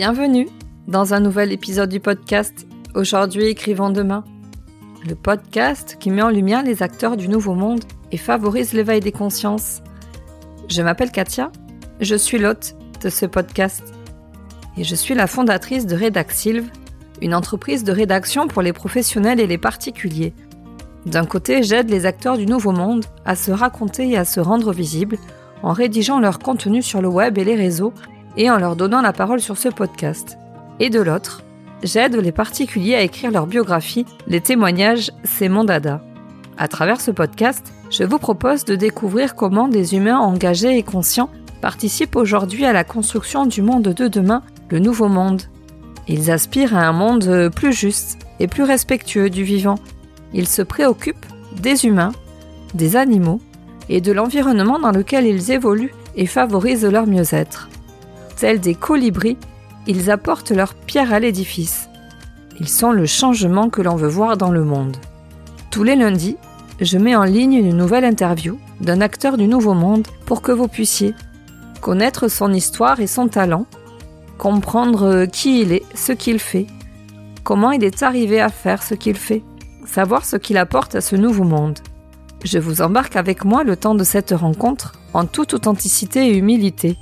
Bienvenue 0.00 0.48
dans 0.88 1.12
un 1.12 1.20
nouvel 1.20 1.52
épisode 1.52 1.90
du 1.90 2.00
podcast 2.00 2.66
Aujourd'hui 2.94 3.48
écrivons 3.48 3.90
demain. 3.90 4.24
Le 5.06 5.14
podcast 5.14 5.98
qui 6.00 6.08
met 6.08 6.22
en 6.22 6.30
lumière 6.30 6.62
les 6.62 6.82
acteurs 6.82 7.18
du 7.18 7.28
nouveau 7.28 7.52
monde 7.52 7.84
et 8.10 8.16
favorise 8.16 8.72
l'éveil 8.72 9.00
des 9.00 9.12
consciences. 9.12 9.82
Je 10.70 10.80
m'appelle 10.80 11.10
Katia, 11.10 11.52
je 12.00 12.14
suis 12.14 12.38
l'hôte 12.38 12.76
de 13.02 13.10
ce 13.10 13.26
podcast 13.26 13.92
et 14.78 14.84
je 14.84 14.94
suis 14.94 15.14
la 15.14 15.26
fondatrice 15.26 15.84
de 15.84 16.02
Redaxilve, 16.02 16.70
une 17.20 17.34
entreprise 17.34 17.84
de 17.84 17.92
rédaction 17.92 18.48
pour 18.48 18.62
les 18.62 18.72
professionnels 18.72 19.38
et 19.38 19.46
les 19.46 19.58
particuliers. 19.58 20.32
D'un 21.04 21.26
côté, 21.26 21.62
j'aide 21.62 21.90
les 21.90 22.06
acteurs 22.06 22.38
du 22.38 22.46
nouveau 22.46 22.72
monde 22.72 23.04
à 23.26 23.36
se 23.36 23.50
raconter 23.50 24.08
et 24.08 24.16
à 24.16 24.24
se 24.24 24.40
rendre 24.40 24.72
visibles 24.72 25.18
en 25.62 25.74
rédigeant 25.74 26.20
leur 26.20 26.38
contenu 26.38 26.80
sur 26.80 27.02
le 27.02 27.08
web 27.08 27.36
et 27.36 27.44
les 27.44 27.54
réseaux 27.54 27.92
et 28.36 28.50
en 28.50 28.58
leur 28.58 28.76
donnant 28.76 29.00
la 29.00 29.12
parole 29.12 29.40
sur 29.40 29.56
ce 29.56 29.68
podcast. 29.68 30.38
Et 30.78 30.90
de 30.90 31.00
l'autre, 31.00 31.42
j'aide 31.82 32.16
les 32.16 32.32
particuliers 32.32 32.94
à 32.94 33.02
écrire 33.02 33.30
leur 33.30 33.46
biographie, 33.46 34.06
les 34.26 34.40
témoignages, 34.40 35.10
c'est 35.24 35.48
mon 35.48 35.64
dada. 35.64 36.02
À 36.58 36.68
travers 36.68 37.00
ce 37.00 37.10
podcast, 37.10 37.72
je 37.90 38.04
vous 38.04 38.18
propose 38.18 38.64
de 38.64 38.76
découvrir 38.76 39.34
comment 39.34 39.66
des 39.66 39.94
humains 39.94 40.18
engagés 40.18 40.76
et 40.76 40.82
conscients 40.82 41.30
participent 41.62 42.16
aujourd'hui 42.16 42.64
à 42.64 42.72
la 42.72 42.84
construction 42.84 43.46
du 43.46 43.62
monde 43.62 43.88
de 43.88 44.08
demain, 44.08 44.42
le 44.68 44.78
nouveau 44.78 45.08
monde. 45.08 45.42
Ils 46.06 46.30
aspirent 46.30 46.76
à 46.76 46.86
un 46.86 46.92
monde 46.92 47.50
plus 47.54 47.72
juste 47.72 48.18
et 48.40 48.46
plus 48.46 48.62
respectueux 48.62 49.30
du 49.30 49.42
vivant. 49.42 49.76
Ils 50.34 50.48
se 50.48 50.62
préoccupent 50.62 51.26
des 51.56 51.86
humains, 51.86 52.12
des 52.74 52.96
animaux 52.96 53.40
et 53.88 54.00
de 54.00 54.12
l'environnement 54.12 54.78
dans 54.78 54.92
lequel 54.92 55.26
ils 55.26 55.50
évoluent 55.50 55.94
et 56.14 56.26
favorisent 56.26 56.84
leur 56.84 57.06
mieux-être. 57.06 57.69
Tels 58.40 58.58
des 58.58 58.74
colibris, 58.74 59.36
ils 59.86 60.10
apportent 60.10 60.50
leur 60.50 60.72
pierre 60.72 61.12
à 61.12 61.20
l'édifice. 61.20 61.90
Ils 62.58 62.70
sont 62.70 62.90
le 62.90 63.04
changement 63.04 63.68
que 63.68 63.82
l'on 63.82 63.96
veut 63.96 64.08
voir 64.08 64.38
dans 64.38 64.50
le 64.50 64.64
monde. 64.64 64.96
Tous 65.70 65.82
les 65.82 65.94
lundis, 65.94 66.38
je 66.80 66.96
mets 66.96 67.14
en 67.14 67.24
ligne 67.24 67.52
une 67.52 67.76
nouvelle 67.76 68.06
interview 68.06 68.58
d'un 68.80 69.02
acteur 69.02 69.36
du 69.36 69.46
Nouveau 69.46 69.74
Monde 69.74 70.08
pour 70.24 70.40
que 70.40 70.52
vous 70.52 70.68
puissiez 70.68 71.14
connaître 71.82 72.28
son 72.28 72.50
histoire 72.54 73.00
et 73.00 73.06
son 73.06 73.28
talent, 73.28 73.66
comprendre 74.38 75.26
qui 75.26 75.60
il 75.60 75.72
est, 75.72 75.84
ce 75.94 76.12
qu'il 76.12 76.38
fait, 76.38 76.66
comment 77.44 77.72
il 77.72 77.84
est 77.84 78.02
arrivé 78.02 78.40
à 78.40 78.48
faire 78.48 78.82
ce 78.82 78.94
qu'il 78.94 79.16
fait, 79.16 79.42
savoir 79.84 80.24
ce 80.24 80.36
qu'il 80.36 80.56
apporte 80.56 80.94
à 80.94 81.02
ce 81.02 81.14
nouveau 81.14 81.44
monde. 81.44 81.78
Je 82.44 82.58
vous 82.58 82.80
embarque 82.80 83.16
avec 83.16 83.44
moi 83.44 83.64
le 83.64 83.76
temps 83.76 83.94
de 83.94 84.04
cette 84.04 84.30
rencontre 84.30 84.94
en 85.12 85.26
toute 85.26 85.52
authenticité 85.52 86.28
et 86.28 86.38
humilité. 86.38 86.96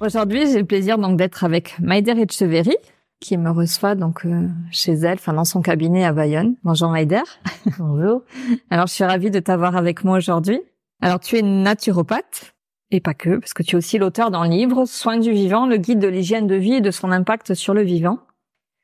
Aujourd'hui, 0.00 0.50
j'ai 0.50 0.60
le 0.60 0.64
plaisir 0.64 0.96
donc 0.96 1.18
d'être 1.18 1.44
avec 1.44 1.78
Maïder 1.78 2.12
Etcheverry, 2.12 2.74
qui 3.20 3.36
me 3.36 3.50
reçoit 3.50 3.94
donc 3.94 4.24
euh, 4.24 4.48
chez 4.70 4.92
elle, 4.94 5.18
enfin 5.18 5.34
dans 5.34 5.44
son 5.44 5.60
cabinet 5.60 6.06
à 6.06 6.14
Bayonne. 6.14 6.56
Bonjour 6.64 6.88
Maïder. 6.88 7.20
Bonjour. 7.78 8.22
Alors 8.70 8.86
je 8.86 8.94
suis 8.94 9.04
ravie 9.04 9.30
de 9.30 9.40
t'avoir 9.40 9.76
avec 9.76 10.02
moi 10.02 10.16
aujourd'hui. 10.16 10.58
Alors 11.02 11.20
tu 11.20 11.36
es 11.36 11.42
naturopathe 11.42 12.54
et 12.90 13.00
pas 13.00 13.12
que, 13.12 13.36
parce 13.36 13.52
que 13.52 13.62
tu 13.62 13.76
es 13.76 13.78
aussi 13.78 13.98
l'auteur 13.98 14.30
d'un 14.30 14.48
livre 14.48 14.86
Soins 14.86 15.18
du 15.18 15.32
vivant, 15.32 15.66
le 15.66 15.76
guide 15.76 15.98
de 15.98 16.08
l'hygiène 16.08 16.46
de 16.46 16.54
vie 16.54 16.76
et 16.76 16.80
de 16.80 16.90
son 16.90 17.12
impact 17.12 17.52
sur 17.52 17.74
le 17.74 17.82
vivant. 17.82 18.20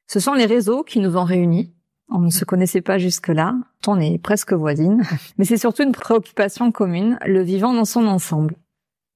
Ce 0.08 0.20
sont 0.20 0.34
les 0.34 0.44
réseaux 0.44 0.84
qui 0.84 1.00
nous 1.00 1.16
ont 1.16 1.24
réunis. 1.24 1.72
On 2.10 2.18
ne 2.18 2.30
se 2.30 2.44
connaissait 2.44 2.82
pas 2.82 2.98
jusque-là. 2.98 3.54
On 3.86 3.98
est 3.98 4.18
presque 4.18 4.52
voisines. 4.52 5.02
Mais 5.38 5.46
c'est 5.46 5.56
surtout 5.56 5.82
une 5.82 5.92
préoccupation 5.92 6.70
commune, 6.72 7.18
le 7.24 7.40
vivant 7.40 7.72
dans 7.72 7.86
son 7.86 8.06
ensemble. 8.06 8.54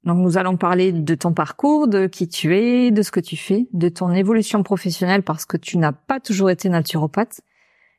Donc 0.05 0.19
nous 0.19 0.39
allons 0.39 0.57
parler 0.57 0.93
de 0.93 1.15
ton 1.15 1.33
parcours, 1.33 1.87
de 1.87 2.07
qui 2.07 2.27
tu 2.29 2.57
es, 2.57 2.91
de 2.91 3.03
ce 3.03 3.11
que 3.11 3.21
tu 3.21 3.37
fais, 3.37 3.69
de 3.73 3.89
ton 3.89 4.13
évolution 4.13 4.63
professionnelle 4.63 5.23
parce 5.23 5.45
que 5.45 5.57
tu 5.57 5.77
n'as 5.77 5.93
pas 5.93 6.21
toujours 6.21 6.51
été 6.51 6.69
naturopathe 6.69 7.43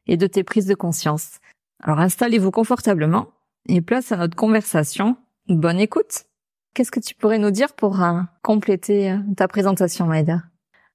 et 0.07 0.17
de 0.17 0.27
tes 0.27 0.43
prises 0.43 0.65
de 0.65 0.73
conscience. 0.73 1.39
Alors 1.81 1.99
installez-vous 1.99 2.51
confortablement 2.51 3.27
et 3.67 3.81
place 3.81 4.11
à 4.11 4.17
notre 4.17 4.35
conversation. 4.35 5.15
Bonne 5.47 5.79
écoute. 5.79 6.25
Qu'est-ce 6.73 6.91
que 6.91 6.99
tu 6.99 7.15
pourrais 7.15 7.37
nous 7.37 7.51
dire 7.51 7.73
pour 7.73 8.01
euh, 8.01 8.21
compléter 8.43 9.11
euh, 9.11 9.17
ta 9.35 9.47
présentation, 9.47 10.05
Maïda? 10.05 10.43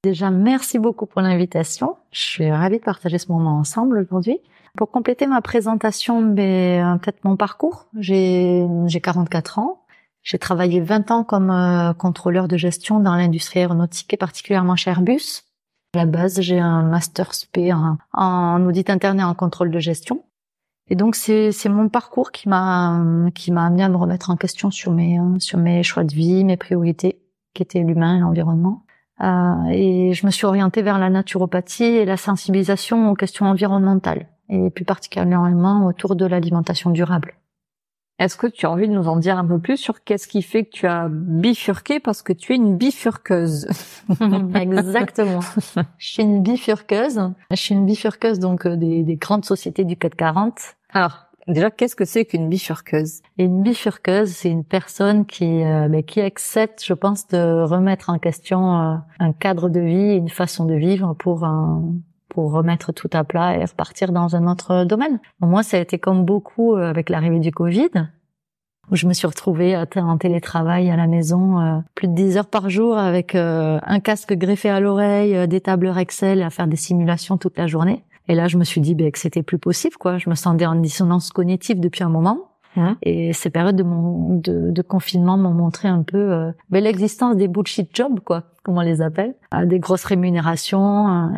Déjà, 0.02 0.30
merci 0.30 0.78
beaucoup 0.78 1.06
pour 1.06 1.20
l'invitation. 1.20 1.96
Je 2.12 2.20
suis 2.20 2.50
ravie 2.50 2.78
de 2.78 2.84
partager 2.84 3.18
ce 3.18 3.30
moment 3.30 3.58
ensemble 3.58 3.98
aujourd'hui. 3.98 4.38
Pour 4.76 4.90
compléter 4.90 5.26
ma 5.26 5.42
présentation, 5.42 6.22
ben, 6.22 6.94
euh, 6.94 6.98
peut-être 6.98 7.24
mon 7.24 7.36
parcours. 7.36 7.88
J'ai 7.98 8.66
44 9.02 9.58
ans. 9.58 9.85
J'ai 10.26 10.40
travaillé 10.40 10.80
20 10.80 11.12
ans 11.12 11.22
comme 11.22 11.52
euh, 11.52 11.92
contrôleur 11.92 12.48
de 12.48 12.56
gestion 12.56 12.98
dans 12.98 13.14
l'industrie 13.14 13.60
aéronautique 13.60 14.12
et 14.12 14.16
particulièrement 14.16 14.74
chez 14.74 14.90
Airbus. 14.90 15.44
À 15.94 15.98
la 15.98 16.06
base, 16.06 16.40
j'ai 16.40 16.58
un 16.58 16.82
master 16.82 17.32
SP 17.32 17.70
en, 18.12 18.66
audit 18.66 18.90
interne 18.90 19.20
et 19.20 19.22
en 19.22 19.34
contrôle 19.34 19.70
de 19.70 19.78
gestion. 19.78 20.24
Et 20.90 20.96
donc 20.96 21.14
c'est 21.14 21.52
c'est 21.52 21.68
mon 21.68 21.88
parcours 21.88 22.32
qui 22.32 22.48
m'a 22.48 23.00
qui 23.36 23.52
m'a 23.52 23.66
amené 23.66 23.84
à 23.84 23.88
me 23.88 23.96
remettre 23.96 24.30
en 24.30 24.36
question 24.36 24.72
sur 24.72 24.90
mes 24.90 25.20
euh, 25.20 25.38
sur 25.38 25.60
mes 25.60 25.84
choix 25.84 26.02
de 26.02 26.12
vie, 26.12 26.42
mes 26.42 26.56
priorités, 26.56 27.20
qui 27.54 27.62
étaient 27.62 27.84
l'humain 27.84 28.16
et 28.16 28.20
l'environnement. 28.20 28.82
Euh, 29.20 29.68
et 29.70 30.12
je 30.12 30.26
me 30.26 30.32
suis 30.32 30.44
orientée 30.44 30.82
vers 30.82 30.98
la 30.98 31.08
naturopathie 31.08 31.84
et 31.84 32.04
la 32.04 32.16
sensibilisation 32.16 33.12
aux 33.12 33.14
questions 33.14 33.46
environnementales 33.46 34.26
et 34.48 34.70
plus 34.70 34.84
particulièrement 34.84 35.86
autour 35.86 36.16
de 36.16 36.26
l'alimentation 36.26 36.90
durable. 36.90 37.34
Est-ce 38.18 38.38
que 38.38 38.46
tu 38.46 38.64
as 38.64 38.70
envie 38.70 38.88
de 38.88 38.94
nous 38.94 39.08
en 39.08 39.16
dire 39.16 39.36
un 39.36 39.44
peu 39.44 39.58
plus 39.58 39.76
sur 39.76 40.02
qu'est-ce 40.02 40.26
qui 40.26 40.40
fait 40.40 40.64
que 40.64 40.70
tu 40.70 40.86
as 40.86 41.08
bifurqué 41.10 42.00
parce 42.00 42.22
que 42.22 42.32
tu 42.32 42.52
es 42.52 42.56
une 42.56 42.76
bifurqueuse 42.76 43.68
Exactement. 44.54 45.40
Je 45.98 46.08
suis 46.08 46.22
une 46.22 46.42
bifurqueuse. 46.42 47.20
Je 47.50 47.56
suis 47.56 47.74
une 47.74 47.84
bifurqueuse 47.84 48.38
donc 48.38 48.66
euh, 48.66 48.76
des, 48.76 49.02
des 49.02 49.16
grandes 49.16 49.44
sociétés 49.44 49.84
du 49.84 49.96
CAC 49.96 50.16
40. 50.16 50.58
Alors, 50.92 51.26
déjà, 51.46 51.70
qu'est-ce 51.70 51.94
que 51.94 52.06
c'est 52.06 52.24
qu'une 52.24 52.48
bifurqueuse? 52.48 53.20
Une 53.36 53.62
bifurqueuse, 53.62 54.30
c'est 54.30 54.50
une 54.50 54.64
personne 54.64 55.26
qui 55.26 55.62
euh, 55.62 55.88
ben, 55.88 56.02
qui 56.02 56.22
accepte, 56.22 56.82
je 56.82 56.94
pense, 56.94 57.28
de 57.28 57.62
remettre 57.64 58.08
en 58.08 58.18
question 58.18 58.80
euh, 58.80 58.96
un 59.18 59.32
cadre 59.32 59.68
de 59.68 59.80
vie, 59.80 60.16
une 60.16 60.30
façon 60.30 60.64
de 60.64 60.74
vivre 60.74 61.14
pour 61.14 61.44
un 61.44 61.82
pour 62.36 62.52
remettre 62.52 62.92
tout 62.92 63.08
à 63.14 63.24
plat 63.24 63.56
et 63.56 63.64
repartir 63.64 64.12
dans 64.12 64.36
un 64.36 64.46
autre 64.46 64.84
domaine. 64.84 65.20
Moi, 65.40 65.62
ça 65.62 65.78
a 65.78 65.80
été 65.80 65.98
comme 65.98 66.26
beaucoup 66.26 66.76
euh, 66.76 66.90
avec 66.90 67.08
l'arrivée 67.08 67.38
du 67.38 67.50
Covid, 67.50 67.88
où 68.90 68.94
je 68.94 69.06
me 69.06 69.14
suis 69.14 69.26
retrouvée 69.26 69.74
en 69.74 70.18
télétravail 70.18 70.90
à 70.90 70.96
la 70.96 71.06
maison 71.06 71.58
euh, 71.58 71.78
plus 71.94 72.08
de 72.08 72.12
10 72.12 72.36
heures 72.36 72.50
par 72.50 72.68
jour 72.68 72.98
avec 72.98 73.34
euh, 73.34 73.78
un 73.82 74.00
casque 74.00 74.34
greffé 74.34 74.68
à 74.68 74.80
l'oreille, 74.80 75.48
des 75.48 75.62
tableurs 75.62 75.96
Excel 75.96 76.42
à 76.42 76.50
faire 76.50 76.66
des 76.66 76.76
simulations 76.76 77.38
toute 77.38 77.56
la 77.56 77.66
journée. 77.66 78.04
Et 78.28 78.34
là, 78.34 78.48
je 78.48 78.58
me 78.58 78.64
suis 78.64 78.82
dit 78.82 78.94
ben, 78.94 79.10
que 79.10 79.18
c'était 79.18 79.42
plus 79.42 79.58
possible. 79.58 79.96
quoi. 79.96 80.18
Je 80.18 80.28
me 80.28 80.34
sentais 80.34 80.66
en 80.66 80.74
dissonance 80.74 81.30
cognitive 81.30 81.80
depuis 81.80 82.04
un 82.04 82.10
moment. 82.10 82.50
Hein? 82.76 82.98
Et 83.00 83.32
ces 83.32 83.48
périodes 83.48 83.76
de, 83.76 83.82
mon, 83.82 84.36
de, 84.36 84.72
de 84.72 84.82
confinement 84.82 85.38
m'ont 85.38 85.54
montré 85.54 85.88
un 85.88 86.02
peu 86.02 86.52
ben, 86.68 86.84
l'existence 86.84 87.34
des 87.36 87.48
bullshit 87.48 87.96
jobs, 87.96 88.20
quoi, 88.20 88.42
comme 88.62 88.76
on 88.76 88.82
les 88.82 89.00
appelle, 89.00 89.36
à 89.50 89.64
des 89.64 89.78
grosses 89.78 90.04
rémunérations 90.04 91.30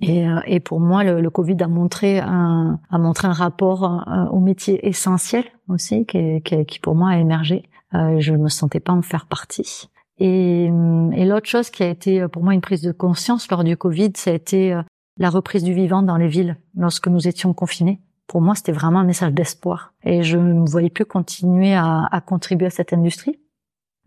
et, 0.00 0.28
euh, 0.28 0.40
et, 0.46 0.60
pour 0.60 0.80
moi, 0.80 1.04
le, 1.04 1.20
le, 1.20 1.30
Covid 1.30 1.56
a 1.60 1.68
montré 1.68 2.18
un, 2.18 2.80
a 2.90 2.98
montré 2.98 3.28
un 3.28 3.32
rapport 3.32 3.84
euh, 3.84 4.26
au 4.26 4.40
métier 4.40 4.86
essentiel 4.86 5.44
aussi, 5.68 6.04
qui, 6.06 6.42
qui, 6.42 6.64
qui, 6.66 6.78
pour 6.80 6.94
moi 6.94 7.10
a 7.10 7.18
émergé. 7.18 7.64
Euh, 7.94 8.18
je 8.18 8.32
ne 8.32 8.38
me 8.38 8.48
sentais 8.48 8.80
pas 8.80 8.92
en 8.92 9.02
faire 9.02 9.26
partie. 9.26 9.88
Et, 10.18 10.64
et 10.66 11.24
l'autre 11.24 11.48
chose 11.48 11.70
qui 11.70 11.82
a 11.82 11.88
été 11.88 12.26
pour 12.28 12.42
moi 12.42 12.54
une 12.54 12.60
prise 12.60 12.82
de 12.82 12.92
conscience 12.92 13.50
lors 13.50 13.64
du 13.64 13.76
Covid, 13.76 14.12
ça 14.16 14.30
a 14.30 14.34
été 14.34 14.80
la 15.18 15.30
reprise 15.30 15.64
du 15.64 15.74
vivant 15.74 16.02
dans 16.02 16.16
les 16.16 16.28
villes 16.28 16.56
lorsque 16.76 17.08
nous 17.08 17.26
étions 17.26 17.52
confinés. 17.52 18.00
Pour 18.26 18.40
moi, 18.40 18.54
c'était 18.54 18.72
vraiment 18.72 19.00
un 19.00 19.04
message 19.04 19.32
d'espoir. 19.32 19.92
Et 20.04 20.22
je 20.22 20.38
ne 20.38 20.68
voyais 20.68 20.90
plus 20.90 21.04
continuer 21.04 21.74
à, 21.74 22.06
à 22.10 22.20
contribuer 22.20 22.66
à 22.66 22.70
cette 22.70 22.92
industrie 22.92 23.38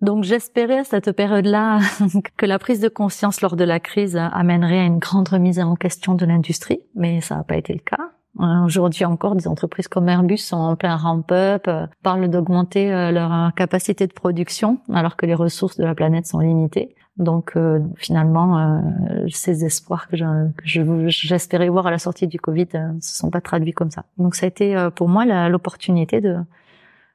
donc 0.01 0.23
j'espérais 0.23 0.79
à 0.79 0.83
cette 0.83 1.11
période-là 1.11 1.79
que 2.38 2.45
la 2.45 2.59
prise 2.59 2.79
de 2.79 2.89
conscience 2.89 3.41
lors 3.41 3.55
de 3.55 3.63
la 3.63 3.79
crise 3.79 4.15
amènerait 4.15 4.79
à 4.79 4.85
une 4.85 4.99
grande 4.99 5.27
remise 5.27 5.59
en 5.59 5.75
question 5.75 6.13
de 6.13 6.25
l'industrie, 6.25 6.81
mais 6.95 7.21
ça 7.21 7.35
n'a 7.35 7.44
pas 7.44 7.57
été 7.57 7.73
le 7.73 7.79
cas. 7.79 8.11
Aujourd'hui 8.39 9.03
encore, 9.05 9.35
des 9.35 9.47
entreprises 9.47 9.88
comme 9.88 10.07
Airbus 10.07 10.38
sont 10.38 10.57
en 10.57 10.75
plein 10.75 10.95
ramp-up, 10.95 11.67
euh, 11.67 11.88
parlent 12.03 12.29
d'augmenter 12.29 12.94
euh, 12.94 13.11
leur 13.11 13.51
capacité 13.55 14.05
de 14.05 14.13
production 14.13 14.77
alors 14.94 15.15
que 15.15 15.25
les 15.25 15.33
ressources 15.33 15.77
de 15.77 15.83
la 15.83 15.95
planète 15.95 16.27
sont 16.27 16.39
limitées. 16.39 16.95
Donc 17.17 17.53
euh, 17.55 17.79
finalement, 17.95 18.79
ces 19.27 19.65
espoirs 19.65 20.07
que 20.07 20.17
j'espérais 20.63 21.67
voir 21.67 21.88
à 21.88 21.91
la 21.91 21.97
sortie 21.97 22.27
du 22.27 22.39
Covid 22.39 22.67
ne 22.73 23.01
se 23.01 23.17
sont 23.17 23.31
pas 23.31 23.41
traduits 23.41 23.73
comme 23.73 23.89
ça. 23.89 24.05
Donc 24.19 24.35
ça 24.35 24.45
a 24.45 24.49
été 24.49 24.88
pour 24.94 25.09
moi 25.09 25.49
l'opportunité 25.49 26.21
de, 26.21 26.38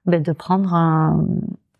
ben, 0.06 0.20
de 0.20 0.32
prendre 0.32 0.74
un, 0.74 1.24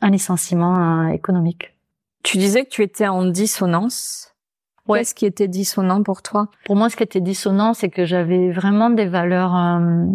un 0.02 0.10
licenciement 0.10 1.08
économique. 1.08 1.74
Tu 2.22 2.36
disais 2.36 2.64
que 2.64 2.70
tu 2.70 2.82
étais 2.82 3.08
en 3.08 3.24
dissonance. 3.24 4.34
Ouais. 4.88 4.98
Qu'est-ce 4.98 5.14
qui 5.14 5.26
était 5.26 5.48
dissonant 5.48 6.02
pour 6.02 6.22
toi? 6.22 6.48
Pour 6.66 6.76
moi, 6.76 6.90
ce 6.90 6.96
qui 6.96 7.02
était 7.02 7.20
dissonant, 7.20 7.72
c'est 7.72 7.88
que 7.88 8.04
j'avais 8.04 8.50
vraiment 8.50 8.90
des 8.90 9.06
valeurs, 9.06 9.56
euh, 9.56 10.06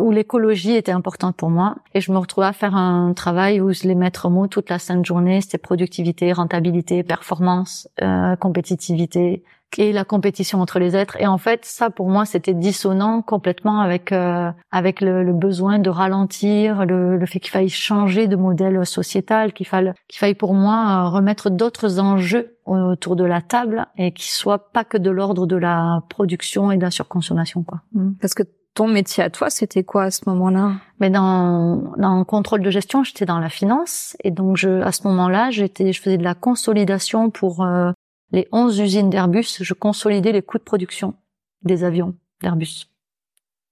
où 0.00 0.10
l'écologie 0.10 0.74
était 0.74 0.92
importante 0.92 1.36
pour 1.36 1.50
moi. 1.50 1.76
Et 1.94 2.00
je 2.00 2.10
me 2.10 2.18
retrouvais 2.18 2.46
à 2.46 2.52
faire 2.52 2.74
un 2.74 3.12
travail 3.12 3.60
où 3.60 3.72
je 3.72 3.82
les 3.84 3.94
mettre 3.94 4.26
en 4.26 4.30
mots 4.30 4.46
toute 4.46 4.70
la 4.70 4.78
sainte 4.78 5.04
journée. 5.04 5.40
C'était 5.42 5.58
productivité, 5.58 6.32
rentabilité, 6.32 7.02
performance, 7.02 7.88
euh, 8.02 8.34
compétitivité 8.36 9.44
et 9.78 9.92
la 9.92 10.04
compétition 10.04 10.60
entre 10.60 10.78
les 10.78 10.96
êtres. 10.96 11.16
Et 11.20 11.26
en 11.26 11.38
fait, 11.38 11.64
ça 11.64 11.90
pour 11.90 12.08
moi, 12.08 12.24
c'était 12.24 12.54
dissonant 12.54 13.22
complètement 13.22 13.80
avec 13.80 14.12
euh, 14.12 14.50
avec 14.70 15.00
le, 15.00 15.22
le, 15.22 15.32
besoin 15.32 15.78
de 15.78 15.90
ralentir, 15.90 16.84
le, 16.86 17.16
le 17.16 17.26
fait 17.26 17.40
qu'il 17.40 17.50
faille 17.50 17.68
changer 17.68 18.28
de 18.28 18.36
modèle 18.36 18.84
sociétal, 18.84 19.52
qu'il 19.52 19.66
faille 19.66 19.92
qu'il 20.08 20.18
faille 20.18 20.34
pour 20.34 20.54
moi 20.54 20.74
euh, 20.74 21.08
remettre 21.08 21.50
d'autres 21.50 22.00
enjeux 22.00 22.56
autour 22.66 23.16
de 23.16 23.24
la 23.24 23.40
table 23.40 23.86
et 23.96 24.12
qui 24.12 24.30
soient 24.30 24.70
pas 24.70 24.84
que 24.84 24.96
de 24.96 25.10
l'ordre 25.10 25.46
de 25.46 25.56
la 25.56 26.02
production 26.08 26.70
et 26.70 26.76
de 26.76 26.82
la 26.82 26.90
surconsommation, 26.92 27.64
quoi. 27.64 27.80
Parce 28.20 28.34
que 28.34 28.44
ton 28.74 28.86
métier 28.86 29.24
à 29.24 29.30
toi, 29.30 29.50
c'était 29.50 29.82
quoi 29.82 30.04
à 30.04 30.10
ce 30.10 30.22
moment-là? 30.26 30.74
Mais 31.00 31.10
dans, 31.10 31.92
dans 31.96 32.18
le 32.18 32.24
contrôle 32.24 32.62
de 32.62 32.70
gestion, 32.70 33.02
j'étais 33.02 33.24
dans 33.24 33.40
la 33.40 33.48
finance 33.48 34.16
et 34.22 34.30
donc 34.30 34.56
je, 34.56 34.80
à 34.82 34.92
ce 34.92 35.06
moment-là, 35.08 35.50
j'étais, 35.50 35.92
je 35.92 36.00
faisais 36.00 36.18
de 36.18 36.24
la 36.24 36.34
consolidation 36.34 37.30
pour 37.30 37.64
euh, 37.64 37.90
les 38.32 38.48
11 38.52 38.78
usines 38.80 39.10
d'Airbus. 39.10 39.58
Je 39.60 39.74
consolidais 39.74 40.32
les 40.32 40.42
coûts 40.42 40.58
de 40.58 40.62
production 40.62 41.14
des 41.62 41.84
avions 41.84 42.14
d'Airbus. 42.42 42.88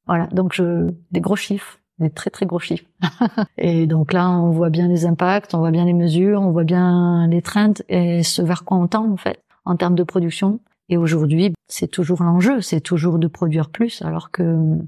Voilà, 0.07 0.27
donc 0.29 0.53
je, 0.55 0.91
des 1.11 1.21
gros 1.21 1.37
chiffres, 1.37 1.79
des 1.99 2.11
très 2.11 2.31
très 2.31 2.47
gros 2.47 2.59
chiffres. 2.59 2.87
et 3.59 3.87
donc 3.87 4.13
là, 4.13 4.31
on 4.31 4.51
voit 4.51 4.71
bien 4.71 4.89
les 4.89 5.05
impacts, 5.05 5.55
on 5.55 5.59
voit 5.59 5.71
bien 5.71 5.85
les 5.85 5.93
mesures, 5.93 6.41
on 6.41 6.51
voit 6.51 6.65
bien 6.65 7.27
les 7.29 7.43
trends 7.43 7.75
et 7.89 8.23
ce 8.23 8.43
vers 8.43 8.65
quoi 8.65 8.79
on 8.79 8.89
tend 8.89 9.11
en 9.11 9.17
fait 9.17 9.43
en 9.65 9.77
termes 9.77 9.95
de 9.95 10.03
production. 10.03 10.61
Et 10.89 10.97
aujourd'hui, 10.97 11.53
c'est 11.67 11.89
toujours 11.89 12.23
l'enjeu, 12.23 12.63
c'est 12.63 12.81
toujours 12.81 13.19
de 13.19 13.29
produire 13.29 13.69
plus, 13.69 14.01
alors 14.01 14.31
que, 14.31 14.79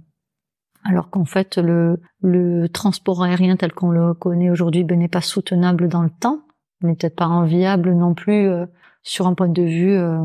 alors 0.84 1.10
qu'en 1.10 1.26
fait, 1.26 1.58
le, 1.58 2.00
le 2.22 2.68
transport 2.68 3.22
aérien 3.22 3.56
tel 3.56 3.72
qu'on 3.72 3.90
le 3.90 4.14
connaît 4.14 4.48
aujourd'hui 4.48 4.82
ben, 4.84 4.98
n'est 4.98 5.08
pas 5.08 5.20
soutenable 5.20 5.88
dans 5.88 6.02
le 6.02 6.08
temps, 6.08 6.40
n'est 6.82 6.94
peut-être 6.94 7.16
pas 7.16 7.26
enviable 7.26 7.92
non 7.92 8.14
plus 8.14 8.48
euh, 8.48 8.64
sur 9.02 9.26
un 9.26 9.34
point 9.34 9.48
de 9.48 9.62
vue 9.62 9.96
euh, 9.96 10.20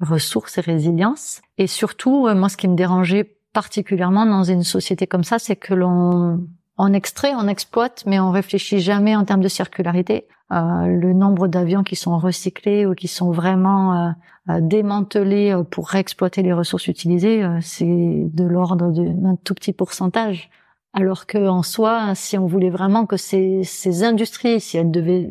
ressources 0.00 0.58
et 0.58 0.60
résilience. 0.60 1.40
Et 1.58 1.66
surtout, 1.66 2.26
euh, 2.26 2.34
moi, 2.34 2.48
ce 2.48 2.56
qui 2.56 2.68
me 2.68 2.76
dérangeait 2.76 3.36
particulièrement 3.52 4.26
dans 4.26 4.44
une 4.44 4.62
société 4.62 5.06
comme 5.06 5.24
ça, 5.24 5.38
c'est 5.38 5.56
que 5.56 5.74
l'on 5.74 6.46
on 6.78 6.92
extrait, 6.92 7.32
on 7.34 7.48
exploite, 7.48 8.04
mais 8.06 8.20
on 8.20 8.30
réfléchit 8.30 8.80
jamais 8.80 9.16
en 9.16 9.24
termes 9.24 9.40
de 9.40 9.48
circularité. 9.48 10.26
Euh, 10.52 10.86
le 10.86 11.12
nombre 11.12 11.48
d'avions 11.48 11.82
qui 11.82 11.96
sont 11.96 12.18
recyclés 12.18 12.86
ou 12.86 12.94
qui 12.94 13.08
sont 13.08 13.32
vraiment 13.32 13.94
euh, 13.94 14.10
euh 14.50 14.60
démantelés 14.60 15.52
euh, 15.52 15.64
pour 15.64 15.88
réexploiter 15.88 16.42
les 16.42 16.52
ressources 16.52 16.86
utilisées, 16.86 17.44
c'est 17.62 17.84
de 17.86 18.44
l'ordre 18.44 18.92
d'un 18.92 19.36
tout 19.36 19.54
petit 19.54 19.72
pourcentage. 19.72 20.50
Alors 20.98 21.26
que 21.26 21.46
en 21.46 21.62
soi, 21.62 22.14
si 22.14 22.38
on 22.38 22.46
voulait 22.46 22.70
vraiment 22.70 23.04
que 23.04 23.18
ces, 23.18 23.64
ces 23.64 24.02
industries, 24.02 24.62
si 24.62 24.78
elles 24.78 24.90
devaient, 24.90 25.28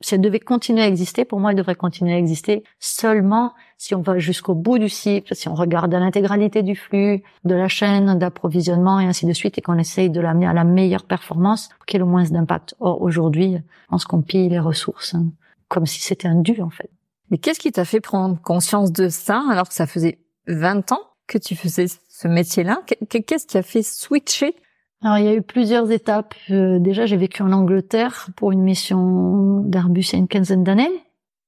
si 0.00 0.14
elles 0.14 0.20
devaient 0.20 0.38
continuer 0.38 0.82
à 0.82 0.86
exister, 0.86 1.24
pour 1.24 1.40
moi, 1.40 1.50
elles 1.50 1.56
devraient 1.56 1.74
continuer 1.74 2.12
à 2.14 2.16
exister 2.16 2.62
seulement 2.78 3.54
si 3.76 3.96
on 3.96 4.02
va 4.02 4.20
jusqu'au 4.20 4.54
bout 4.54 4.78
du 4.78 4.88
cycle, 4.88 5.34
si 5.34 5.48
on 5.48 5.56
regarde 5.56 5.92
l'intégralité 5.92 6.62
du 6.62 6.76
flux, 6.76 7.24
de 7.44 7.54
la 7.56 7.66
chaîne 7.66 8.20
d'approvisionnement 8.20 9.00
et 9.00 9.06
ainsi 9.06 9.26
de 9.26 9.32
suite, 9.32 9.58
et 9.58 9.62
qu'on 9.62 9.78
essaye 9.78 10.10
de 10.10 10.20
l'amener 10.20 10.46
à 10.46 10.52
la 10.52 10.62
meilleure 10.62 11.02
performance 11.02 11.70
pour 11.76 11.86
qu'il 11.86 11.94
y 11.94 11.96
ait 11.96 12.04
le 12.04 12.08
moins 12.08 12.22
d'impact. 12.22 12.76
Or, 12.78 13.02
aujourd'hui, 13.02 13.56
on 13.90 13.98
se 13.98 14.06
qu'on 14.06 14.22
pille 14.22 14.48
les 14.48 14.60
ressources 14.60 15.14
hein, 15.14 15.26
comme 15.66 15.86
si 15.86 16.00
c'était 16.00 16.28
un 16.28 16.36
dû, 16.36 16.62
en 16.62 16.70
fait. 16.70 16.90
Mais 17.32 17.38
qu'est-ce 17.38 17.58
qui 17.58 17.72
t'a 17.72 17.84
fait 17.84 18.00
prendre 18.00 18.40
conscience 18.40 18.92
de 18.92 19.08
ça 19.08 19.42
alors 19.50 19.68
que 19.68 19.74
ça 19.74 19.88
faisait 19.88 20.20
20 20.46 20.92
ans 20.92 21.02
que 21.26 21.38
tu 21.38 21.56
faisais 21.56 21.86
ce 22.08 22.28
métier-là? 22.28 22.82
Qu'est-ce 23.08 23.46
qui 23.48 23.58
a 23.58 23.62
fait 23.64 23.82
switcher 23.82 24.54
alors 25.02 25.18
il 25.18 25.24
y 25.24 25.28
a 25.28 25.34
eu 25.34 25.42
plusieurs 25.42 25.90
étapes. 25.90 26.34
Euh, 26.50 26.78
déjà 26.78 27.06
j'ai 27.06 27.16
vécu 27.16 27.42
en 27.42 27.52
Angleterre 27.52 28.28
pour 28.36 28.52
une 28.52 28.62
mission 28.62 29.60
d'Airbus 29.60 30.10
il 30.10 30.12
y 30.12 30.16
a 30.16 30.18
une 30.18 30.28
quinzaine 30.28 30.64
d'années. 30.64 30.90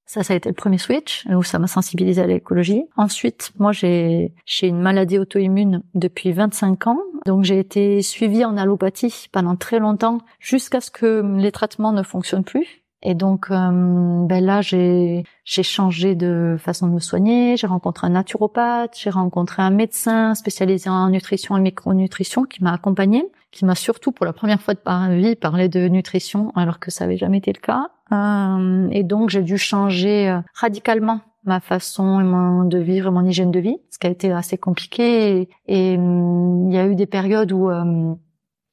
Ça, 0.07 0.23
ça 0.23 0.35
a 0.35 0.37
été 0.37 0.51
le 0.51 0.55
premier 0.55 0.77
switch 0.77 1.27
où 1.29 1.43
ça 1.43 1.59
m'a 1.59 1.67
sensibilisé 1.67 2.21
à 2.21 2.27
l'écologie. 2.27 2.85
Ensuite, 2.97 3.53
moi, 3.59 3.73
j'ai 3.73 4.35
j'ai 4.45 4.67
une 4.69 4.81
maladie 4.81 5.19
auto-immune 5.19 5.83
depuis 5.95 6.33
25 6.33 6.87
ans, 6.87 6.99
donc 7.25 7.45
j'ai 7.45 7.59
été 7.59 8.03
suivie 8.03 8.45
en 8.45 8.59
allopathie 8.59 9.29
pendant 9.33 9.57
très 9.57 9.79
longtemps 9.79 10.19
jusqu'à 10.39 10.83
ce 10.83 10.91
que 10.91 11.23
les 11.39 11.53
traitements 11.53 11.93
ne 11.93 12.03
fonctionnent 12.03 12.45
plus. 12.45 12.83
Et 13.03 13.15
donc 13.15 13.51
euh, 13.51 14.27
ben 14.27 14.45
là, 14.45 14.61
j'ai 14.61 15.25
j'ai 15.45 15.63
changé 15.63 16.15
de 16.15 16.57
façon 16.59 16.87
de 16.87 16.93
me 16.93 17.01
soigner. 17.01 17.57
J'ai 17.57 17.67
rencontré 17.67 18.07
un 18.07 18.11
naturopathe, 18.11 18.97
j'ai 18.97 19.11
rencontré 19.11 19.63
un 19.63 19.71
médecin 19.71 20.35
spécialisé 20.35 20.89
en 20.89 21.09
nutrition 21.09 21.57
et 21.57 21.61
micronutrition 21.61 22.45
qui 22.45 22.63
m'a 22.63 22.73
accompagné, 22.75 23.25
qui 23.53 23.65
m'a 23.65 23.75
surtout 23.75 24.11
pour 24.11 24.27
la 24.27 24.33
première 24.33 24.61
fois 24.61 24.75
de 24.75 24.81
ma 24.85 25.15
vie 25.15 25.37
parlé 25.37 25.69
de 25.69 25.87
nutrition 25.87 26.51
alors 26.57 26.81
que 26.81 26.91
ça 26.91 27.05
avait 27.05 27.17
jamais 27.17 27.39
été 27.39 27.53
le 27.53 27.61
cas. 27.61 27.89
Euh, 28.13 28.89
et 28.91 29.05
donc 29.05 29.31
j'ai 29.31 29.43
dû 29.43 29.59
changer 29.59 30.29
euh, 30.29 30.41
radicalement 30.55 31.21
ma 31.45 31.61
façon 31.61 32.65
de 32.65 32.79
vivre, 32.79 33.11
mon 33.11 33.25
hygiène 33.25 33.51
de 33.51 33.61
vie, 33.61 33.77
ce 33.91 33.99
qui 33.99 34.07
a 34.07 34.11
été 34.11 34.33
assez 34.33 34.59
compliqué. 34.59 35.49
Et, 35.67 35.97
hum, 35.97 36.71
il 36.71 36.75
y 36.75 36.79
a 36.79 36.87
eu 36.87 36.95
des 36.95 37.07
périodes 37.07 37.53
où 37.53 37.69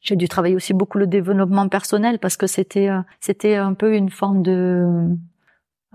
j'ai 0.02 0.16
dû 0.16 0.28
travailler 0.28 0.56
aussi 0.56 0.74
beaucoup 0.74 0.98
le 0.98 1.08
développement 1.08 1.68
personnel 1.68 2.20
parce 2.20 2.38
que 2.38 2.48
c'était 2.48 2.90
euh, 2.90 3.02
c'était 3.20 3.56
un 3.56 3.74
peu 3.74 3.96
une 3.96 4.10
forme 4.10 4.42
de 4.42 5.06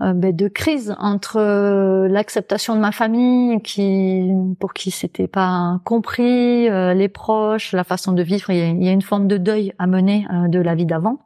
euh, 0.01 0.13
ben, 0.13 0.35
de 0.35 0.47
crise 0.47 0.95
entre 0.99 1.37
euh, 1.37 2.07
l'acceptation 2.07 2.75
de 2.75 2.81
ma 2.81 2.91
famille 2.91 3.61
qui 3.61 4.29
pour 4.59 4.73
qui 4.73 4.91
c'était 4.91 5.27
pas 5.27 5.79
compris 5.85 6.69
les 6.69 7.09
proches 7.09 7.73
la 7.73 7.83
façon 7.83 8.11
de 8.11 8.23
vivre. 8.23 8.49
Il 8.49 8.57
y, 8.57 8.61
a, 8.61 8.67
il 8.67 8.83
y 8.83 8.89
a 8.89 8.91
une 8.91 9.01
forme 9.01 9.27
de 9.27 9.37
deuil 9.37 9.73
à 9.79 9.87
mener 9.87 10.27
de 10.49 10.59
la 10.59 10.75
vie 10.75 10.85
d'avant. 10.85 11.19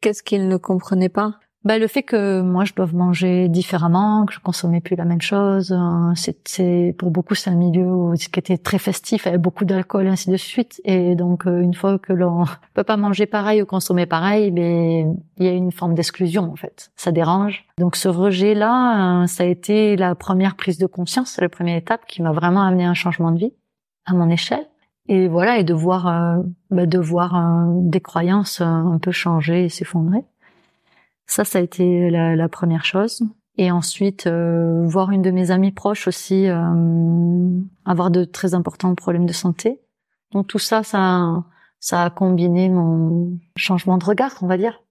Qu'est-ce 0.00 0.22
qu'ils 0.22 0.48
ne 0.48 0.56
comprenaient 0.56 1.08
pas? 1.08 1.38
Bah, 1.64 1.78
le 1.78 1.86
fait 1.86 2.02
que 2.02 2.42
moi 2.42 2.64
je 2.64 2.74
dois 2.74 2.86
manger 2.92 3.48
différemment, 3.48 4.26
que 4.26 4.34
je 4.34 4.40
consommais 4.40 4.80
plus 4.80 4.96
la 4.96 5.06
même 5.06 5.22
chose, 5.22 5.72
hein, 5.72 6.12
c'est 6.44 6.94
pour 6.98 7.10
beaucoup 7.10 7.34
c'est 7.34 7.48
un 7.48 7.54
milieu 7.54 8.12
qui 8.16 8.38
était 8.38 8.58
très 8.58 8.78
festif, 8.78 9.26
avec 9.26 9.40
beaucoup 9.40 9.64
d'alcool 9.64 10.06
ainsi 10.06 10.28
de 10.28 10.36
suite. 10.36 10.82
Et 10.84 11.14
donc 11.14 11.46
euh, 11.46 11.60
une 11.60 11.72
fois 11.72 11.98
que 11.98 12.12
l'on 12.12 12.44
peut 12.74 12.84
pas 12.84 12.98
manger 12.98 13.24
pareil 13.24 13.62
ou 13.62 13.66
consommer 13.66 14.04
pareil, 14.04 14.50
mais 14.52 15.04
ben, 15.04 15.16
il 15.38 15.46
y 15.46 15.48
a 15.48 15.52
une 15.52 15.72
forme 15.72 15.94
d'exclusion 15.94 16.52
en 16.52 16.56
fait. 16.56 16.92
Ça 16.96 17.12
dérange. 17.12 17.64
Donc 17.78 17.96
ce 17.96 18.08
rejet 18.08 18.54
là, 18.54 19.22
euh, 19.22 19.26
ça 19.26 19.44
a 19.44 19.46
été 19.46 19.96
la 19.96 20.14
première 20.14 20.56
prise 20.56 20.76
de 20.76 20.86
conscience, 20.86 21.38
la 21.40 21.48
première 21.48 21.76
étape 21.76 22.04
qui 22.06 22.20
m'a 22.20 22.32
vraiment 22.32 22.62
amené 22.62 22.84
à 22.84 22.90
un 22.90 22.94
changement 22.94 23.30
de 23.32 23.38
vie 23.38 23.54
à 24.04 24.12
mon 24.12 24.28
échelle. 24.28 24.66
Et 25.06 25.28
voilà, 25.28 25.58
et 25.58 25.64
de 25.64 25.74
voir, 25.74 26.40
bah, 26.70 26.86
de 26.86 26.98
voir 26.98 27.68
des 27.74 28.00
croyances 28.00 28.62
un 28.62 28.98
peu 28.98 29.12
changer 29.12 29.66
et 29.66 29.68
s'effondrer. 29.68 30.24
Ça, 31.26 31.44
ça 31.44 31.58
a 31.58 31.62
été 31.62 32.10
la, 32.10 32.36
la 32.36 32.48
première 32.48 32.84
chose. 32.84 33.22
Et 33.56 33.70
ensuite, 33.70 34.26
euh, 34.26 34.84
voir 34.86 35.10
une 35.10 35.22
de 35.22 35.30
mes 35.30 35.50
amies 35.50 35.70
proches 35.70 36.08
aussi 36.08 36.48
euh, 36.48 37.60
avoir 37.84 38.10
de 38.10 38.24
très 38.24 38.54
importants 38.54 38.94
problèmes 38.94 39.26
de 39.26 39.32
santé. 39.32 39.80
Donc 40.32 40.48
tout 40.48 40.58
ça, 40.58 40.82
ça, 40.82 41.44
ça 41.78 42.02
a 42.02 42.10
combiné 42.10 42.68
mon 42.68 43.38
changement 43.56 43.96
de 43.96 44.04
regard, 44.04 44.32
on 44.42 44.48
va 44.48 44.56
dire. 44.56 44.82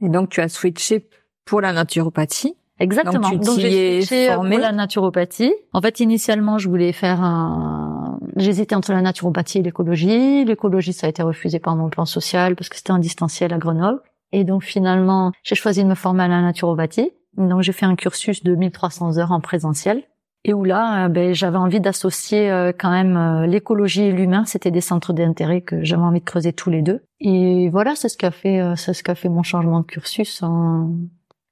Et 0.00 0.08
donc 0.08 0.30
tu 0.30 0.40
as 0.40 0.48
switché 0.48 1.08
pour 1.44 1.60
la 1.60 1.72
naturopathie. 1.72 2.56
Exactement. 2.80 3.30
Donc, 3.30 3.58
j'ai 3.58 4.02
switché 4.02 4.30
euh, 4.30 4.34
pour 4.34 4.44
la 4.44 4.72
naturopathie. 4.72 5.52
En 5.72 5.80
fait, 5.80 6.00
initialement, 6.00 6.58
je 6.58 6.68
voulais 6.68 6.92
faire 6.92 7.22
un. 7.22 8.18
J'hésitais 8.36 8.76
entre 8.76 8.92
la 8.92 9.02
naturopathie 9.02 9.58
et 9.58 9.62
l'écologie. 9.62 10.44
L'écologie, 10.44 10.92
ça 10.92 11.06
a 11.06 11.10
été 11.10 11.22
refusé 11.22 11.58
par 11.58 11.74
mon 11.74 11.88
plan 11.88 12.04
social 12.04 12.54
parce 12.54 12.68
que 12.68 12.76
c'était 12.76 12.92
un 12.92 13.00
distanciel 13.00 13.52
à 13.52 13.58
Grenoble. 13.58 14.00
Et 14.32 14.44
donc 14.44 14.62
finalement, 14.62 15.32
j'ai 15.42 15.54
choisi 15.54 15.82
de 15.82 15.88
me 15.88 15.94
former 15.94 16.24
à 16.24 16.28
la 16.28 16.42
naturopathie. 16.42 17.10
Donc 17.36 17.62
j'ai 17.62 17.72
fait 17.72 17.86
un 17.86 17.96
cursus 17.96 18.42
de 18.42 18.54
1300 18.54 19.18
heures 19.18 19.32
en 19.32 19.40
présentiel. 19.40 20.02
Et 20.44 20.54
où 20.54 20.64
là, 20.64 21.04
euh, 21.04 21.08
ben, 21.08 21.34
j'avais 21.34 21.56
envie 21.56 21.80
d'associer 21.80 22.50
euh, 22.50 22.72
quand 22.76 22.90
même 22.90 23.16
euh, 23.16 23.46
l'écologie 23.46 24.02
et 24.02 24.12
l'humain. 24.12 24.44
C'était 24.44 24.70
des 24.70 24.80
centres 24.80 25.12
d'intérêt 25.12 25.60
que 25.62 25.82
j'avais 25.82 26.02
envie 26.02 26.20
de 26.20 26.24
creuser 26.24 26.52
tous 26.52 26.70
les 26.70 26.82
deux. 26.82 27.02
Et 27.20 27.68
voilà, 27.70 27.94
c'est 27.96 28.08
ce 28.08 28.16
qu'a 28.16 28.30
fait, 28.30 28.62
c'est 28.76 28.94
ce 28.94 29.02
qu'a 29.02 29.16
fait 29.16 29.28
mon 29.28 29.42
changement 29.42 29.80
de 29.80 29.84
cursus. 29.84 30.42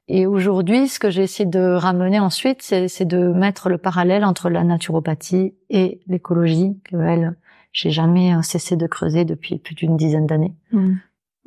Et 0.09 0.27
aujourd'hui, 0.27 0.87
ce 0.87 1.01
que 1.01 1.11
j'ai 1.11 1.25
essayé 1.25 1.49
de 1.49 1.75
ramener 1.75 2.21
ensuite, 2.21 2.63
c'est 2.63 3.05
de 3.05 3.33
mettre 3.33 3.69
le 3.69 3.77
parallèle 3.77 4.25
entre 4.25 4.49
la 4.49 4.63
naturopathie 4.63 5.55
et 5.69 6.01
l'écologie, 6.07 6.79
que 6.85 6.97
elle, 6.97 7.35
j'ai 7.73 7.91
jamais 7.91 8.33
cessé 8.43 8.77
de 8.77 8.87
creuser 8.87 9.25
depuis 9.25 9.59
plus 9.59 9.75
d'une 9.75 9.97
dizaine 9.97 10.29
d'années. 10.29 10.55
Mmh. 10.71 10.95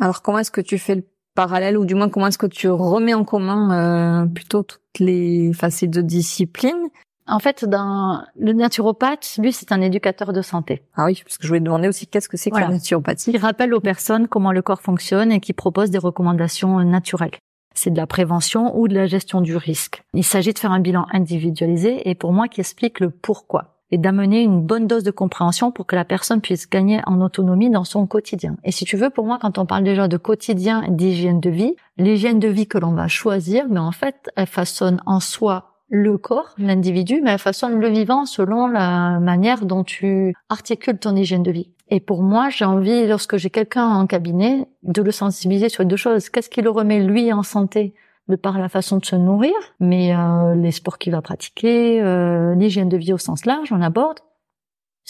Alors 0.02 0.22
comment 0.22 0.40
est-ce 0.40 0.52
que 0.52 0.60
tu 0.60 0.78
fais 0.78 0.96
le 0.96 1.06
parallèle 1.40 1.78
ou 1.78 1.86
du 1.86 1.96
moins 1.96 2.10
comment 2.10 2.28
est-ce 2.28 2.38
que 2.38 2.48
tu 2.48 2.68
remets 2.68 3.14
en 3.14 3.24
commun 3.24 3.72
euh, 3.72 4.26
plutôt 4.26 4.64
toutes 4.64 5.00
les 5.00 5.54
facettes 5.54 5.90
de 5.90 6.02
discipline? 6.02 6.90
En 7.28 7.40
fait, 7.40 7.64
dans 7.64 8.26
le 8.38 8.52
naturopathe, 8.52 9.36
lui, 9.38 9.54
c'est 9.54 9.72
un 9.72 9.80
éducateur 9.80 10.34
de 10.34 10.42
santé. 10.42 10.82
Ah 10.98 11.06
oui, 11.06 11.22
parce 11.24 11.38
que 11.38 11.44
je 11.44 11.48
voulais 11.48 11.62
demander 11.62 11.88
aussi 11.88 12.08
qu'est-ce 12.08 12.28
que 12.28 12.36
c'est 12.36 12.50
que 12.52 12.60
la 12.60 12.68
naturopathie. 12.68 13.32
Il 13.32 13.38
rappelle 13.38 13.74
aux 13.74 13.80
personnes 13.80 14.28
comment 14.28 14.52
le 14.52 14.62
corps 14.62 14.82
fonctionne 14.82 15.32
et 15.32 15.40
qui 15.40 15.54
propose 15.54 15.92
des 15.92 15.98
recommandations 15.98 16.84
naturelles. 16.84 17.38
C'est 17.74 17.92
de 17.92 17.98
la 17.98 18.08
prévention 18.08 18.78
ou 18.78 18.90
de 18.90 18.96
la 18.96 19.06
gestion 19.06 19.40
du 19.40 19.56
risque. 19.56 20.04
Il 20.14 20.26
s'agit 20.26 20.52
de 20.52 20.60
faire 20.60 20.74
un 20.74 20.82
bilan 20.82 21.06
individualisé 21.14 22.10
et 22.10 22.16
pour 22.16 22.34
moi 22.34 22.50
qui 22.50 22.60
explique 22.60 23.00
le 23.00 23.12
pourquoi. 23.12 23.79
Et 23.92 23.98
d'amener 23.98 24.42
une 24.42 24.62
bonne 24.62 24.88
dose 24.88 25.04
de 25.04 25.12
compréhension 25.12 25.72
pour 25.72 25.86
que 25.86 25.96
la 25.96 26.06
personne 26.06 26.42
puisse 26.42 26.70
gagner 26.70 27.02
en 27.06 27.22
autonomie 27.22 27.70
dans 27.70 27.84
son 27.84 28.06
quotidien. 28.06 28.56
Et 28.64 28.72
si 28.72 28.86
tu 28.86 28.98
veux, 28.98 29.10
pour 29.10 29.26
moi, 29.26 29.40
quand 29.42 29.58
on 29.58 29.66
parle 29.66 29.84
déjà 29.84 30.08
de 30.08 30.18
quotidien, 30.18 30.84
d'hygiène 30.90 31.40
de 31.40 31.50
vie, 31.50 31.76
l'hygiène 31.98 32.40
de 32.40 32.48
vie 32.48 32.68
que 32.68 32.78
l'on 32.78 32.94
va 32.94 33.08
choisir, 33.08 33.66
mais 33.70 33.80
en 33.80 33.92
fait, 33.92 34.30
elle 34.36 34.48
façonne 34.48 35.02
en 35.06 35.20
soi 35.20 35.66
le 35.90 36.18
corps, 36.18 36.54
l'individu, 36.58 37.20
mais 37.24 37.32
elle 37.32 37.40
façonne 37.40 37.80
le 37.80 37.90
vivant 37.90 38.26
selon 38.26 38.68
la 38.68 39.20
manière 39.20 39.66
dont 39.66 39.84
tu 39.84 40.36
articules 40.50 41.00
ton 41.00 41.16
hygiène 41.16 41.44
de 41.44 41.52
vie. 41.52 41.70
Et 41.90 42.00
pour 42.00 42.22
moi, 42.22 42.50
j'ai 42.50 42.66
envie, 42.66 43.08
lorsque 43.08 43.38
j'ai 43.38 43.50
quelqu'un 43.50 43.88
en 43.88 44.06
cabinet, 44.06 44.68
de 44.84 45.02
le 45.02 45.12
sensibiliser 45.12 45.70
sur 45.70 45.86
deux 45.86 45.96
choses. 45.96 46.30
Qu'est-ce 46.30 46.50
qui 46.50 46.62
le 46.62 46.70
remet 46.70 47.00
lui 47.00 47.34
en 47.34 47.42
santé? 47.42 47.96
De 48.30 48.36
par 48.36 48.60
la 48.60 48.70
façon 48.70 48.98
de 48.98 49.06
se 49.06 49.16
nourrir, 49.16 49.54
mais 49.80 50.16
euh, 50.16 50.56
les 50.56 50.72
sports 50.72 51.00
qu'il 51.00 51.12
va 51.12 51.22
pratiquer, 51.22 52.02
euh, 52.02 52.54
l'hygiène 52.56 52.88
de 52.88 52.98
vie 52.98 53.12
au 53.12 53.18
sens 53.18 53.46
large, 53.46 53.72
on 53.72 53.82
aborde 53.82 54.20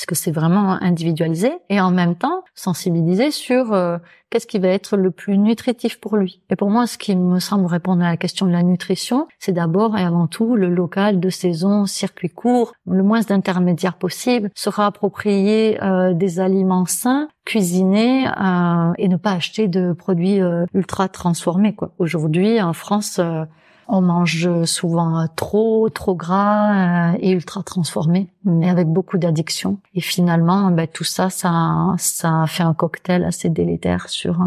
que 0.06 0.15
c'est 0.15 0.32
vraiment 0.32 0.82
individualisé, 0.82 1.51
et 1.70 1.82
en 1.82 1.91
même 1.91 2.15
temps 2.15 2.44
sensibiliser 2.56 3.32
sur 3.32 3.74
euh, 3.74 3.98
qu'est-ce 4.29 4.48
qui 4.48 4.60
va 4.60 4.70
être 4.70 4.98
le 4.98 5.12
plus 5.12 5.38
nutritif 5.38 6.00
pour 6.00 6.18
lui. 6.18 6.41
Et 6.50 6.56
pour 6.56 6.70
moi, 6.70 6.88
ce 6.88 6.98
qui 6.98 7.15
me 7.15 7.39
semble 7.39 7.65
répondre 7.65 8.03
à 8.03 8.10
la 8.10 8.18
question 8.18 8.46
de 8.46 8.51
la 8.51 8.63
nutrition, 8.63 9.27
c'est 9.39 9.51
d'abord 9.51 9.98
et 9.98 10.03
avant 10.03 10.27
tout 10.27 10.56
le 10.56 10.70
local 10.70 11.20
de 11.20 11.29
saison, 11.29 11.86
circuit 11.86 12.29
court, 12.29 12.74
le 12.88 13.03
moins 13.03 13.22
d'intermédiaires 13.22 13.98
possible, 13.98 14.50
se 14.56 14.70
approprier 14.79 15.84
euh, 15.84 16.13
des 16.13 16.39
aliments 16.39 16.86
sains, 16.86 17.27
cuisiner 17.44 18.27
euh, 18.27 18.94
et 18.98 19.10
ne 19.10 19.18
pas 19.18 19.32
acheter 19.32 19.68
de 19.68 19.91
produits 19.94 20.39
ultra 20.74 21.10
transformés. 21.10 21.75
Aujourd'hui, 21.98 22.62
en 22.62 22.74
France, 22.74 23.20
on 23.89 24.01
mange 24.01 24.63
souvent 24.65 25.27
trop, 25.36 25.89
trop 25.89 26.15
gras 26.15 27.13
euh, 27.13 27.17
et 27.19 27.31
ultra 27.31 27.63
transformé, 27.63 28.31
mais 28.46 28.69
avec 28.69 28.88
beaucoup 28.88 29.17
d'addiction. 29.17 29.79
Et 29.96 30.01
finalement, 30.01 30.72
ben, 30.72 30.88
tout 30.88 31.03
ça, 31.03 31.29
ça, 31.29 31.96
ça 31.98 32.46
fait 32.48 32.63
un 32.63 32.74
cocktail 32.74 33.25
assez 33.25 33.50
délétère 33.50 34.08
sur 34.10 34.39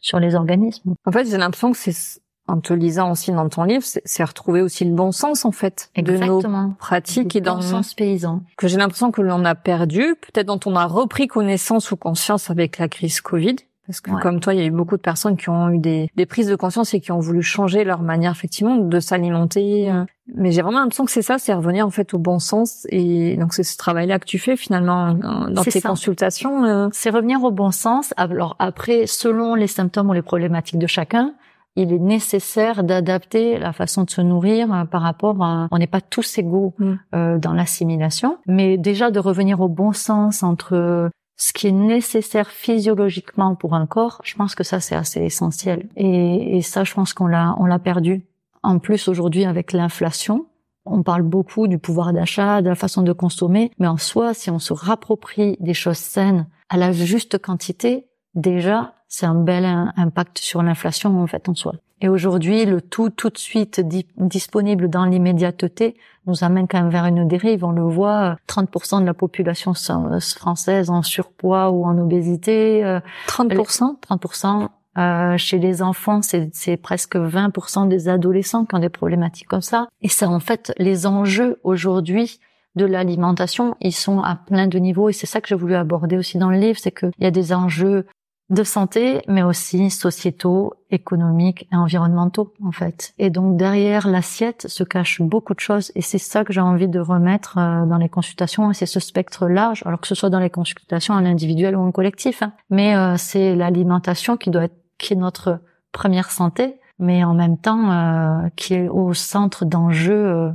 sur 0.00 0.18
les 0.18 0.34
organismes. 0.34 0.94
En 1.06 1.12
fait, 1.12 1.24
j'ai 1.24 1.38
l'impression 1.38 1.72
que 1.72 1.78
c'est 1.78 2.20
en 2.48 2.60
te 2.60 2.72
lisant 2.72 3.12
aussi 3.12 3.30
dans 3.32 3.48
ton 3.48 3.64
livre, 3.64 3.84
c'est 3.84 4.24
retrouver 4.24 4.62
aussi 4.62 4.84
le 4.84 4.92
bon 4.92 5.12
sens 5.12 5.44
en 5.44 5.52
fait 5.52 5.90
Exactement. 5.94 6.64
de 6.64 6.68
nos 6.68 6.74
pratiques 6.74 7.36
et 7.36 7.40
dans 7.40 7.56
le 7.56 7.62
sens 7.62 7.94
paysan 7.94 8.42
que 8.56 8.66
j'ai 8.66 8.76
l'impression 8.76 9.12
que 9.12 9.22
l'on 9.22 9.44
a 9.44 9.54
perdu, 9.54 10.16
peut-être 10.20 10.48
dont 10.48 10.60
on 10.66 10.74
a 10.74 10.86
repris 10.86 11.28
connaissance 11.28 11.92
ou 11.92 11.96
conscience 11.96 12.50
avec 12.50 12.78
la 12.78 12.88
crise 12.88 13.20
Covid 13.20 13.56
parce 13.86 14.00
que 14.00 14.12
comme 14.22 14.38
toi, 14.38 14.54
il 14.54 14.60
y 14.60 14.62
a 14.62 14.66
eu 14.66 14.70
beaucoup 14.70 14.96
de 14.96 15.02
personnes 15.02 15.36
qui 15.36 15.48
ont 15.48 15.68
eu 15.70 15.78
des, 15.78 16.08
des, 16.14 16.24
prises 16.24 16.46
de 16.46 16.54
conscience 16.54 16.94
et 16.94 17.00
qui 17.00 17.10
ont 17.10 17.18
voulu 17.18 17.42
changer 17.42 17.82
leur 17.82 18.02
manière 18.02 18.30
effectivement 18.30 18.76
de 18.76 19.00
s'alimenter. 19.00 19.90
Euh. 19.90 20.04
Mais 20.36 20.52
j'ai 20.52 20.62
vraiment 20.62 20.78
l'impression 20.78 21.04
que 21.04 21.10
c'est 21.10 21.22
ça, 21.22 21.38
c'est 21.38 21.52
revenir 21.52 21.84
en 21.84 21.90
fait 21.90 22.14
au 22.14 22.18
bon 22.18 22.38
sens. 22.38 22.86
Et 22.90 23.36
donc 23.36 23.54
c'est 23.54 23.64
ce 23.64 23.76
travail-là 23.76 24.20
que 24.20 24.24
tu 24.24 24.38
fais 24.38 24.56
finalement 24.56 25.08
euh, 25.08 25.50
dans 25.50 25.64
tes 25.64 25.80
consultations. 25.80 26.64
Euh. 26.64 26.88
C'est 26.92 27.10
revenir 27.10 27.42
au 27.42 27.50
bon 27.50 27.72
sens. 27.72 28.14
Alors 28.16 28.54
après, 28.60 29.08
selon 29.08 29.56
les 29.56 29.66
symptômes 29.66 30.10
ou 30.10 30.12
les 30.12 30.22
problématiques 30.22 30.78
de 30.78 30.86
chacun, 30.86 31.34
il 31.74 31.92
est 31.92 31.98
nécessaire 31.98 32.84
d'adapter 32.84 33.58
la 33.58 33.72
façon 33.72 34.04
de 34.04 34.10
se 34.10 34.20
nourrir 34.20 34.86
par 34.90 35.02
rapport 35.02 35.42
à... 35.42 35.68
On 35.72 35.78
n'est 35.78 35.86
pas 35.86 36.02
tous 36.02 36.38
égaux 36.38 36.74
mm. 36.78 37.38
dans 37.38 37.54
l'assimilation, 37.54 38.36
mais 38.46 38.76
déjà 38.76 39.10
de 39.10 39.18
revenir 39.18 39.62
au 39.62 39.68
bon 39.68 39.92
sens 39.92 40.42
entre 40.42 41.10
ce 41.42 41.52
qui 41.52 41.66
est 41.66 41.72
nécessaire 41.72 42.52
physiologiquement 42.52 43.56
pour 43.56 43.74
un 43.74 43.84
corps, 43.84 44.20
je 44.22 44.36
pense 44.36 44.54
que 44.54 44.62
ça 44.62 44.78
c'est 44.78 44.94
assez 44.94 45.20
essentiel. 45.20 45.88
Et, 45.96 46.62
ça, 46.62 46.84
je 46.84 46.94
pense 46.94 47.14
qu'on 47.14 47.26
l'a 47.26 47.56
on 47.58 47.64
l'a 47.64 47.80
perdu. 47.80 48.24
En 48.62 48.78
plus 48.78 49.08
aujourd'hui 49.08 49.44
avec 49.44 49.72
l'inflation, 49.72 50.46
on 50.84 51.02
parle 51.02 51.22
beaucoup 51.22 51.66
du 51.66 51.78
pouvoir 51.78 52.12
d'achat, 52.12 52.62
de 52.62 52.68
la 52.68 52.76
façon 52.76 53.02
de 53.02 53.12
consommer, 53.12 53.72
mais 53.80 53.88
en 53.88 53.96
soi, 53.96 54.34
si 54.34 54.50
on 54.50 54.60
se 54.60 54.72
rapproprie 54.72 55.56
des 55.58 55.74
choses 55.74 55.98
saines 55.98 56.46
à 56.68 56.76
la 56.76 56.92
juste 56.92 57.38
quantité, 57.38 58.06
déjà 58.36 58.94
c'est 59.08 59.26
un 59.26 59.34
bel 59.34 59.64
impact 59.96 60.38
sur 60.38 60.62
l'inflation 60.62 61.20
en 61.20 61.26
fait 61.26 61.48
en 61.48 61.56
soi. 61.56 61.72
Et 62.02 62.08
aujourd'hui, 62.08 62.64
le 62.64 62.82
tout 62.82 63.10
tout 63.10 63.30
de 63.30 63.38
suite 63.38 63.80
disponible 64.16 64.90
dans 64.90 65.04
l'immédiateté 65.04 65.96
nous 66.26 66.42
amène 66.42 66.66
quand 66.66 66.80
même 66.80 66.90
vers 66.90 67.06
une 67.06 67.28
dérive. 67.28 67.64
On 67.64 67.70
le 67.70 67.82
voit, 67.82 68.36
30% 68.48 69.00
de 69.00 69.06
la 69.06 69.14
population 69.14 69.72
française 69.72 70.90
en 70.90 71.02
surpoids 71.02 71.70
ou 71.70 71.84
en 71.84 71.96
obésité. 71.98 72.82
30% 73.28 73.84
euh, 73.84 74.16
30%. 74.16 74.68
Euh, 74.98 75.38
chez 75.38 75.58
les 75.58 75.80
enfants, 75.80 76.20
c'est 76.22 76.76
presque 76.76 77.16
20% 77.16 77.88
des 77.88 78.08
adolescents 78.08 78.66
qui 78.66 78.74
ont 78.74 78.80
des 78.80 78.90
problématiques 78.90 79.48
comme 79.48 79.62
ça. 79.62 79.86
Et 80.02 80.08
ça, 80.08 80.28
en 80.28 80.40
fait, 80.40 80.74
les 80.78 81.06
enjeux 81.06 81.60
aujourd'hui 81.62 82.40
de 82.74 82.84
l'alimentation, 82.84 83.76
ils 83.80 83.94
sont 83.94 84.20
à 84.20 84.34
plein 84.34 84.66
de 84.66 84.78
niveaux. 84.78 85.08
Et 85.08 85.12
c'est 85.12 85.26
ça 85.26 85.40
que 85.40 85.48
j'ai 85.48 85.54
voulu 85.54 85.76
aborder 85.76 86.18
aussi 86.18 86.36
dans 86.36 86.50
le 86.50 86.58
livre, 86.58 86.78
c'est 86.80 86.90
qu'il 86.90 87.12
y 87.20 87.26
a 87.26 87.30
des 87.30 87.52
enjeux 87.52 88.06
de 88.52 88.64
santé, 88.64 89.22
mais 89.28 89.42
aussi 89.42 89.88
sociétaux, 89.88 90.74
économiques 90.90 91.66
et 91.72 91.76
environnementaux, 91.76 92.52
en 92.62 92.70
fait. 92.70 93.14
Et 93.18 93.30
donc 93.30 93.56
derrière 93.56 94.06
l'assiette 94.06 94.68
se 94.68 94.84
cachent 94.84 95.22
beaucoup 95.22 95.54
de 95.54 95.60
choses, 95.60 95.90
et 95.94 96.02
c'est 96.02 96.18
ça 96.18 96.44
que 96.44 96.52
j'ai 96.52 96.60
envie 96.60 96.86
de 96.86 97.00
remettre 97.00 97.56
euh, 97.56 97.86
dans 97.86 97.96
les 97.96 98.10
consultations, 98.10 98.70
et 98.70 98.74
c'est 98.74 98.86
ce 98.86 99.00
spectre 99.00 99.48
large, 99.48 99.82
alors 99.86 100.00
que 100.00 100.06
ce 100.06 100.14
soit 100.14 100.28
dans 100.28 100.38
les 100.38 100.50
consultations 100.50 101.14
en 101.14 101.24
individuel 101.24 101.74
ou 101.76 101.80
en 101.80 101.92
collectif. 101.92 102.42
Hein. 102.42 102.52
Mais 102.68 102.94
euh, 102.94 103.16
c'est 103.16 103.56
l'alimentation 103.56 104.36
qui 104.36 104.50
doit 104.50 104.64
être, 104.64 104.76
qui 104.98 105.14
est 105.14 105.16
notre 105.16 105.60
première 105.90 106.30
santé, 106.30 106.76
mais 106.98 107.24
en 107.24 107.32
même 107.32 107.56
temps 107.56 107.90
euh, 107.90 108.48
qui 108.56 108.74
est 108.74 108.88
au 108.88 109.14
centre 109.14 109.64
d'enjeux 109.64 110.52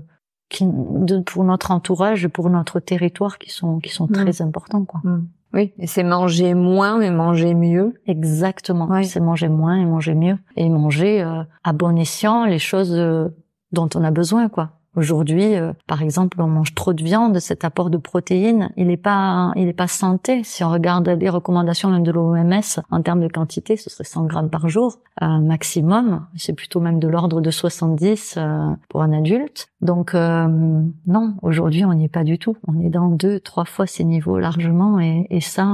qui, 0.49 0.65
de, 0.65 1.19
pour 1.21 1.43
notre 1.43 1.71
entourage, 1.71 2.25
et 2.25 2.29
pour 2.29 2.51
notre 2.51 2.79
territoire, 2.79 3.39
qui 3.39 3.49
sont 3.49 3.79
qui 3.79 3.89
sont 3.89 4.05
mmh. 4.05 4.11
très 4.11 4.41
importants, 4.43 4.85
quoi. 4.85 5.01
Mmh. 5.03 5.27
Oui, 5.53 5.73
et 5.79 5.87
c'est 5.87 6.03
manger 6.03 6.53
moins 6.53 6.97
mais 6.97 7.11
manger 7.11 7.53
mieux. 7.53 7.93
Exactement. 8.05 8.89
C'est 9.03 9.19
manger 9.19 9.47
moins 9.47 9.77
et 9.77 9.85
manger 9.85 10.13
mieux 10.13 10.37
et 10.55 10.69
manger 10.69 11.21
euh, 11.21 11.43
à 11.63 11.73
bon 11.73 11.97
escient 11.97 12.45
les 12.45 12.59
choses 12.59 12.93
euh, 12.93 13.29
dont 13.71 13.89
on 13.95 14.03
a 14.03 14.11
besoin 14.11 14.49
quoi. 14.49 14.71
Aujourd'hui, 14.95 15.55
euh, 15.55 15.73
par 15.85 16.01
exemple, 16.01 16.41
on 16.41 16.47
mange 16.47 16.73
trop 16.73 16.91
de 16.91 17.03
viande, 17.03 17.39
cet 17.39 17.63
apport 17.63 17.91
de 17.91 17.97
protéines, 17.97 18.71
il 18.77 18.87
n'est 18.87 18.97
pas, 18.97 19.51
il 19.55 19.67
est 19.67 19.73
pas 19.73 19.87
santé. 19.87 20.43
Si 20.43 20.63
on 20.63 20.71
regarde 20.71 21.07
les 21.07 21.29
recommandations 21.29 21.89
même 21.89 22.01
de 22.01 22.11
l'OMS 22.11 22.81
en 22.89 23.01
termes 23.03 23.21
de 23.21 23.27
quantité, 23.27 23.77
ce 23.77 23.91
serait 23.91 24.05
100 24.05 24.25
grammes 24.25 24.49
par 24.49 24.69
jour 24.69 24.97
euh, 25.21 25.37
maximum. 25.39 26.25
C'est 26.35 26.53
plutôt 26.53 26.79
même 26.79 26.97
de 26.97 27.07
l'ordre 27.07 27.41
de 27.41 27.51
70 27.51 28.35
euh, 28.37 28.69
pour 28.89 29.03
un 29.03 29.13
adulte. 29.13 29.67
Donc 29.81 30.15
non, 30.15 31.35
aujourd'hui, 31.43 31.85
on 31.85 31.93
n'y 31.93 32.05
est 32.05 32.09
pas 32.09 32.23
du 32.23 32.39
tout. 32.39 32.57
On 32.67 32.79
est 32.79 32.89
dans 32.89 33.09
deux, 33.09 33.39
trois 33.39 33.65
fois 33.65 33.85
ces 33.85 34.03
niveaux 34.03 34.39
largement, 34.39 34.99
et, 34.99 35.27
et 35.29 35.39
ça, 35.39 35.67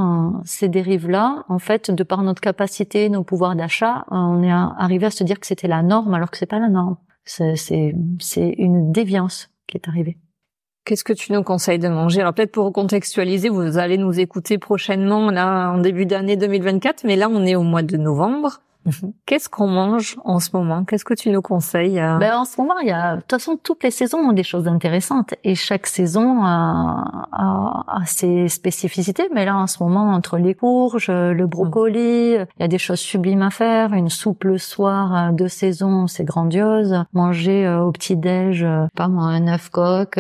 ces 0.43 0.67
dérives-là, 0.67 1.45
en 1.47 1.59
fait, 1.59 1.89
de 1.89 2.03
par 2.03 2.21
notre 2.21 2.41
capacité, 2.41 3.07
nos 3.07 3.23
pouvoirs 3.23 3.55
d'achat, 3.55 4.03
on 4.11 4.43
est 4.43 4.51
arrivé 4.51 5.05
à 5.05 5.11
se 5.11 5.23
dire 5.23 5.39
que 5.39 5.47
c'était 5.47 5.69
la 5.69 5.83
norme, 5.83 6.13
alors 6.13 6.29
que 6.29 6.37
c'est 6.37 6.45
pas 6.45 6.59
la 6.59 6.67
norme. 6.67 6.97
C'est 7.25 7.93
une 8.35 8.91
déviance 8.91 9.49
qui 9.67 9.77
est 9.77 9.87
arrivée. 9.87 10.17
Qu'est-ce 10.85 11.05
que 11.05 11.13
tu 11.13 11.31
nous 11.31 11.43
conseilles 11.43 11.79
de 11.79 11.87
manger? 11.87 12.19
Alors 12.19 12.33
peut-être 12.33 12.51
pour 12.51 12.73
contextualiser, 12.73 13.47
vous 13.47 13.77
allez 13.77 13.97
nous 13.97 14.19
écouter 14.19 14.57
prochainement 14.57 15.31
là 15.31 15.71
en 15.71 15.77
début 15.77 16.05
d'année 16.05 16.35
2024, 16.35 17.05
mais 17.05 17.15
là 17.15 17.29
on 17.29 17.45
est 17.45 17.55
au 17.55 17.63
mois 17.63 17.83
de 17.83 17.95
novembre. 17.95 18.59
Mhm. 18.85 19.13
Qu'est-ce 19.25 19.49
qu'on 19.49 19.67
mange 19.67 20.17
en 20.25 20.39
ce 20.39 20.49
moment? 20.53 20.83
Qu'est-ce 20.83 21.05
que 21.05 21.13
tu 21.13 21.29
nous 21.29 21.41
conseilles 21.41 21.99
euh? 21.99 22.17
ben, 22.17 22.37
En 22.37 22.45
ce 22.45 22.59
moment, 22.59 22.77
il 22.79 22.87
y 22.87 22.91
a, 22.91 23.15
de 23.15 23.21
toute 23.21 23.31
façon, 23.31 23.57
toutes 23.61 23.83
les 23.83 23.91
saisons 23.91 24.17
ont 24.17 24.33
des 24.33 24.43
choses 24.43 24.67
intéressantes 24.67 25.33
et 25.43 25.55
chaque 25.55 25.87
saison 25.87 26.43
a, 26.43 27.27
a, 27.31 28.05
ses 28.05 28.47
spécificités. 28.49 29.29
Mais 29.33 29.45
là, 29.45 29.55
en 29.57 29.67
ce 29.67 29.81
moment, 29.81 30.11
entre 30.11 30.37
les 30.37 30.55
courges, 30.55 31.09
le 31.09 31.45
brocoli, 31.47 32.33
il 32.33 32.47
y 32.59 32.63
a 32.63 32.67
des 32.67 32.77
choses 32.77 32.99
sublimes 32.99 33.41
à 33.41 33.49
faire. 33.49 33.93
Une 33.93 34.09
soupe 34.09 34.43
le 34.43 34.57
soir 34.57 35.15
euh, 35.15 35.31
de 35.31 35.47
saison, 35.47 36.07
c'est 36.07 36.25
grandiose. 36.25 37.03
Manger 37.13 37.65
euh, 37.65 37.83
au 37.83 37.91
petit-déj, 37.91 38.65
pas 38.95 39.07
moi, 39.07 39.25
un 39.25 39.47
œuf 39.47 39.69
coq, 39.69 40.17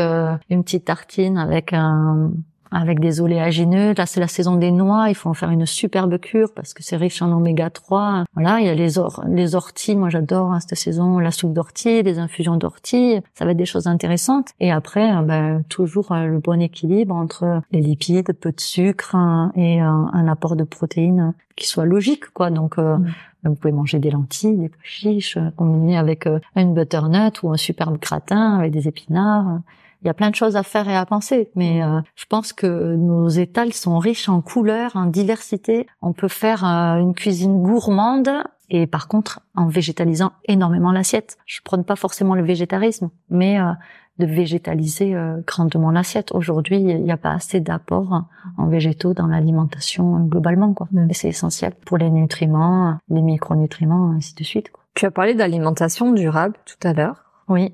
une 0.49 0.63
petite 0.63 0.85
tartine 0.85 1.37
avec 1.37 1.73
un 1.73 2.31
avec 2.73 2.99
des 2.99 3.21
oléagineux. 3.21 3.93
Là, 3.97 4.05
c'est 4.05 4.19
la 4.19 4.27
saison 4.27 4.55
des 4.55 4.71
noix. 4.71 5.09
Il 5.09 5.15
faut 5.15 5.29
en 5.29 5.33
faire 5.33 5.51
une 5.51 5.65
superbe 5.65 6.17
cure 6.17 6.49
parce 6.53 6.73
que 6.73 6.83
c'est 6.83 6.97
riche 6.97 7.21
en 7.21 7.31
oméga 7.31 7.69
3. 7.69 8.25
Voilà, 8.33 8.59
il 8.59 8.65
y 8.65 8.69
a 8.69 8.73
les, 8.73 8.97
or 8.97 9.23
les 9.27 9.55
orties. 9.55 9.95
Moi, 9.95 10.09
j'adore 10.09 10.51
hein, 10.51 10.59
cette 10.59 10.77
saison 10.77 11.19
la 11.19 11.31
soupe 11.31 11.53
d'ortie, 11.53 12.03
les 12.03 12.19
infusions 12.19 12.57
d'ortie. 12.57 13.19
Ça 13.35 13.45
va 13.45 13.51
être 13.51 13.57
des 13.57 13.65
choses 13.65 13.87
intéressantes. 13.87 14.49
Et 14.59 14.71
après, 14.71 15.15
euh, 15.15 15.21
ben, 15.21 15.63
toujours 15.69 16.11
euh, 16.11 16.25
le 16.25 16.39
bon 16.39 16.59
équilibre 16.59 17.15
entre 17.15 17.61
les 17.71 17.81
lipides, 17.81 18.33
peu 18.33 18.51
de 18.51 18.59
sucre 18.59 19.15
hein, 19.15 19.51
et 19.55 19.79
un 19.79 20.27
apport 20.27 20.55
de 20.55 20.63
protéines 20.63 21.33
qui 21.55 21.67
soit 21.67 21.85
logique, 21.85 22.31
quoi. 22.33 22.49
Donc, 22.49 22.77
euh, 22.77 22.97
mm. 22.97 23.13
vous 23.43 23.55
pouvez 23.55 23.73
manger 23.73 23.99
des 23.99 24.09
lentilles, 24.09 24.57
des 24.57 24.69
pois 24.69 24.79
chiches, 24.83 25.37
combinées 25.55 25.97
avec 25.97 26.27
une 26.55 26.73
butternut 26.73 27.43
ou 27.43 27.51
un 27.51 27.57
superbe 27.57 27.99
gratin 27.99 28.57
avec 28.57 28.71
des 28.71 28.87
épinards 28.87 29.59
il 30.03 30.07
y 30.07 30.09
a 30.09 30.13
plein 30.13 30.29
de 30.29 30.35
choses 30.35 30.55
à 30.55 30.63
faire 30.63 30.89
et 30.89 30.95
à 30.95 31.05
penser, 31.05 31.49
mais 31.55 31.83
euh, 31.83 32.01
je 32.15 32.25
pense 32.25 32.53
que 32.53 32.95
nos 32.95 33.29
étals 33.29 33.73
sont 33.73 33.97
riches 33.99 34.29
en 34.29 34.41
couleurs, 34.41 34.91
en 34.95 35.05
diversité. 35.05 35.87
On 36.01 36.13
peut 36.13 36.27
faire 36.27 36.65
euh, 36.65 36.97
une 36.97 37.13
cuisine 37.13 37.61
gourmande 37.61 38.29
et 38.69 38.87
par 38.87 39.07
contre 39.07 39.41
en 39.55 39.67
végétalisant 39.67 40.33
énormément 40.45 40.91
l'assiette. 40.91 41.37
Je 41.45 41.61
prône 41.61 41.85
pas 41.85 41.95
forcément 41.95 42.35
le 42.35 42.43
végétarisme, 42.43 43.09
mais 43.29 43.59
euh, 43.59 43.71
de 44.19 44.25
végétaliser 44.25 45.15
euh, 45.15 45.41
grandement 45.45 45.91
l'assiette. 45.91 46.33
Aujourd'hui, 46.33 46.79
il 46.79 47.03
n'y 47.03 47.11
a 47.11 47.17
pas 47.17 47.31
assez 47.31 47.59
d'apports 47.59 48.25
en 48.57 48.67
végétaux 48.67 49.13
dans 49.13 49.27
l'alimentation 49.27 50.19
globalement, 50.25 50.73
quoi. 50.73 50.87
Mais 50.91 51.13
c'est 51.13 51.29
essentiel 51.29 51.73
pour 51.85 51.97
les 51.97 52.09
nutriments, 52.09 52.97
les 53.09 53.21
micronutriments, 53.21 54.11
ainsi 54.11 54.35
de 54.35 54.43
suite. 54.43 54.69
Quoi. 54.71 54.83
Tu 54.93 55.05
as 55.05 55.11
parlé 55.11 55.33
d'alimentation 55.33 56.11
durable 56.11 56.55
tout 56.65 56.87
à 56.87 56.93
l'heure. 56.93 57.23
Oui. 57.47 57.73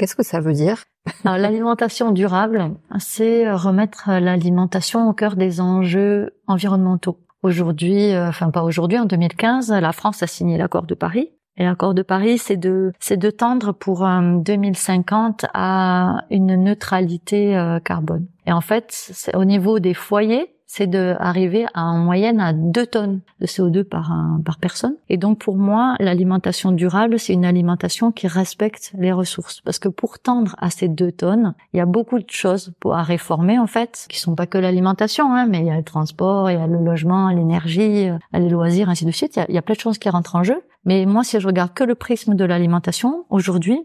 Qu'est-ce 0.00 0.16
que 0.16 0.22
ça 0.22 0.40
veut 0.40 0.54
dire? 0.54 0.82
L'alimentation 1.24 2.10
durable, 2.10 2.70
c'est 2.98 3.52
remettre 3.52 4.08
l'alimentation 4.08 5.06
au 5.06 5.12
cœur 5.12 5.36
des 5.36 5.60
enjeux 5.60 6.30
environnementaux. 6.46 7.18
Aujourd'hui, 7.42 8.14
euh, 8.14 8.30
enfin 8.30 8.50
pas 8.50 8.62
aujourd'hui, 8.62 8.98
en 8.98 9.04
2015, 9.04 9.70
la 9.70 9.92
France 9.92 10.22
a 10.22 10.26
signé 10.26 10.56
l'accord 10.56 10.84
de 10.84 10.94
Paris 10.94 11.28
et 11.58 11.64
l'accord 11.64 11.92
de 11.92 12.00
Paris, 12.00 12.38
c'est 12.38 12.56
de 12.56 12.94
c'est 12.98 13.18
de 13.18 13.28
tendre 13.28 13.72
pour 13.72 14.08
2050 14.08 15.44
euh, 15.44 15.48
à 15.52 16.24
une 16.30 16.64
neutralité 16.64 17.54
euh, 17.54 17.78
carbone. 17.78 18.26
Et 18.46 18.52
en 18.52 18.62
fait, 18.62 18.86
c'est 18.88 19.36
au 19.36 19.44
niveau 19.44 19.80
des 19.80 19.92
foyers, 19.92 20.54
c'est 20.72 20.86
de 20.86 21.16
arriver 21.18 21.66
à, 21.74 21.86
en 21.86 21.98
moyenne 21.98 22.38
à 22.38 22.52
2 22.52 22.86
tonnes 22.86 23.22
de 23.40 23.46
CO2 23.46 23.82
par, 23.82 24.16
par 24.44 24.58
personne. 24.58 24.94
Et 25.08 25.16
donc 25.16 25.40
pour 25.40 25.56
moi, 25.56 25.96
l'alimentation 25.98 26.70
durable, 26.70 27.18
c'est 27.18 27.32
une 27.32 27.44
alimentation 27.44 28.12
qui 28.12 28.28
respecte 28.28 28.92
les 28.96 29.10
ressources. 29.10 29.62
Parce 29.62 29.80
que 29.80 29.88
pour 29.88 30.20
tendre 30.20 30.54
à 30.58 30.70
ces 30.70 30.86
2 30.86 31.10
tonnes, 31.10 31.54
il 31.72 31.78
y 31.78 31.80
a 31.80 31.86
beaucoup 31.86 32.20
de 32.20 32.30
choses 32.30 32.72
à 32.84 33.02
réformer 33.02 33.58
en 33.58 33.66
fait, 33.66 34.06
qui 34.08 34.20
sont 34.20 34.36
pas 34.36 34.46
que 34.46 34.58
l'alimentation, 34.58 35.34
hein, 35.34 35.46
mais 35.46 35.58
il 35.58 35.66
y 35.66 35.70
a 35.70 35.76
le 35.76 35.82
transport, 35.82 36.52
il 36.52 36.54
y 36.54 36.62
a 36.62 36.68
le 36.68 36.78
logement, 36.78 37.30
l'énergie, 37.30 38.08
euh, 38.08 38.18
les 38.32 38.48
loisirs, 38.48 38.88
ainsi 38.88 39.04
de 39.04 39.10
suite. 39.10 39.34
Il 39.34 39.40
y, 39.40 39.42
a, 39.42 39.46
il 39.48 39.54
y 39.56 39.58
a 39.58 39.62
plein 39.62 39.74
de 39.74 39.80
choses 39.80 39.98
qui 39.98 40.08
rentrent 40.08 40.36
en 40.36 40.44
jeu. 40.44 40.62
Mais 40.84 41.04
moi, 41.04 41.24
si 41.24 41.40
je 41.40 41.46
regarde 41.48 41.74
que 41.74 41.82
le 41.82 41.96
prisme 41.96 42.36
de 42.36 42.44
l'alimentation, 42.44 43.24
aujourd'hui, 43.28 43.80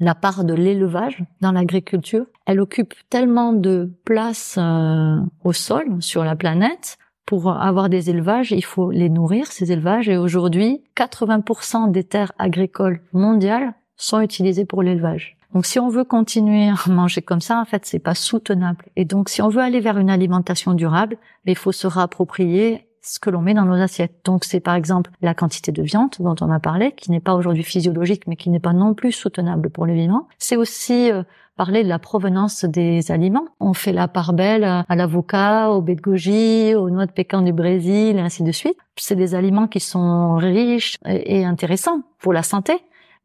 la 0.00 0.14
part 0.14 0.44
de 0.44 0.54
l'élevage 0.54 1.22
dans 1.40 1.52
l'agriculture, 1.52 2.26
elle 2.46 2.60
occupe 2.60 2.94
tellement 3.10 3.52
de 3.52 3.92
place 4.04 4.56
euh, 4.58 5.20
au 5.44 5.52
sol 5.52 6.02
sur 6.02 6.24
la 6.24 6.34
planète. 6.34 6.96
Pour 7.26 7.52
avoir 7.52 7.88
des 7.88 8.10
élevages, 8.10 8.50
il 8.50 8.64
faut 8.64 8.90
les 8.90 9.08
nourrir, 9.08 9.46
ces 9.52 9.70
élevages. 9.70 10.08
Et 10.08 10.16
aujourd'hui, 10.16 10.82
80% 10.96 11.92
des 11.92 12.02
terres 12.02 12.32
agricoles 12.38 13.02
mondiales 13.12 13.74
sont 13.96 14.20
utilisées 14.20 14.64
pour 14.64 14.82
l'élevage. 14.82 15.36
Donc 15.52 15.66
si 15.66 15.78
on 15.78 15.88
veut 15.88 16.04
continuer 16.04 16.68
à 16.68 16.76
manger 16.90 17.22
comme 17.22 17.40
ça, 17.40 17.60
en 17.60 17.64
fait, 17.64 17.84
c'est 17.86 17.98
pas 17.98 18.14
soutenable. 18.14 18.86
Et 18.96 19.04
donc 19.04 19.28
si 19.28 19.42
on 19.42 19.48
veut 19.48 19.60
aller 19.60 19.80
vers 19.80 19.98
une 19.98 20.10
alimentation 20.10 20.74
durable, 20.74 21.18
il 21.44 21.56
faut 21.56 21.72
se 21.72 21.86
réapproprier 21.86 22.86
ce 23.02 23.18
que 23.18 23.30
l'on 23.30 23.40
met 23.40 23.54
dans 23.54 23.64
nos 23.64 23.80
assiettes. 23.80 24.20
Donc 24.24 24.44
c'est 24.44 24.60
par 24.60 24.74
exemple 24.74 25.10
la 25.22 25.34
quantité 25.34 25.72
de 25.72 25.82
viande 25.82 26.10
dont 26.18 26.34
on 26.40 26.50
a 26.50 26.60
parlé, 26.60 26.92
qui 26.92 27.10
n'est 27.10 27.20
pas 27.20 27.34
aujourd'hui 27.34 27.62
physiologique, 27.62 28.26
mais 28.26 28.36
qui 28.36 28.50
n'est 28.50 28.60
pas 28.60 28.72
non 28.72 28.94
plus 28.94 29.12
soutenable 29.12 29.70
pour 29.70 29.86
le 29.86 29.94
vivant. 29.94 30.28
C'est 30.38 30.56
aussi 30.56 31.10
euh, 31.10 31.22
parler 31.56 31.82
de 31.82 31.88
la 31.88 31.98
provenance 31.98 32.64
des 32.64 33.10
aliments. 33.10 33.46
On 33.58 33.74
fait 33.74 33.92
la 33.92 34.08
part 34.08 34.32
belle 34.32 34.64
à 34.64 34.96
l'avocat, 34.96 35.70
au 35.70 35.82
baie 35.82 35.94
de 35.94 36.74
aux 36.76 36.90
noix 36.90 37.06
de 37.06 37.12
pécan 37.12 37.42
du 37.42 37.52
Brésil, 37.52 38.16
et 38.16 38.20
ainsi 38.20 38.42
de 38.42 38.52
suite. 38.52 38.76
C'est 38.96 39.16
des 39.16 39.34
aliments 39.34 39.68
qui 39.68 39.80
sont 39.80 40.36
riches 40.36 40.96
et 41.06 41.44
intéressants 41.44 42.02
pour 42.18 42.32
la 42.32 42.42
santé, 42.42 42.74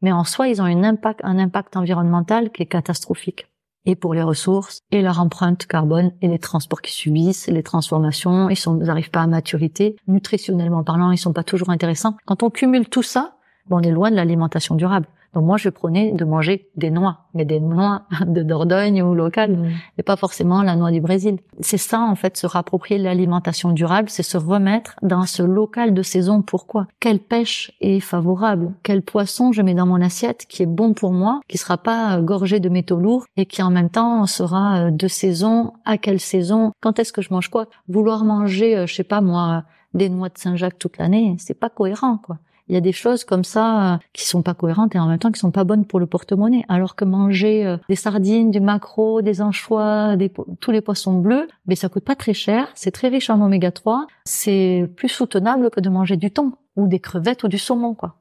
mais 0.01 0.11
en 0.11 0.23
soi, 0.23 0.47
ils 0.47 0.61
ont 0.61 0.65
un 0.65 0.83
impact, 0.83 1.21
un 1.23 1.37
impact 1.37 1.75
environnemental 1.77 2.51
qui 2.51 2.63
est 2.63 2.67
catastrophique 2.67 3.47
et 3.85 3.95
pour 3.95 4.13
les 4.13 4.21
ressources 4.21 4.81
et 4.91 5.01
leur 5.01 5.19
empreinte 5.19 5.65
carbone 5.65 6.11
et 6.21 6.27
les 6.27 6.39
transports 6.39 6.81
qui 6.81 6.91
subissent, 6.91 7.47
les 7.47 7.63
transformations, 7.63 8.49
ils 8.49 8.73
n'arrivent 8.79 9.11
pas 9.11 9.21
à 9.21 9.27
maturité. 9.27 9.95
Nutritionnellement 10.07 10.83
parlant, 10.83 11.11
ils 11.11 11.17
sont 11.17 11.33
pas 11.33 11.43
toujours 11.43 11.69
intéressants. 11.69 12.17
Quand 12.25 12.43
on 12.43 12.49
cumule 12.49 12.89
tout 12.89 13.03
ça, 13.03 13.35
on 13.69 13.81
est 13.81 13.91
loin 13.91 14.11
de 14.11 14.15
l'alimentation 14.15 14.75
durable. 14.75 15.07
Donc 15.35 15.43
moi, 15.43 15.57
je 15.57 15.67
prenais 15.67 16.13
de 16.13 16.23
manger 16.23 16.69
des 16.77 16.89
noix, 16.89 17.25
mais 17.33 17.43
des 17.43 17.59
noix 17.59 18.03
de 18.25 18.41
Dordogne 18.41 19.03
ou 19.03 19.13
locales, 19.13 19.57
mmh. 19.57 19.69
et 19.97 20.03
pas 20.03 20.15
forcément 20.15 20.63
la 20.63 20.77
noix 20.77 20.91
du 20.91 21.01
Brésil. 21.01 21.39
C'est 21.59 21.77
ça, 21.77 21.99
en 21.99 22.15
fait, 22.15 22.37
se 22.37 22.47
rapproprier 22.47 22.97
l'alimentation 22.97 23.71
durable, 23.71 24.09
c'est 24.09 24.23
se 24.23 24.37
remettre 24.37 24.95
dans 25.01 25.25
ce 25.25 25.43
local 25.43 25.93
de 25.93 26.01
saison. 26.01 26.41
Pourquoi? 26.41 26.87
Quelle 27.01 27.19
pêche 27.19 27.73
est 27.81 27.99
favorable? 27.99 28.73
Quel 28.81 29.01
poisson 29.01 29.51
je 29.51 29.61
mets 29.61 29.73
dans 29.73 29.85
mon 29.85 30.01
assiette 30.01 30.45
qui 30.47 30.63
est 30.63 30.67
bon 30.67 30.93
pour 30.93 31.11
moi, 31.11 31.41
qui 31.49 31.57
sera 31.57 31.77
pas 31.77 32.17
euh, 32.17 32.21
gorgé 32.21 32.61
de 32.61 32.69
métaux 32.69 32.99
lourds 32.99 33.25
et 33.35 33.45
qui 33.45 33.61
en 33.61 33.71
même 33.71 33.89
temps 33.89 34.25
sera 34.27 34.85
euh, 34.85 34.91
de 34.91 35.07
saison? 35.09 35.73
À 35.83 35.97
quelle 35.97 36.21
saison? 36.21 36.71
Quand 36.79 36.97
est-ce 36.97 37.11
que 37.11 37.21
je 37.21 37.33
mange 37.33 37.49
quoi? 37.49 37.67
Vouloir 37.89 38.23
manger, 38.23 38.77
euh, 38.77 38.87
je 38.87 38.95
sais 38.95 39.03
pas 39.03 39.19
moi, 39.19 39.63
des 39.93 40.09
noix 40.09 40.29
de 40.29 40.37
Saint-Jacques 40.37 40.79
toute 40.79 40.97
l'année, 40.97 41.35
c'est 41.39 41.59
pas 41.59 41.69
cohérent, 41.69 42.17
quoi 42.17 42.37
il 42.67 42.73
y 42.73 42.77
a 42.77 42.81
des 42.81 42.91
choses 42.91 43.23
comme 43.23 43.43
ça 43.43 43.93
euh, 43.93 43.97
qui 44.13 44.25
sont 44.25 44.41
pas 44.41 44.53
cohérentes 44.53 44.95
et 44.95 44.99
en 44.99 45.07
même 45.07 45.19
temps 45.19 45.31
qui 45.31 45.39
sont 45.39 45.51
pas 45.51 45.63
bonnes 45.63 45.85
pour 45.85 45.99
le 45.99 46.07
porte-monnaie. 46.07 46.65
Alors 46.67 46.95
que 46.95 47.05
manger 47.05 47.65
euh, 47.65 47.77
des 47.89 47.95
sardines, 47.95 48.51
du 48.51 48.59
maquereau, 48.59 49.21
des 49.21 49.41
anchois, 49.41 50.15
tous 50.59 50.71
les 50.71 50.81
poissons 50.81 51.19
bleus, 51.19 51.47
mais 51.67 51.75
ça 51.75 51.89
coûte 51.89 52.03
pas 52.03 52.15
très 52.15 52.33
cher, 52.33 52.69
c'est 52.75 52.91
très 52.91 53.09
riche 53.09 53.29
en 53.29 53.41
oméga 53.41 53.71
3, 53.71 54.07
c'est 54.25 54.89
plus 54.95 55.09
soutenable 55.09 55.69
que 55.69 55.79
de 55.79 55.89
manger 55.89 56.17
du 56.17 56.31
thon 56.31 56.53
ou 56.75 56.87
des 56.87 56.99
crevettes 56.99 57.43
ou 57.43 57.47
du 57.47 57.57
saumon, 57.57 57.93
quoi. 57.93 58.15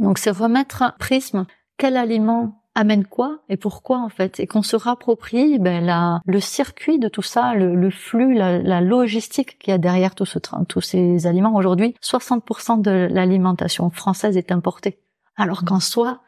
Donc 0.00 0.18
c'est 0.18 0.30
remettre 0.30 0.82
un 0.82 0.94
prisme. 0.98 1.46
Quel 1.76 1.96
aliment 1.96 2.57
amène 2.78 3.04
quoi 3.04 3.40
et 3.48 3.56
pourquoi 3.56 3.98
en 3.98 4.08
fait. 4.08 4.38
Et 4.40 4.46
qu'on 4.46 4.62
se 4.62 4.76
rapproprie 4.76 5.58
ben 5.58 5.84
la 5.84 6.20
le 6.26 6.40
circuit 6.40 6.98
de 6.98 7.08
tout 7.08 7.22
ça 7.22 7.54
le, 7.54 7.74
le 7.74 7.90
flux 7.90 8.34
la, 8.34 8.58
la 8.58 8.80
logistique 8.80 9.58
qu'il 9.58 9.72
y 9.72 9.74
a 9.74 9.78
derrière 9.78 10.14
tout 10.14 10.24
ce 10.24 10.38
train 10.38 10.64
tous 10.64 10.80
ces 10.80 11.26
aliments. 11.26 11.54
Aujourd'hui 11.56 11.94
60% 12.02 12.80
de 12.80 13.08
l'alimentation 13.10 13.90
française 13.90 14.36
est 14.36 14.52
importée. 14.52 14.98
Alors 15.36 15.64
qu'en 15.64 15.80
soi 15.80 16.20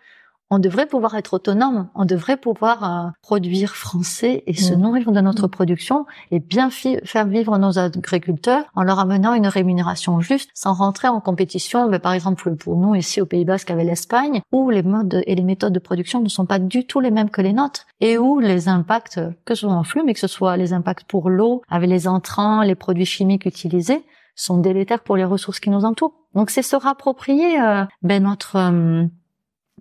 on 0.50 0.58
devrait 0.58 0.86
pouvoir 0.86 1.14
être 1.14 1.34
autonome, 1.34 1.88
on 1.94 2.04
devrait 2.04 2.36
pouvoir 2.36 2.84
euh, 2.84 3.10
produire 3.22 3.76
français 3.76 4.42
et 4.46 4.54
se 4.54 4.74
mm. 4.74 4.80
nourrir 4.80 5.12
de 5.12 5.20
notre 5.20 5.46
mm. 5.46 5.50
production 5.50 6.06
et 6.30 6.40
bien 6.40 6.70
faire 6.70 7.26
vivre 7.26 7.56
nos 7.58 7.78
agriculteurs 7.78 8.64
en 8.74 8.82
leur 8.82 8.98
amenant 8.98 9.34
une 9.34 9.46
rémunération 9.46 10.20
juste 10.20 10.50
sans 10.54 10.74
rentrer 10.74 11.08
en 11.08 11.20
compétition, 11.20 11.88
mais 11.88 12.00
par 12.00 12.12
exemple 12.12 12.54
pour 12.56 12.76
nous 12.76 12.94
ici 12.94 13.20
au 13.20 13.26
Pays 13.26 13.44
Basque 13.44 13.70
avec 13.70 13.86
l'Espagne, 13.86 14.42
où 14.52 14.70
les 14.70 14.82
modes 14.82 15.22
et 15.26 15.34
les 15.34 15.42
méthodes 15.42 15.72
de 15.72 15.78
production 15.78 16.20
ne 16.20 16.28
sont 16.28 16.46
pas 16.46 16.58
du 16.58 16.86
tout 16.86 17.00
les 17.00 17.10
mêmes 17.10 17.30
que 17.30 17.42
les 17.42 17.52
nôtres 17.52 17.86
et 18.00 18.18
où 18.18 18.40
les 18.40 18.68
impacts, 18.68 19.20
que 19.44 19.54
ce 19.54 19.62
soit 19.62 19.72
en 19.72 19.84
flux, 19.84 20.02
mais 20.04 20.14
que 20.14 20.20
ce 20.20 20.26
soit 20.26 20.56
les 20.56 20.72
impacts 20.72 21.04
pour 21.04 21.30
l'eau, 21.30 21.62
avec 21.68 21.88
les 21.88 22.08
entrants, 22.08 22.62
les 22.62 22.74
produits 22.74 23.06
chimiques 23.06 23.46
utilisés, 23.46 24.04
sont 24.34 24.58
délétères 24.58 25.02
pour 25.02 25.16
les 25.16 25.24
ressources 25.24 25.60
qui 25.60 25.70
nous 25.70 25.84
entourent. 25.84 26.14
Donc 26.34 26.50
c'est 26.50 26.62
se 26.62 26.76
rapproprier 26.76 27.60
euh, 27.60 27.84
ben 28.02 28.22
notre 28.22 28.56
euh, 28.56 29.04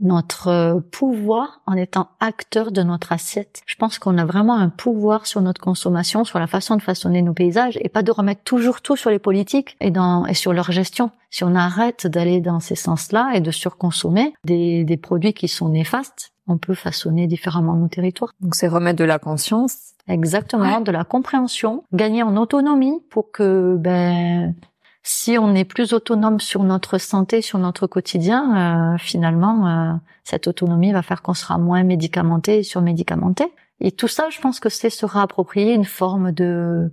notre 0.01 0.47
euh, 0.47 0.79
pouvoir 0.79 1.61
en 1.65 1.73
étant 1.73 2.09
acteur 2.19 2.71
de 2.71 2.83
notre 2.83 3.11
assiette. 3.11 3.61
Je 3.65 3.75
pense 3.75 3.99
qu'on 3.99 4.17
a 4.17 4.25
vraiment 4.25 4.57
un 4.57 4.69
pouvoir 4.69 5.25
sur 5.25 5.41
notre 5.41 5.61
consommation, 5.61 6.23
sur 6.23 6.39
la 6.39 6.47
façon 6.47 6.75
de 6.75 6.81
façonner 6.81 7.21
nos 7.21 7.33
paysages 7.33 7.77
et 7.81 7.89
pas 7.89 8.03
de 8.03 8.11
remettre 8.11 8.43
toujours 8.43 8.81
tout 8.81 8.95
sur 8.95 9.09
les 9.09 9.19
politiques 9.19 9.75
et, 9.79 9.91
dans, 9.91 10.25
et 10.25 10.33
sur 10.33 10.53
leur 10.53 10.71
gestion. 10.71 11.11
Si 11.29 11.43
on 11.43 11.55
arrête 11.55 12.07
d'aller 12.07 12.41
dans 12.41 12.59
ces 12.59 12.75
sens-là 12.75 13.31
et 13.35 13.41
de 13.41 13.51
surconsommer 13.51 14.33
des, 14.43 14.83
des 14.83 14.97
produits 14.97 15.33
qui 15.33 15.47
sont 15.47 15.69
néfastes, 15.69 16.31
on 16.47 16.57
peut 16.57 16.73
façonner 16.73 17.27
différemment 17.27 17.75
nos 17.75 17.87
territoires. 17.87 18.31
Donc 18.41 18.55
c'est 18.55 18.67
remettre 18.67 18.97
de 18.97 19.03
la 19.03 19.19
conscience. 19.19 19.93
Exactement, 20.07 20.81
de 20.81 20.91
la 20.91 21.03
compréhension, 21.03 21.83
gagner 21.93 22.23
en 22.23 22.35
autonomie 22.35 22.99
pour 23.11 23.31
que 23.31 23.75
ben 23.77 24.55
si 25.03 25.37
on 25.37 25.55
est 25.55 25.65
plus 25.65 25.93
autonome 25.93 26.39
sur 26.39 26.63
notre 26.63 26.97
santé, 26.97 27.41
sur 27.41 27.59
notre 27.59 27.87
quotidien, 27.87 28.93
euh, 28.93 28.97
finalement, 28.97 29.67
euh, 29.67 29.93
cette 30.23 30.47
autonomie 30.47 30.91
va 30.91 31.01
faire 31.01 31.21
qu'on 31.21 31.33
sera 31.33 31.57
moins 31.57 31.83
médicamenté 31.83 32.59
et 32.59 32.63
surmédicamenté. 32.63 33.45
Et 33.79 33.91
tout 33.91 34.07
ça, 34.07 34.29
je 34.29 34.41
pense 34.41 34.59
que 34.59 34.69
c'est 34.69 34.89
se 34.89 35.05
réapproprier 35.05 35.73
une 35.73 35.85
forme 35.85 36.31
de 36.31 36.91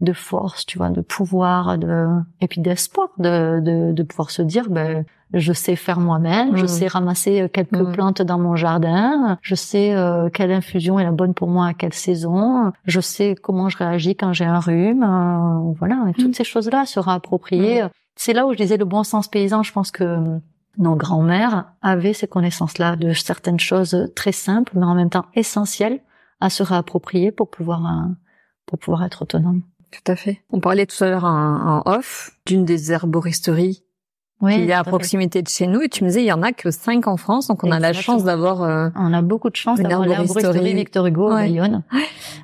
de 0.00 0.12
force, 0.12 0.66
tu 0.66 0.78
vois, 0.78 0.90
de 0.90 1.00
pouvoir, 1.00 1.78
de 1.78 2.06
et 2.40 2.48
puis 2.48 2.60
d'espoir, 2.60 3.08
de, 3.18 3.60
de, 3.60 3.92
de 3.92 4.02
pouvoir 4.02 4.30
se 4.30 4.42
dire, 4.42 4.68
ben 4.68 5.04
je 5.32 5.52
sais 5.52 5.74
faire 5.74 5.98
moi-même, 5.98 6.56
je 6.56 6.64
mmh. 6.64 6.68
sais 6.68 6.86
ramasser 6.86 7.40
euh, 7.40 7.48
quelques 7.48 7.72
mmh. 7.72 7.92
plantes 7.92 8.22
dans 8.22 8.38
mon 8.38 8.56
jardin, 8.56 9.38
je 9.42 9.54
sais 9.54 9.94
euh, 9.94 10.28
quelle 10.28 10.52
infusion 10.52 10.98
est 10.98 11.04
la 11.04 11.12
bonne 11.12 11.34
pour 11.34 11.48
moi 11.48 11.66
à 11.66 11.74
quelle 11.74 11.94
saison, 11.94 12.72
je 12.84 13.00
sais 13.00 13.34
comment 13.40 13.68
je 13.68 13.78
réagis 13.78 14.14
quand 14.14 14.32
j'ai 14.32 14.44
un 14.44 14.60
rhume, 14.60 15.02
euh, 15.02 15.72
voilà, 15.78 16.04
et 16.08 16.12
toutes 16.12 16.30
mmh. 16.30 16.34
ces 16.34 16.44
choses-là 16.44 16.86
sera 16.86 17.14
appropriées. 17.14 17.84
C'est 18.14 18.32
là 18.32 18.46
où 18.46 18.52
je 18.52 18.58
disais 18.58 18.76
le 18.76 18.84
bon 18.84 19.02
sens 19.02 19.28
paysan, 19.28 19.62
je 19.62 19.72
pense 19.72 19.90
que 19.90 20.38
nos 20.78 20.94
grands-mères 20.94 21.72
avaient 21.82 22.12
ces 22.12 22.28
connaissances-là 22.28 22.96
de 22.96 23.12
certaines 23.12 23.60
choses 23.60 24.10
très 24.14 24.32
simples, 24.32 24.72
mais 24.76 24.84
en 24.86 24.94
même 24.94 25.10
temps 25.10 25.26
essentielles 25.34 26.00
à 26.40 26.50
se 26.50 26.62
réapproprier 26.62 27.32
pour 27.32 27.50
pouvoir 27.50 27.82
pour 28.66 28.78
pouvoir 28.78 29.04
être 29.04 29.22
autonome. 29.22 29.62
Tout 30.04 30.12
à 30.12 30.16
fait. 30.16 30.42
On 30.50 30.60
parlait 30.60 30.86
tout 30.86 31.02
à 31.02 31.08
l'heure 31.08 31.24
en, 31.24 31.82
off 31.86 32.32
d'une 32.46 32.64
des 32.64 32.92
herboristeries 32.92 33.82
oui, 34.42 34.56
qui 34.56 34.70
est 34.70 34.72
à 34.72 34.84
proximité 34.84 35.40
de 35.40 35.48
chez 35.48 35.66
nous. 35.66 35.80
Et 35.80 35.88
tu 35.88 36.04
me 36.04 36.08
disais, 36.08 36.22
il 36.22 36.26
y 36.26 36.32
en 36.32 36.42
a 36.42 36.52
que 36.52 36.70
cinq 36.70 37.06
en 37.06 37.16
France, 37.16 37.48
donc 37.48 37.64
on 37.64 37.70
a 37.70 37.78
la 37.78 37.94
chance 37.94 38.22
d'avoir. 38.22 38.62
Euh, 38.62 38.90
on 38.94 39.12
a 39.14 39.22
beaucoup 39.22 39.48
de 39.48 39.56
chance 39.56 39.80
d'avoir 39.80 40.06
l'herboristerie 40.06 40.74
Victor 40.74 41.06
Hugo 41.06 41.28
à 41.28 41.36
Bayonne, 41.36 41.82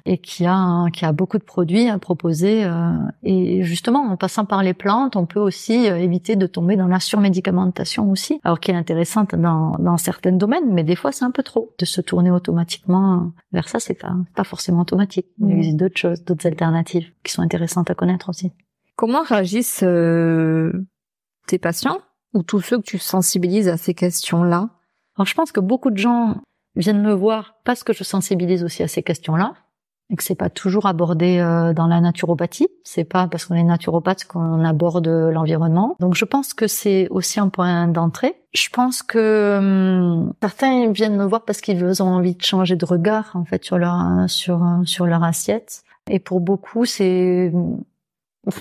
et 0.06 0.16
qui 0.16 0.46
a 0.46 0.86
qui 0.92 1.04
a 1.04 1.12
beaucoup 1.12 1.38
de 1.38 1.44
produits 1.44 1.88
à 1.88 1.98
proposer. 1.98 2.64
Euh, 2.64 2.92
et 3.22 3.62
justement, 3.62 4.00
en 4.00 4.16
passant 4.16 4.46
par 4.46 4.62
les 4.62 4.72
plantes, 4.72 5.16
on 5.16 5.26
peut 5.26 5.40
aussi 5.40 5.90
euh, 5.90 5.98
éviter 5.98 6.34
de 6.34 6.46
tomber 6.46 6.76
dans 6.76 6.88
la 6.88 6.98
surmédicamentation 6.98 8.10
aussi, 8.10 8.40
alors 8.42 8.58
qui 8.58 8.70
est 8.70 8.74
intéressante 8.74 9.34
dans 9.34 9.76
dans 9.78 9.98
certains 9.98 10.32
domaines, 10.32 10.72
mais 10.72 10.84
des 10.84 10.96
fois 10.96 11.12
c'est 11.12 11.26
un 11.26 11.30
peu 11.30 11.42
trop 11.42 11.74
de 11.78 11.84
se 11.84 12.00
tourner 12.00 12.30
automatiquement 12.30 13.32
vers 13.52 13.68
ça. 13.68 13.80
C'est 13.80 14.00
pas 14.00 14.14
pas 14.34 14.44
forcément 14.44 14.80
automatique. 14.80 15.26
Il 15.40 15.52
existe 15.52 15.76
d'autres 15.76 15.98
choses, 15.98 16.24
d'autres 16.24 16.46
alternatives 16.46 17.10
qui 17.22 17.32
sont 17.32 17.42
intéressantes 17.42 17.90
à 17.90 17.94
connaître 17.94 18.30
aussi. 18.30 18.50
Comment 18.96 19.22
réagissent 19.22 19.84
tes 21.46 21.58
patients 21.58 21.98
ou 22.34 22.42
tous 22.42 22.60
ceux 22.60 22.78
que 22.78 22.84
tu 22.84 22.98
sensibilises 22.98 23.68
à 23.68 23.76
ces 23.76 23.94
questions-là? 23.94 24.70
Alors 25.16 25.26
je 25.26 25.34
pense 25.34 25.52
que 25.52 25.60
beaucoup 25.60 25.90
de 25.90 25.98
gens 25.98 26.36
viennent 26.76 27.02
me 27.02 27.12
voir 27.12 27.56
parce 27.64 27.84
que 27.84 27.92
je 27.92 28.04
sensibilise 28.04 28.64
aussi 28.64 28.82
à 28.82 28.88
ces 28.88 29.02
questions-là 29.02 29.54
et 30.10 30.16
que 30.16 30.22
c'est 30.22 30.34
pas 30.34 30.50
toujours 30.50 30.86
abordé 30.86 31.38
euh, 31.38 31.72
dans 31.72 31.86
la 31.86 32.00
naturopathie. 32.00 32.68
C'est 32.84 33.04
pas 33.04 33.28
parce 33.28 33.46
qu'on 33.46 33.54
est 33.54 33.62
naturopathe 33.62 34.24
qu'on 34.24 34.64
aborde 34.64 35.08
l'environnement. 35.08 35.96
Donc 36.00 36.14
je 36.14 36.24
pense 36.24 36.52
que 36.54 36.66
c'est 36.66 37.08
aussi 37.10 37.40
un 37.40 37.48
point 37.48 37.88
d'entrée. 37.88 38.34
Je 38.52 38.68
pense 38.68 39.02
que 39.02 39.56
hum, 39.58 40.32
certains 40.42 40.92
viennent 40.92 41.16
me 41.16 41.24
voir 41.24 41.44
parce 41.44 41.60
qu'ils 41.60 42.02
ont 42.02 42.08
envie 42.08 42.34
de 42.34 42.42
changer 42.42 42.76
de 42.76 42.84
regard 42.84 43.30
en 43.34 43.44
fait 43.44 43.64
sur 43.64 43.78
leur 43.78 44.28
sur 44.28 44.62
sur 44.84 45.06
leur 45.06 45.24
assiette. 45.24 45.82
Et 46.10 46.18
pour 46.18 46.40
beaucoup, 46.40 46.84
c'est 46.84 47.52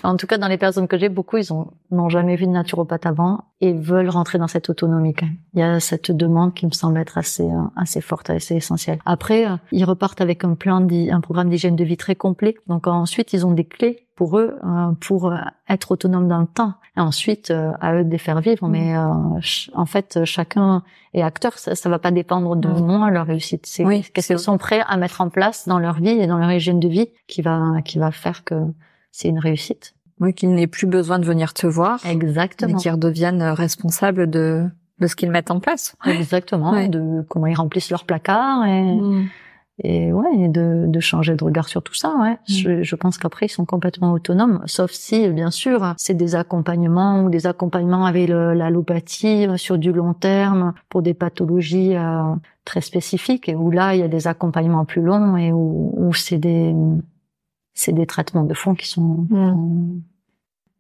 en 0.03 0.15
tout 0.15 0.27
cas, 0.27 0.37
dans 0.37 0.47
les 0.47 0.57
personnes 0.57 0.87
que 0.87 0.97
j'ai, 0.97 1.09
beaucoup, 1.09 1.37
ils 1.37 1.51
ont 1.51 1.71
n'ont 1.89 2.09
jamais 2.09 2.35
vu 2.35 2.45
de 2.45 2.51
naturopathe 2.51 3.05
avant 3.05 3.45
et 3.61 3.73
veulent 3.73 4.09
rentrer 4.09 4.37
dans 4.37 4.47
cette 4.47 4.69
autonomie. 4.69 5.15
Il 5.53 5.59
y 5.59 5.63
a 5.63 5.79
cette 5.79 6.11
demande 6.11 6.53
qui 6.53 6.65
me 6.65 6.71
semble 6.71 6.99
être 6.99 7.17
assez 7.17 7.43
euh, 7.43 7.63
assez 7.75 7.99
forte, 7.99 8.29
assez 8.29 8.55
essentielle. 8.55 8.99
Après, 9.05 9.47
euh, 9.47 9.55
ils 9.71 9.83
repartent 9.83 10.21
avec 10.21 10.43
un 10.43 10.53
plan, 10.53 10.87
un 10.87 11.21
programme 11.21 11.49
d'hygiène 11.49 11.75
de 11.75 11.83
vie 11.83 11.97
très 11.97 12.15
complet. 12.15 12.55
Donc 12.67 12.85
ensuite, 12.87 13.33
ils 13.33 13.45
ont 13.45 13.51
des 13.51 13.65
clés 13.65 14.05
pour 14.15 14.37
eux 14.37 14.55
euh, 14.63 14.91
pour 15.01 15.33
être 15.67 15.91
autonomes 15.91 16.27
dans 16.27 16.39
le 16.39 16.47
temps. 16.47 16.73
Et 16.95 16.99
ensuite, 16.99 17.51
à 17.51 17.95
eux 17.95 18.03
de 18.03 18.09
les 18.09 18.17
faire 18.17 18.39
vivre. 18.41 18.67
Mm. 18.67 18.71
Mais 18.71 18.95
en 18.95 19.85
fait, 19.85 20.25
chacun 20.25 20.83
est 21.13 21.23
acteur. 21.23 21.57
Ça, 21.57 21.73
ça 21.73 21.89
va 21.89 21.99
pas 21.99 22.11
dépendre 22.11 22.55
de 22.55 22.67
mm. 22.67 22.85
moi 22.85 23.09
leur 23.09 23.25
réussite. 23.25 23.65
C'est 23.65 23.83
qu'est-ce 24.13 24.27
qu'ils 24.27 24.39
sont 24.39 24.57
prêts 24.57 24.83
à 24.87 24.97
mettre 24.97 25.21
en 25.21 25.29
place 25.29 25.67
dans 25.67 25.79
leur 25.79 25.95
vie 25.95 26.09
et 26.09 26.27
dans 26.27 26.37
leur 26.37 26.51
hygiène 26.51 26.79
de 26.79 26.87
vie 26.87 27.09
qui 27.27 27.41
va 27.41 27.81
qui 27.83 27.97
va 27.97 28.11
faire 28.11 28.43
que 28.43 28.55
c'est 29.11 29.27
une 29.27 29.39
réussite. 29.39 29.93
Oui, 30.19 30.33
qu'ils 30.33 30.53
n'aient 30.53 30.67
plus 30.67 30.87
besoin 30.87 31.19
de 31.19 31.25
venir 31.25 31.53
te 31.53 31.65
voir. 31.65 31.99
Exactement. 32.05 32.77
Et 32.77 32.81
qu'ils 32.81 32.91
redeviennent 32.91 33.41
responsables 33.41 34.29
de, 34.29 34.67
de 34.99 35.07
ce 35.07 35.15
qu'ils 35.15 35.31
mettent 35.31 35.51
en 35.51 35.59
place. 35.59 35.95
Exactement. 36.05 36.87
De 36.87 37.25
comment 37.27 37.47
ils 37.47 37.55
remplissent 37.55 37.89
leur 37.89 38.05
placard 38.05 38.63
et, 38.65 38.83
mm. 38.83 39.29
et 39.83 40.13
ouais, 40.13 40.47
de, 40.47 40.85
de 40.87 40.99
changer 40.99 41.35
de 41.35 41.43
regard 41.43 41.67
sur 41.67 41.81
tout 41.81 41.95
ça. 41.95 42.15
Ouais. 42.21 42.33
Mm. 42.33 42.37
Je, 42.47 42.83
je, 42.83 42.95
pense 42.95 43.17
qu'après 43.17 43.47
ils 43.47 43.49
sont 43.49 43.65
complètement 43.65 44.13
autonomes, 44.13 44.61
sauf 44.67 44.91
si 44.91 45.27
bien 45.29 45.49
sûr 45.49 45.95
c'est 45.97 46.13
des 46.13 46.35
accompagnements 46.35 47.23
ou 47.23 47.31
des 47.31 47.47
accompagnements 47.47 48.05
avec 48.05 48.29
l'allopathie 48.29 49.47
euh, 49.47 49.57
sur 49.57 49.79
du 49.79 49.91
long 49.91 50.13
terme 50.13 50.73
pour 50.87 51.01
des 51.01 51.15
pathologies 51.15 51.95
euh, 51.95 52.35
très 52.63 52.81
spécifiques 52.81 53.49
et 53.49 53.55
où 53.55 53.71
là 53.71 53.95
il 53.95 54.01
y 54.01 54.03
a 54.03 54.07
des 54.07 54.27
accompagnements 54.27 54.85
plus 54.85 55.01
longs 55.01 55.35
et 55.35 55.51
où, 55.51 55.95
où 55.97 56.13
c'est 56.13 56.37
des 56.37 56.75
c'est 57.73 57.93
des 57.93 58.05
traitements 58.05 58.43
de 58.43 58.53
fond 58.53 58.75
qui 58.75 58.87
sont. 58.87 59.25
Hmm. 59.29 60.01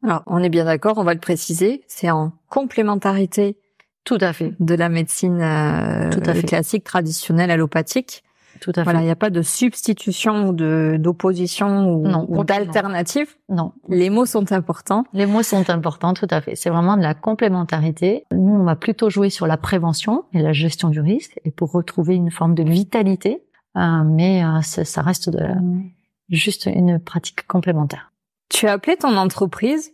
Alors, 0.03 0.23
on 0.25 0.39
est 0.39 0.49
bien 0.49 0.65
d'accord, 0.65 0.97
on 0.97 1.03
va 1.03 1.13
le 1.13 1.19
préciser, 1.19 1.83
c'est 1.87 2.09
en 2.09 2.31
complémentarité. 2.49 3.57
Tout 4.03 4.17
à 4.19 4.33
fait. 4.33 4.53
De 4.59 4.73
la 4.73 4.89
médecine 4.89 5.39
euh, 5.41 6.09
Tout 6.09 6.23
à 6.25 6.33
fait. 6.33 6.43
classique, 6.43 6.83
traditionnelle, 6.83 7.51
allopathique. 7.51 8.23
Tout 8.59 8.71
à 8.71 8.73
fait. 8.73 8.83
Voilà, 8.83 9.01
il 9.01 9.05
n'y 9.05 9.11
a 9.11 9.15
pas 9.15 9.29
de 9.29 9.41
substitution 9.41 10.49
ou 10.49 10.53
de 10.53 10.97
d'opposition 10.99 11.87
ou, 11.91 12.07
non, 12.07 12.25
ou 12.27 12.43
d'alternative. 12.43 13.35
Non. 13.47 13.73
Les 13.89 14.09
mots 14.09 14.25
sont 14.25 14.51
importants. 14.51 15.05
Les 15.13 15.25
mots 15.25 15.43
sont 15.43 15.69
importants, 15.69 16.13
tout 16.13 16.27
à 16.29 16.41
fait. 16.41 16.55
C'est 16.55 16.69
vraiment 16.69 16.97
de 16.97 17.01
la 17.01 17.13
complémentarité. 17.13 18.25
Nous, 18.31 18.53
on 18.53 18.63
va 18.63 18.75
plutôt 18.75 19.09
jouer 19.09 19.29
sur 19.29 19.47
la 19.47 19.57
prévention 19.57 20.25
et 20.33 20.41
la 20.41 20.51
gestion 20.51 20.89
du 20.89 20.99
risque 20.99 21.39
et 21.45 21.51
pour 21.51 21.71
retrouver 21.71 22.15
une 22.15 22.31
forme 22.31 22.55
de 22.55 22.63
vitalité. 22.63 23.43
Euh, 23.77 24.03
mais 24.03 24.43
euh, 24.43 24.61
ça, 24.61 25.01
reste 25.01 25.29
de 25.29 25.39
la, 25.39 25.55
hmm 25.55 25.83
juste 26.31 26.65
une 26.65 26.99
pratique 26.99 27.45
complémentaire. 27.47 28.11
Tu 28.49 28.67
as 28.67 28.73
appelé 28.73 28.97
ton 28.97 29.15
entreprise, 29.17 29.91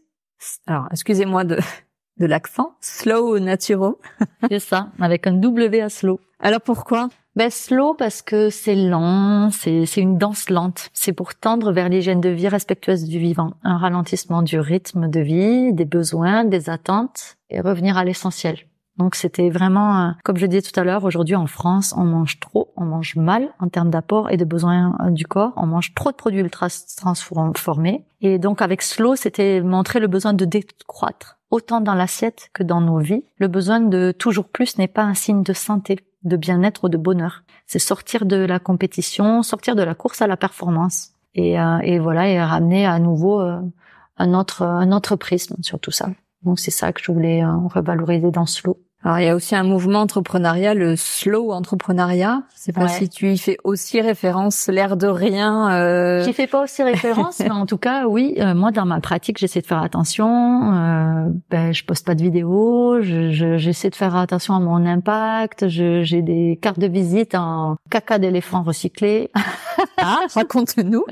alors 0.66 0.88
excusez-moi 0.92 1.44
de, 1.44 1.60
de 2.18 2.26
l'accent, 2.26 2.76
Slow 2.82 3.40
Naturo. 3.40 4.00
c'est 4.50 4.60
ça, 4.60 4.92
avec 5.00 5.28
un 5.28 5.34
W 5.34 5.82
à 5.82 5.90
slow. 5.90 6.20
Alors 6.40 6.62
pourquoi? 6.62 7.10
Ben 7.36 7.52
slow 7.52 7.94
parce 7.94 8.24
que 8.24 8.50
c'est 8.50 8.76
lent, 8.76 9.52
c'est 9.52 9.86
c'est 9.86 10.02
une 10.02 10.18
danse 10.18 10.50
lente. 10.50 10.90
C'est 10.94 11.14
pour 11.14 11.36
tendre 11.36 11.72
vers 11.72 11.88
l'hygiène 11.88 12.22
de 12.22 12.30
vie 12.30 12.48
respectueuse 12.48 13.04
du 13.04 13.20
vivant, 13.20 13.54
un 13.64 13.78
ralentissement 13.78 14.42
du 14.42 14.60
rythme 14.60 15.08
de 15.08 15.20
vie, 15.20 15.74
des 15.74 15.86
besoins, 15.86 16.46
des 16.46 16.70
attentes 16.70 17.38
et 17.52 17.62
revenir 17.62 17.98
à 17.98 18.04
l'essentiel. 18.04 18.58
Donc 18.98 19.16
c'était 19.16 19.50
vraiment, 19.50 20.08
euh, 20.08 20.12
comme 20.24 20.38
je 20.38 20.46
disais 20.46 20.62
tout 20.62 20.78
à 20.80 20.84
l'heure, 20.84 21.04
aujourd'hui 21.04 21.36
en 21.36 21.48
France, 21.48 21.94
on 21.96 22.04
mange 22.04 22.40
trop, 22.40 22.74
on 22.76 22.86
mange 22.86 23.16
mal 23.16 23.50
en 23.60 23.70
termes 23.70 23.92
d'apport 23.92 24.32
et 24.32 24.38
de 24.38 24.46
besoins 24.46 24.96
euh, 25.06 25.12
du 25.12 25.26
corps. 25.26 25.54
On 25.56 25.68
mange 25.68 25.94
trop 25.94 26.12
de 26.12 26.16
produits 26.16 26.40
ultra 26.40 26.68
transformés. 26.98 28.06
Et 28.22 28.40
donc 28.40 28.62
avec 28.62 28.82
Slow, 28.82 29.16
c'était 29.16 29.62
montrer 29.62 30.00
le 30.00 30.08
besoin 30.08 30.34
de 30.34 30.46
décroître, 30.46 31.38
autant 31.52 31.80
dans 31.80 31.94
l'assiette 31.94 32.50
que 32.54 32.64
dans 32.64 32.82
nos 32.82 32.98
vies. 32.98 33.24
Le 33.38 33.48
besoin 33.48 33.80
de 33.80 34.12
toujours 34.12 34.50
plus 34.50 34.78
n'est 34.80 34.88
pas 34.88 35.04
un 35.04 35.14
signe 35.14 35.44
de 35.44 35.54
santé, 35.54 36.00
de 36.24 36.36
bien-être 36.36 36.86
ou 36.86 36.90
de 36.90 36.98
bonheur. 36.98 37.44
C'est 37.68 37.80
sortir 37.80 38.26
de 38.26 38.38
la 38.38 38.58
compétition, 38.58 39.44
sortir 39.44 39.76
de 39.76 39.84
la 39.84 39.94
course 39.94 40.24
à 40.24 40.28
la 40.28 40.38
performance. 40.38 41.12
Et, 41.36 41.60
euh, 41.60 41.78
et 41.84 42.00
voilà, 42.00 42.28
et 42.30 42.42
ramener 42.42 42.88
à 42.88 42.98
nouveau 42.98 43.42
un 43.42 44.34
autre, 44.34 44.64
un 44.64 44.92
autre 44.92 45.16
prisme 45.16 45.56
sur 45.62 45.80
tout 45.80 45.92
ça. 45.92 46.10
Donc 46.42 46.60
c'est 46.60 46.72
ça 46.72 46.92
que 46.94 47.02
je 47.04 47.12
voulais 47.12 47.44
revaloriser 47.46 48.32
dans 48.32 48.48
Slow. 48.48 48.80
Alors 49.08 49.20
il 49.20 49.26
y 49.26 49.30
a 49.30 49.36
aussi 49.36 49.56
un 49.56 49.64
mouvement 49.64 50.02
entrepreneurial, 50.02 50.80
le 50.80 50.98
slow 50.98 51.54
entrepreneuriat. 51.54 52.44
C'est 52.54 52.74
pas 52.74 52.90
si 52.90 53.08
tu 53.08 53.32
y 53.32 53.38
fais 53.38 53.56
aussi 53.64 54.02
référence, 54.02 54.68
l'air 54.68 54.98
de 54.98 55.08
rien. 55.08 55.72
Euh... 55.72 56.26
J'y 56.26 56.34
fais 56.34 56.46
pas 56.46 56.62
aussi 56.62 56.84
référence, 56.84 57.40
mais 57.40 57.50
en 57.50 57.66
tout 57.66 57.78
cas, 57.78 58.06
oui. 58.06 58.36
Euh, 58.38 58.54
moi, 58.54 58.72
dans 58.72 58.86
ma 58.86 59.00
pratique, 59.00 59.38
j'essaie 59.38 59.62
de 59.62 59.66
faire 59.66 59.82
attention. 59.82 60.74
Euh, 60.74 61.30
ben, 61.50 61.72
je 61.72 61.86
poste 61.86 62.06
pas 62.06 62.16
de 62.16 62.22
vidéos. 62.22 63.00
J'essaie 63.00 63.90
de 63.90 63.96
faire 63.96 64.14
attention 64.18 64.56
à 64.56 64.60
mon 64.60 64.86
impact. 64.86 65.70
J'ai 65.70 66.22
des 66.22 66.60
cartes 66.62 66.80
de 66.80 66.88
visite 66.88 67.34
en 67.34 67.78
caca 67.90 68.20
d'éléphant 68.20 68.62
recyclé. 68.62 69.32
ah, 70.00 70.20
raconte-nous. 70.36 71.06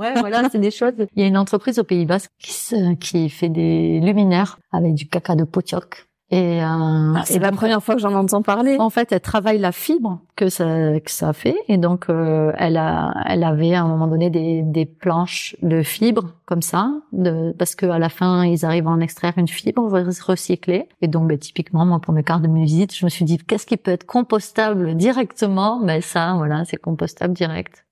ouais, 0.00 0.14
voilà, 0.18 0.48
c'est 0.50 0.58
des 0.58 0.72
choses. 0.72 0.94
Il 1.14 1.22
y 1.22 1.24
a 1.24 1.28
une 1.28 1.38
entreprise 1.38 1.78
au 1.78 1.84
Pays 1.84 2.06
Basque 2.06 2.32
qui, 2.40 2.98
qui 2.98 3.30
fait 3.30 3.50
des 3.50 4.00
luminaires 4.00 4.58
avec 4.72 4.94
du 4.94 5.06
caca 5.06 5.36
de 5.36 5.44
potioc. 5.44 6.08
Et, 6.30 6.60
euh, 6.60 6.64
ah, 6.64 7.22
c'est 7.24 7.38
la 7.38 7.52
première 7.52 7.80
fois 7.80 7.94
que 7.94 8.00
j'en 8.00 8.12
entends 8.12 8.42
parler. 8.42 8.76
En 8.80 8.90
fait, 8.90 9.12
elle 9.12 9.20
travaille 9.20 9.58
la 9.58 9.70
fibre 9.70 10.20
que 10.34 10.48
ça 10.48 10.98
que 10.98 11.10
ça 11.10 11.32
fait, 11.32 11.54
et 11.68 11.78
donc 11.78 12.10
euh, 12.10 12.52
elle 12.58 12.76
a 12.76 13.14
elle 13.26 13.44
avait 13.44 13.74
à 13.74 13.84
un 13.84 13.88
moment 13.88 14.08
donné 14.08 14.28
des, 14.28 14.62
des 14.62 14.86
planches 14.86 15.54
de 15.62 15.82
fibres 15.82 16.34
comme 16.44 16.62
ça, 16.62 16.90
de, 17.12 17.54
parce 17.56 17.76
que 17.76 17.86
à 17.86 18.00
la 18.00 18.08
fin 18.08 18.44
ils 18.44 18.64
arrivent 18.64 18.88
à 18.88 18.90
en 18.90 19.00
extraire 19.00 19.34
une 19.36 19.46
fibre 19.46 19.88
recyclée. 19.88 20.88
Et 21.00 21.06
donc, 21.06 21.28
ben, 21.28 21.38
typiquement, 21.38 21.86
moi 21.86 22.00
pour 22.00 22.12
mes 22.12 22.24
cartes 22.24 22.42
de 22.42 22.52
visite, 22.52 22.92
je 22.94 23.04
me 23.04 23.10
suis 23.10 23.24
dit 23.24 23.38
qu'est-ce 23.38 23.66
qui 23.66 23.76
peut 23.76 23.92
être 23.92 24.04
compostable 24.04 24.96
directement? 24.96 25.80
Ben 25.80 26.02
ça, 26.02 26.34
voilà, 26.36 26.64
c'est 26.64 26.76
compostable 26.76 27.34
direct. 27.34 27.84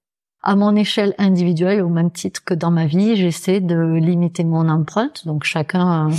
À 0.43 0.57
mon 0.57 0.75
échelle 0.75 1.15
individuelle, 1.19 1.83
au 1.83 1.89
même 1.89 2.11
titre 2.11 2.43
que 2.45 2.53
dans 2.53 2.71
ma 2.71 2.87
vie, 2.87 3.15
j'essaie 3.17 3.61
de 3.61 3.95
limiter 3.95 4.45
mon 4.45 4.69
empreinte. 4.69 5.25
Donc 5.25 5.45
chacun 5.45 6.11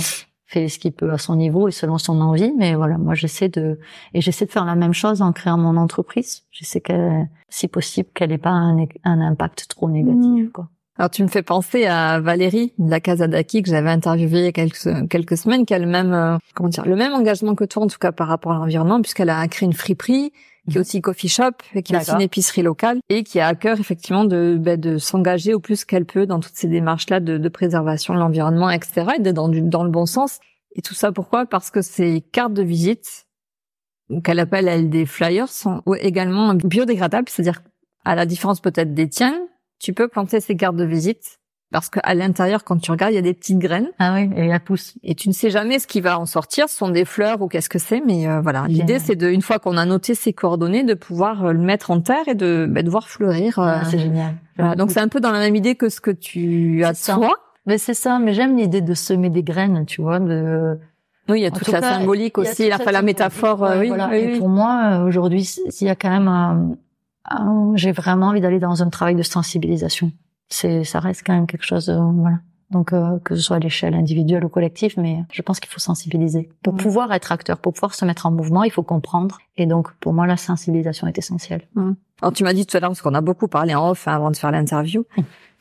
fait 0.46 0.68
ce 0.68 0.78
qu'il 0.78 0.92
peut 0.92 1.10
à 1.10 1.18
son 1.18 1.36
niveau 1.36 1.68
et 1.68 1.72
selon 1.72 1.98
son 1.98 2.20
envie. 2.20 2.52
Mais 2.56 2.74
voilà, 2.74 2.98
moi 2.98 3.14
j'essaie 3.14 3.48
de 3.48 3.78
et 4.14 4.20
j'essaie 4.20 4.46
de 4.46 4.50
faire 4.50 4.64
la 4.64 4.76
même 4.76 4.94
chose 4.94 5.22
en 5.22 5.32
créant 5.32 5.58
mon 5.58 5.76
entreprise. 5.76 6.44
J'essaie 6.50 6.80
que, 6.80 7.22
si 7.48 7.68
possible, 7.68 8.08
qu'elle 8.14 8.32
ait 8.32 8.38
pas 8.38 8.50
un, 8.50 8.86
un 9.04 9.20
impact 9.20 9.66
trop 9.68 9.88
négatif. 9.88 10.46
Mmh. 10.46 10.50
Quoi. 10.50 10.68
Alors 10.98 11.10
tu 11.10 11.22
me 11.22 11.28
fais 11.28 11.42
penser 11.42 11.84
à 11.84 12.20
Valérie 12.20 12.72
de 12.78 12.90
la 12.90 13.00
Casadaki 13.00 13.62
que 13.62 13.68
j'avais 13.68 13.90
interviewée 13.90 14.38
il 14.38 14.44
y 14.44 14.48
a 14.48 14.52
quelques, 14.52 15.08
quelques 15.10 15.36
semaines, 15.36 15.66
qui 15.66 15.74
a 15.74 15.78
le 15.78 15.86
même 15.86 16.14
euh, 16.14 16.38
comment 16.54 16.70
dire 16.70 16.86
le 16.86 16.96
même 16.96 17.12
engagement 17.12 17.54
que 17.54 17.64
toi 17.64 17.82
en 17.82 17.86
tout 17.86 17.98
cas 17.98 18.12
par 18.12 18.28
rapport 18.28 18.52
à 18.52 18.54
l'environnement, 18.56 19.02
puisqu'elle 19.02 19.28
a 19.28 19.46
créé 19.48 19.66
une 19.66 19.74
friperie 19.74 20.32
qui 20.68 20.76
est 20.76 20.80
aussi 20.80 21.00
coffee 21.00 21.28
shop 21.28 21.52
et 21.74 21.82
qui 21.82 21.94
est 21.94 21.98
aussi 21.98 22.12
une 22.12 22.20
épicerie 22.20 22.62
locale 22.62 22.98
et 23.08 23.22
qui 23.22 23.40
a 23.40 23.48
à 23.48 23.54
cœur 23.54 23.78
effectivement 23.80 24.24
de, 24.24 24.56
bah, 24.58 24.76
de 24.76 24.98
s'engager 24.98 25.54
au 25.54 25.60
plus 25.60 25.84
qu'elle 25.84 26.04
peut 26.04 26.26
dans 26.26 26.40
toutes 26.40 26.56
ces 26.56 26.68
démarches-là 26.68 27.20
de, 27.20 27.38
de 27.38 27.48
préservation 27.48 28.14
de 28.14 28.18
l'environnement, 28.18 28.70
etc. 28.70 29.06
et 29.18 29.20
d'être 29.20 29.34
dans, 29.34 29.48
dans 29.48 29.84
le 29.84 29.90
bon 29.90 30.06
sens. 30.06 30.40
Et 30.74 30.82
tout 30.82 30.94
ça 30.94 31.12
pourquoi? 31.12 31.46
Parce 31.46 31.70
que 31.70 31.82
ces 31.82 32.20
cartes 32.20 32.52
de 32.52 32.62
visite, 32.62 33.26
qu'elle 34.24 34.40
appelle 34.40 34.68
elle 34.68 34.90
des 34.90 35.06
flyers, 35.06 35.48
sont 35.48 35.82
également 36.00 36.54
biodégradables, 36.54 37.28
c'est-à-dire 37.28 37.62
à 38.04 38.14
la 38.14 38.26
différence 38.26 38.60
peut-être 38.60 38.94
des 38.94 39.08
tiennes, 39.08 39.40
tu 39.78 39.92
peux 39.92 40.08
planter 40.08 40.40
ces 40.40 40.56
cartes 40.56 40.76
de 40.76 40.84
visite 40.84 41.38
parce 41.72 41.90
qu'à 41.90 42.14
l'intérieur, 42.14 42.62
quand 42.62 42.76
tu 42.78 42.90
regardes, 42.90 43.12
il 43.12 43.16
y 43.16 43.18
a 43.18 43.22
des 43.22 43.34
petites 43.34 43.58
graines. 43.58 43.88
Ah 43.98 44.14
oui, 44.14 44.30
et 44.36 44.46
elle 44.46 44.60
pousse. 44.60 44.94
Et 45.02 45.14
tu 45.14 45.28
ne 45.28 45.34
sais 45.34 45.50
jamais 45.50 45.78
ce 45.78 45.86
qui 45.86 46.00
va 46.00 46.18
en 46.18 46.26
sortir, 46.26 46.68
ce 46.68 46.76
sont 46.76 46.88
des 46.88 47.04
fleurs 47.04 47.42
ou 47.42 47.48
qu'est-ce 47.48 47.68
que 47.68 47.78
c'est, 47.78 48.00
mais 48.00 48.28
euh, 48.28 48.40
voilà. 48.40 48.66
L'idée, 48.68 48.98
c'est 49.00 49.16
de, 49.16 49.28
une 49.28 49.42
fois 49.42 49.58
qu'on 49.58 49.76
a 49.76 49.84
noté 49.84 50.14
ces 50.14 50.32
coordonnées, 50.32 50.84
de 50.84 50.94
pouvoir 50.94 51.44
euh, 51.44 51.52
le 51.52 51.58
mettre 51.58 51.90
en 51.90 52.00
terre 52.00 52.28
et 52.28 52.36
de, 52.36 52.66
bah, 52.70 52.82
de 52.82 52.90
voir 52.90 53.08
fleurir. 53.08 53.58
Ah, 53.58 53.82
c'est 53.84 53.98
génial. 53.98 54.36
donc 54.76 54.92
c'est 54.92 55.00
un 55.00 55.08
peu 55.08 55.20
dans 55.20 55.32
la 55.32 55.40
même 55.40 55.56
idée 55.56 55.74
que 55.74 55.88
ce 55.88 56.00
que 56.00 56.12
tu 56.12 56.84
as 56.84 56.92
de 56.92 57.04
toi. 57.04 57.34
Mais 57.66 57.78
c'est 57.78 57.94
ça, 57.94 58.20
mais 58.20 58.32
j'aime 58.32 58.56
l'idée 58.56 58.80
de 58.80 58.94
semer 58.94 59.28
des 59.28 59.42
graines, 59.42 59.86
tu 59.86 60.00
vois, 60.00 60.20
de 60.20 60.78
oui, 61.28 61.40
il 61.40 61.42
y 61.42 61.46
a 61.46 61.50
toute 61.50 61.66
la 61.66 61.82
symbolique 61.82 62.38
aussi, 62.38 62.68
la, 62.68 62.78
la 62.78 63.02
métaphore. 63.02 63.68
oui, 63.80 63.88
voilà. 63.88 64.16
et 64.16 64.38
pour 64.38 64.48
moi, 64.48 65.02
aujourd'hui, 65.04 65.44
s'il 65.44 65.88
y 65.88 65.90
a 65.90 65.96
quand 65.96 66.10
même, 66.10 66.76
j'ai 67.74 67.90
vraiment 67.90 68.28
envie 68.28 68.40
d'aller 68.40 68.60
dans 68.60 68.84
un 68.84 68.88
travail 68.88 69.16
de 69.16 69.24
sensibilisation 69.24 70.12
c'est 70.48 70.84
ça 70.84 71.00
reste 71.00 71.22
quand 71.26 71.34
même 71.34 71.46
quelque 71.46 71.64
chose 71.64 71.88
euh, 71.88 71.98
voilà. 71.98 72.38
Donc 72.70 72.92
euh, 72.92 73.18
que 73.24 73.36
ce 73.36 73.42
soit 73.42 73.56
à 73.56 73.58
l'échelle 73.60 73.94
individuelle 73.94 74.44
ou 74.44 74.48
collective 74.48 74.94
mais 74.96 75.24
je 75.32 75.42
pense 75.42 75.60
qu'il 75.60 75.70
faut 75.70 75.80
sensibiliser. 75.80 76.50
Pour 76.62 76.74
pouvoir 76.74 77.12
être 77.12 77.32
acteur 77.32 77.58
pour 77.58 77.72
pouvoir 77.72 77.94
se 77.94 78.04
mettre 78.04 78.26
en 78.26 78.30
mouvement 78.30 78.64
il 78.64 78.70
faut 78.70 78.82
comprendre. 78.82 79.38
Et 79.56 79.66
donc 79.66 79.92
pour 80.00 80.12
moi 80.12 80.26
la 80.26 80.36
sensibilisation 80.36 81.06
est 81.06 81.18
essentielle. 81.18 81.62
Alors 82.20 82.32
tu 82.32 82.44
m'as 82.44 82.52
dit 82.52 82.66
tout 82.66 82.76
à 82.76 82.80
l'heure 82.80 82.90
parce 82.90 83.02
qu'on 83.02 83.14
a 83.14 83.20
beaucoup 83.20 83.48
parlé 83.48 83.74
en 83.74 83.90
off 83.90 84.08
hein, 84.08 84.14
avant 84.14 84.30
de 84.30 84.36
faire 84.36 84.50
l'interview 84.50 85.04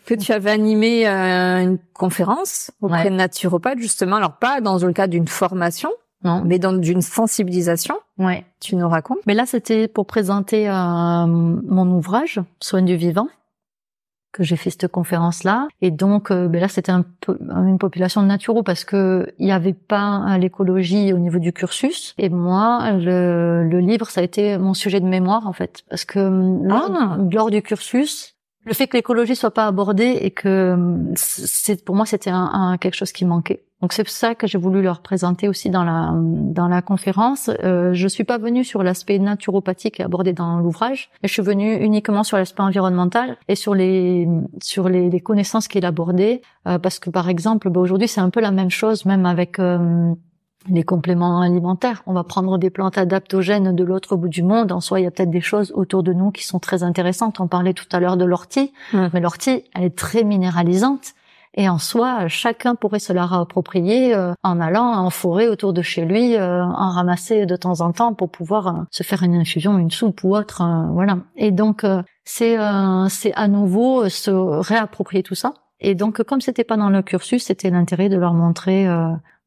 que 0.05 0.13
tu 0.13 0.31
avais 0.31 0.51
animé 0.51 1.07
euh, 1.07 1.63
une 1.63 1.79
conférence 1.93 2.71
auprès 2.81 3.09
de 3.09 3.15
naturopathes 3.15 3.79
justement. 3.79 4.17
Alors 4.17 4.37
pas 4.37 4.61
dans 4.61 4.77
le 4.77 4.93
cadre 4.93 5.11
d'une 5.11 5.27
formation 5.27 5.89
non. 6.25 6.41
Mais 6.43 6.57
dans 6.57 6.73
d'une 6.73 7.01
sensibilisation. 7.01 7.95
Ouais. 8.17 8.45
Tu 8.59 8.75
nous 8.75 8.89
racontes. 8.89 9.19
Mais 9.27 9.35
là, 9.35 9.45
c'était 9.45 9.87
pour 9.87 10.07
présenter 10.07 10.67
euh, 10.67 10.73
mon 11.27 11.91
ouvrage, 11.91 12.41
Soins 12.59 12.81
du 12.81 12.95
vivant, 12.95 13.27
que 14.35 14.43
j'ai 14.43 14.57
fait 14.57 14.69
cette 14.69 14.89
conférence 14.89 15.45
là 15.45 15.67
et 15.81 15.91
donc 15.91 16.29
euh, 16.29 16.49
ben 16.49 16.59
là 16.59 16.67
c'était 16.67 16.91
un 16.91 17.05
peu 17.21 17.37
une 17.39 17.79
population 17.79 18.21
de 18.21 18.27
naturo 18.27 18.63
parce 18.63 18.83
que 18.83 19.33
il 19.39 19.47
y 19.47 19.51
avait 19.51 19.73
pas 19.73 20.37
l'écologie 20.37 21.13
au 21.13 21.19
niveau 21.19 21.39
du 21.39 21.53
cursus 21.53 22.13
et 22.17 22.27
moi 22.27 22.91
le, 22.91 23.63
le, 23.63 23.79
livre 23.79 24.09
ça 24.09 24.19
a 24.19 24.23
été 24.25 24.57
mon 24.57 24.73
sujet 24.73 24.99
de 24.99 25.05
mémoire 25.05 25.47
en 25.47 25.53
fait 25.53 25.83
parce 25.89 26.03
que 26.03 26.19
ah. 26.69 27.17
lors 27.31 27.49
du 27.49 27.61
cursus 27.61 28.35
le 28.65 28.73
fait 28.73 28.87
que 28.87 28.97
l'écologie 28.97 29.35
soit 29.35 29.51
pas 29.51 29.67
abordée 29.67 30.17
et 30.21 30.31
que 30.31 30.75
c'est 31.15 31.85
pour 31.85 31.95
moi 31.95 32.05
c'était 32.05 32.31
un, 32.31 32.77
quelque 32.79 32.95
chose 32.95 33.11
qui 33.11 33.23
manquait. 33.23 33.63
Donc 33.81 33.91
c'est 33.91 34.07
ça 34.07 34.35
que 34.35 34.47
j'ai 34.47 34.57
voulu 34.57 34.81
leur 34.81 35.01
présenter 35.01 35.49
aussi 35.49 35.69
dans 35.69 35.83
la 35.83 36.13
dans 36.13 36.67
la 36.67 36.81
conférence. 36.81 37.49
Euh, 37.63 37.93
je 37.93 38.07
suis 38.07 38.23
pas 38.23 38.38
venue 38.38 38.63
sur 38.63 38.83
l'aspect 38.83 39.19
naturopathique 39.19 39.99
abordé 39.99 40.31
dans 40.31 40.59
l'ouvrage, 40.59 41.09
mais 41.21 41.27
je 41.27 41.33
suis 41.33 41.41
venue 41.41 41.75
uniquement 41.75 42.23
sur 42.23 42.38
l'aspect 42.38 42.63
environnemental 42.63 43.38
et 43.49 43.55
sur 43.55 43.75
les 43.75 44.27
sur 44.61 44.88
les, 44.88 45.09
les 45.09 45.19
connaissances 45.19 45.67
qu'il 45.67 45.85
abordait 45.85 46.41
euh, 46.67 46.79
parce 46.79 46.99
que 46.99 47.09
par 47.09 47.27
exemple, 47.27 47.69
bah, 47.69 47.81
aujourd'hui 47.81 48.07
c'est 48.07 48.21
un 48.21 48.29
peu 48.29 48.39
la 48.39 48.51
même 48.51 48.69
chose 48.69 49.05
même 49.05 49.25
avec 49.25 49.59
euh, 49.59 50.13
les 50.69 50.83
compléments 50.83 51.41
alimentaires. 51.41 52.01
On 52.07 52.13
va 52.13 52.23
prendre 52.23 52.57
des 52.57 52.69
plantes 52.69 52.97
adaptogènes 52.97 53.75
de 53.75 53.83
l'autre 53.83 54.15
bout 54.15 54.29
du 54.29 54.41
monde. 54.41 54.71
En 54.71 54.79
soi, 54.79 55.01
il 55.01 55.03
y 55.03 55.05
a 55.05 55.11
peut-être 55.11 55.29
des 55.29 55.41
choses 55.41 55.73
autour 55.75 56.01
de 56.01 56.13
nous 56.13 56.31
qui 56.31 56.45
sont 56.45 56.59
très 56.59 56.81
intéressantes. 56.81 57.39
On 57.39 57.47
parlait 57.47 57.73
tout 57.73 57.85
à 57.91 57.99
l'heure 57.99 58.17
de 58.17 58.25
l'ortie, 58.25 58.73
mais 58.93 59.19
l'ortie, 59.19 59.63
elle 59.75 59.83
est 59.83 59.95
très 59.95 60.23
minéralisante. 60.23 61.13
Et 61.57 61.69
en 61.69 61.77
soi, 61.77 62.27
chacun 62.27 62.75
pourrait 62.75 62.99
se 62.99 63.13
la 63.13 63.25
réapproprier 63.25 64.13
euh, 64.13 64.33
en 64.43 64.59
allant 64.59 64.91
en 64.93 65.09
forêt 65.09 65.47
autour 65.47 65.71
de 65.71 65.81
chez 65.81 66.03
lui, 66.03 66.35
euh, 66.35 66.63
en 66.63 66.89
ramasser 66.89 67.45
de 67.45 67.55
temps 67.55 67.79
en 67.79 67.93
temps 67.93 68.13
pour 68.13 68.29
pouvoir 68.29 68.67
euh, 68.67 68.81
se 68.91 69.03
faire 69.03 69.23
une 69.23 69.35
infusion, 69.35 69.77
une 69.77 69.89
soupe 69.89 70.23
ou 70.25 70.35
autre. 70.35 70.61
voilà. 70.91 71.19
Et 71.37 71.51
donc, 71.51 71.85
c'est 72.25 72.57
c'est 73.09 73.33
à 73.33 73.47
nouveau 73.47 74.09
se 74.09 74.31
réapproprier 74.31 75.23
tout 75.23 75.35
ça. 75.35 75.53
Et 75.79 75.95
donc, 75.95 76.23
comme 76.23 76.41
c'était 76.41 76.63
pas 76.63 76.77
dans 76.77 76.89
le 76.89 77.01
cursus, 77.01 77.43
c'était 77.43 77.69
l'intérêt 77.69 78.09
de 78.09 78.17
leur 78.17 78.33
montrer 78.33 78.87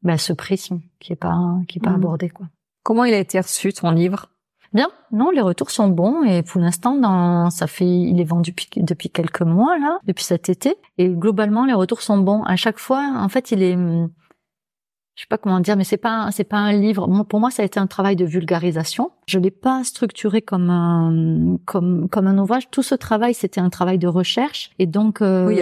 ben, 0.01 0.17
ce 0.17 0.33
prisme 0.33 0.79
qui 0.99 1.13
est 1.13 1.17
pas 1.17 1.37
qui 1.67 1.79
est 1.79 1.81
pas 1.81 1.91
mmh. 1.91 1.95
abordé 1.95 2.29
quoi. 2.29 2.47
Comment 2.83 3.03
il 3.03 3.13
a 3.13 3.19
été 3.19 3.39
reçu 3.39 3.73
ton 3.73 3.91
livre? 3.91 4.29
Bien, 4.73 4.89
non, 5.11 5.31
les 5.31 5.41
retours 5.41 5.71
sont 5.71 5.87
bons 5.87 6.23
et 6.23 6.43
pour 6.43 6.61
l'instant, 6.61 6.95
dans, 6.95 7.49
ça 7.49 7.65
fait, 7.65 7.87
il 7.87 8.21
est 8.21 8.25
vendu 8.25 8.51
depuis, 8.51 8.69
depuis 8.77 9.09
quelques 9.09 9.41
mois 9.41 9.79
là, 9.79 9.99
depuis 10.05 10.23
cet 10.23 10.49
été 10.49 10.77
et 10.97 11.09
globalement 11.09 11.65
les 11.65 11.73
retours 11.73 12.01
sont 12.01 12.19
bons. 12.19 12.43
À 12.43 12.55
chaque 12.55 12.77
fois, 12.77 13.13
en 13.17 13.29
fait, 13.29 13.51
il 13.51 13.63
est, 13.63 13.75
je 13.75 15.23
sais 15.23 15.27
pas 15.27 15.37
comment 15.37 15.59
dire, 15.59 15.75
mais 15.75 15.83
c'est 15.83 15.97
pas, 15.97 16.29
c'est 16.31 16.43
pas 16.43 16.57
un 16.57 16.71
livre. 16.71 17.05
Pour 17.23 17.39
moi, 17.39 17.49
ça 17.51 17.63
a 17.63 17.65
été 17.65 17.79
un 17.79 17.87
travail 17.87 18.15
de 18.15 18.23
vulgarisation. 18.23 19.11
Je 19.27 19.39
l'ai 19.39 19.51
pas 19.51 19.83
structuré 19.83 20.41
comme 20.41 20.69
un, 20.69 21.57
comme, 21.65 22.07
comme 22.07 22.27
un 22.27 22.37
ouvrage. 22.37 22.69
Tout 22.69 22.83
ce 22.83 22.95
travail, 22.95 23.33
c'était 23.33 23.59
un 23.59 23.69
travail 23.69 23.97
de 23.97 24.07
recherche 24.07 24.69
et 24.79 24.85
donc. 24.85 25.21
Euh, 25.21 25.47
oui, 25.47 25.61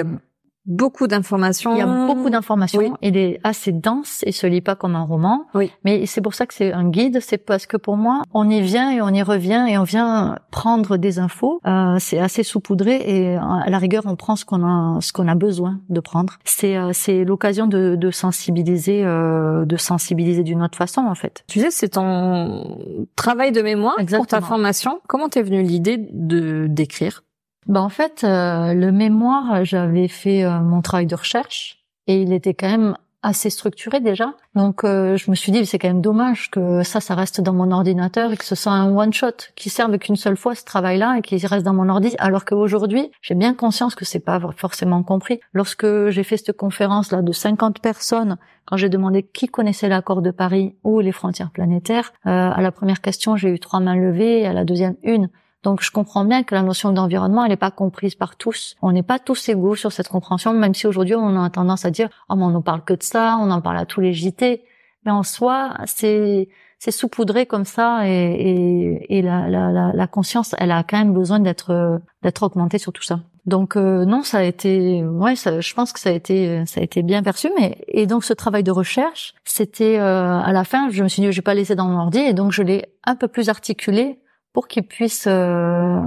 beaucoup 0.67 1.07
d'informations. 1.07 1.73
Il 1.73 1.79
y 1.79 1.81
a 1.81 2.05
beaucoup 2.05 2.29
d'informations. 2.29 2.97
Il 3.01 3.17
est 3.17 3.39
assez 3.43 3.71
dense 3.71 4.23
et 4.25 4.31
se 4.31 4.45
lit 4.45 4.61
pas 4.61 4.75
comme 4.75 4.95
un 4.95 5.03
roman. 5.03 5.45
Oui. 5.53 5.71
Mais 5.83 6.05
c'est 6.05 6.21
pour 6.21 6.33
ça 6.33 6.45
que 6.45 6.53
c'est 6.53 6.73
un 6.73 6.89
guide. 6.89 7.19
C'est 7.21 7.37
parce 7.37 7.65
que 7.65 7.77
pour 7.77 7.97
moi, 7.97 8.21
on 8.33 8.49
y 8.49 8.61
vient 8.61 8.91
et 8.91 9.01
on 9.01 9.09
y 9.09 9.23
revient 9.23 9.65
et 9.69 9.77
on 9.77 9.83
vient 9.83 10.37
prendre 10.51 10.97
des 10.97 11.19
infos. 11.19 11.61
Euh, 11.65 11.95
c'est 11.99 12.19
assez 12.19 12.43
saupoudré 12.43 13.01
et 13.05 13.35
à 13.37 13.69
la 13.69 13.77
rigueur, 13.77 14.03
on 14.05 14.15
prend 14.15 14.35
ce 14.35 14.45
qu'on 14.45 14.63
a, 14.63 14.99
ce 15.01 15.13
qu'on 15.13 15.27
a 15.27 15.35
besoin 15.35 15.79
de 15.89 15.99
prendre. 15.99 16.33
C'est, 16.43 16.77
euh, 16.77 16.91
c'est 16.93 17.23
l'occasion 17.23 17.67
de, 17.67 17.95
de 17.95 18.11
sensibiliser, 18.11 19.03
euh, 19.05 19.65
de 19.65 19.77
sensibiliser 19.77 20.43
d'une 20.43 20.61
autre 20.61 20.77
façon 20.77 21.01
en 21.01 21.15
fait. 21.15 21.43
Tu 21.47 21.59
sais, 21.59 21.71
c'est 21.71 21.89
ton 21.89 22.77
travail 23.15 23.51
de 23.51 23.61
mémoire 23.61 23.95
Exactement. 23.99 24.19
pour 24.19 24.27
ta 24.27 24.41
formation. 24.41 24.99
Comment 25.07 25.29
t'es 25.29 25.41
venue 25.41 25.63
l'idée 25.63 25.97
de 26.11 26.67
d'écrire? 26.67 27.23
Ben 27.67 27.81
en 27.81 27.89
fait, 27.89 28.23
euh, 28.23 28.73
le 28.73 28.91
mémoire, 28.91 29.65
j'avais 29.65 30.07
fait 30.07 30.43
euh, 30.43 30.59
mon 30.61 30.81
travail 30.81 31.05
de 31.05 31.15
recherche 31.15 31.79
et 32.07 32.21
il 32.21 32.31
était 32.31 32.53
quand 32.53 32.69
même 32.69 32.97
assez 33.23 33.49
structuré 33.49 33.99
déjà. 33.99 34.35
Donc 34.55 34.85
euh, 34.85 35.17
je 35.17 35.29
me 35.29 35.35
suis 35.35 35.51
dit 35.51 35.65
c'est 35.65 35.77
quand 35.79 35.89
même 35.89 36.01
dommage 36.01 36.49
que 36.49 36.83
ça 36.83 37.01
ça 37.01 37.13
reste 37.13 37.41
dans 37.41 37.51
mon 37.51 37.71
ordinateur 37.71 38.31
et 38.31 38.37
que 38.37 38.45
ce 38.45 38.55
soit 38.55 38.71
un 38.71 38.95
one 38.95 39.11
shot 39.11 39.31
qui 39.55 39.69
serve 39.69 39.97
qu'une 39.97 40.15
seule 40.15 40.37
fois 40.37 40.55
ce 40.55 40.63
travail-là 40.63 41.17
et 41.17 41.21
qu'il 41.21 41.45
reste 41.45 41.65
dans 41.65 41.73
mon 41.73 41.89
ordi 41.89 42.15
alors 42.19 42.45
qu'aujourd'hui, 42.45 43.11
j'ai 43.21 43.35
bien 43.35 43.53
conscience 43.53 43.95
que 43.95 44.05
c'est 44.05 44.19
pas 44.19 44.39
forcément 44.55 45.03
compris. 45.03 45.41
Lorsque 45.51 46.09
j'ai 46.09 46.23
fait 46.23 46.37
cette 46.37 46.55
conférence 46.55 47.11
là 47.11 47.21
de 47.21 47.31
50 47.33 47.81
personnes 47.81 48.37
quand 48.65 48.77
j'ai 48.77 48.87
demandé 48.87 49.23
qui 49.23 49.47
connaissait 49.47 49.89
l'accord 49.89 50.21
de 50.21 50.31
Paris 50.31 50.75
ou 50.85 51.01
les 51.01 51.11
frontières 51.11 51.51
planétaires, 51.51 52.13
à 52.23 52.61
la 52.61 52.71
première 52.71 53.01
question, 53.01 53.35
j'ai 53.35 53.49
eu 53.49 53.59
trois 53.59 53.79
mains 53.79 53.95
levées 53.95 54.45
à 54.45 54.53
la 54.53 54.65
deuxième 54.65 54.95
une. 55.03 55.29
Donc 55.67 55.83
je 55.83 55.91
comprends 55.91 56.23
bien 56.23 56.43
que 56.43 56.55
la 56.55 56.61
notion 56.61 56.93
d'environnement, 56.93 57.43
elle 57.43 57.49
n'est 57.49 57.57
pas 57.57 57.71
comprise 57.71 58.15
par 58.15 58.37
tous. 58.37 58.77
On 58.81 58.93
n'est 58.93 59.03
pas 59.03 59.19
tous 59.19 59.49
égaux 59.49 59.75
sur 59.75 59.91
cette 59.91 60.07
compréhension, 60.07 60.53
même 60.53 60.73
si 60.73 60.87
aujourd'hui 60.87 61.15
on 61.15 61.43
a 61.43 61.49
tendance 61.49 61.83
à 61.83 61.91
dire 61.91 62.07
oh 62.29 62.37
mais 62.37 62.43
on 62.43 62.51
ne 62.51 62.59
parle 62.59 62.85
que 62.85 62.93
de 62.93 63.03
ça, 63.03 63.37
on 63.41 63.51
en 63.51 63.59
parle 63.59 63.77
à 63.77 63.85
tous 63.85 63.99
les 63.99 64.13
JT. 64.13 64.63
Mais 65.03 65.11
en 65.11 65.23
soi, 65.23 65.73
c'est 65.85 66.47
c'est 66.79 66.91
saupoudré 66.91 67.47
comme 67.47 67.65
ça 67.65 68.07
et, 68.07 68.11
et, 68.11 69.17
et 69.17 69.21
la, 69.21 69.49
la, 69.49 69.91
la, 69.93 70.07
conscience, 70.07 70.55
elle 70.57 70.71
a 70.71 70.83
quand 70.83 70.99
même 70.99 71.11
besoin 71.11 71.41
d'être 71.41 71.99
d'être 72.23 72.43
augmentée 72.43 72.77
sur 72.77 72.93
tout 72.93 73.03
ça. 73.03 73.19
Donc 73.45 73.75
euh, 73.75 74.05
non, 74.05 74.23
ça 74.23 74.37
a 74.37 74.43
été, 74.43 75.03
ouais, 75.03 75.35
ça, 75.35 75.59
je 75.59 75.73
pense 75.73 75.91
que 75.91 75.99
ça 75.99 76.11
a 76.11 76.13
été, 76.13 76.65
ça 76.65 76.79
a 76.79 76.83
été 76.83 77.03
bien 77.03 77.23
perçu. 77.23 77.49
Mais 77.59 77.83
et 77.89 78.07
donc 78.07 78.23
ce 78.23 78.31
travail 78.31 78.63
de 78.63 78.71
recherche, 78.71 79.33
c'était 79.43 79.99
euh, 79.99 80.39
à 80.39 80.53
la 80.53 80.63
fin, 80.63 80.89
je 80.91 81.03
me 81.03 81.09
suis 81.09 81.21
dit, 81.21 81.29
je 81.29 81.35
vais 81.35 81.41
pas 81.41 81.55
laisser 81.55 81.75
dans 81.75 81.89
mon 81.89 81.99
ordi, 81.99 82.19
et 82.19 82.33
donc 82.33 82.53
je 82.53 82.63
l'ai 82.63 82.85
un 83.03 83.17
peu 83.17 83.27
plus 83.27 83.49
articulé 83.49 84.19
pour 84.57 84.67
qu'il 84.67 84.81
puisse 84.81 85.25
euh, 85.27 86.01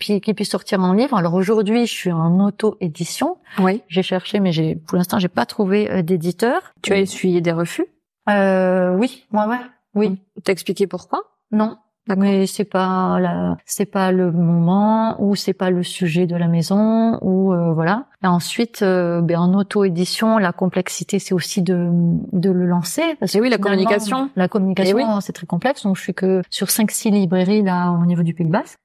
qu'il 0.00 0.34
puisse 0.34 0.48
sortir 0.48 0.80
en 0.80 0.94
livre. 0.94 1.14
Alors 1.14 1.34
aujourd'hui, 1.34 1.86
je 1.86 1.92
suis 1.92 2.10
en 2.10 2.40
auto-édition. 2.40 3.36
Oui. 3.58 3.82
J'ai 3.88 4.02
cherché, 4.02 4.40
mais 4.40 4.50
j'ai 4.50 4.76
pour 4.76 4.96
l'instant, 4.96 5.18
j'ai 5.18 5.28
pas 5.28 5.44
trouvé 5.44 5.90
euh, 5.90 6.00
d'éditeur. 6.00 6.72
Tu 6.80 6.94
as 6.94 6.98
essuyé 7.00 7.42
des 7.42 7.52
refus? 7.52 7.84
Euh, 8.30 8.96
Oui, 8.96 9.26
ouais, 9.34 9.44
ouais, 9.44 9.58
oui. 9.94 10.18
T'as 10.42 10.52
expliqué 10.52 10.86
pourquoi? 10.86 11.20
Non. 11.50 11.76
Mais 12.08 12.46
c'est 12.46 12.64
pas 12.64 13.20
la, 13.20 13.56
c'est 13.64 13.86
pas 13.86 14.10
le 14.10 14.32
moment 14.32 15.16
ou 15.20 15.36
c'est 15.36 15.52
pas 15.52 15.70
le 15.70 15.82
sujet 15.82 16.26
de 16.26 16.34
la 16.34 16.48
maison 16.48 17.18
ou 17.22 17.52
euh, 17.52 17.72
voilà. 17.72 18.06
Et 18.24 18.26
ensuite, 18.26 18.82
euh, 18.82 19.20
ben, 19.20 19.38
en 19.38 19.54
auto-édition, 19.54 20.38
la 20.38 20.52
complexité 20.52 21.18
c'est 21.18 21.32
aussi 21.34 21.62
de 21.62 21.90
de 22.32 22.50
le 22.50 22.66
lancer 22.66 23.14
parce 23.20 23.32
que 23.32 23.38
oui, 23.38 23.48
la 23.48 23.58
communication, 23.58 24.30
la 24.34 24.48
communication 24.48 25.20
c'est 25.20 25.32
très 25.32 25.46
complexe. 25.46 25.84
Donc 25.84 25.96
je 25.96 26.02
suis 26.02 26.14
que 26.14 26.42
sur 26.50 26.70
cinq 26.70 26.90
six 26.90 27.10
librairies 27.10 27.62
là 27.62 27.90
au 27.92 28.04
niveau 28.04 28.22
du 28.22 28.34
Pays 28.34 28.46
Basque. 28.46 28.78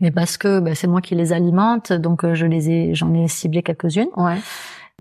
Mais 0.00 0.10
parce 0.10 0.36
que 0.36 0.60
ben, 0.60 0.74
c'est 0.74 0.88
moi 0.88 1.00
qui 1.00 1.14
les 1.14 1.32
alimente, 1.32 1.92
donc 1.92 2.24
euh, 2.24 2.34
je 2.34 2.46
les 2.46 2.70
ai, 2.70 2.94
j'en 2.94 3.14
ai 3.14 3.28
ciblé 3.28 3.62
quelques-unes. 3.62 4.08
Ouais. 4.16 4.38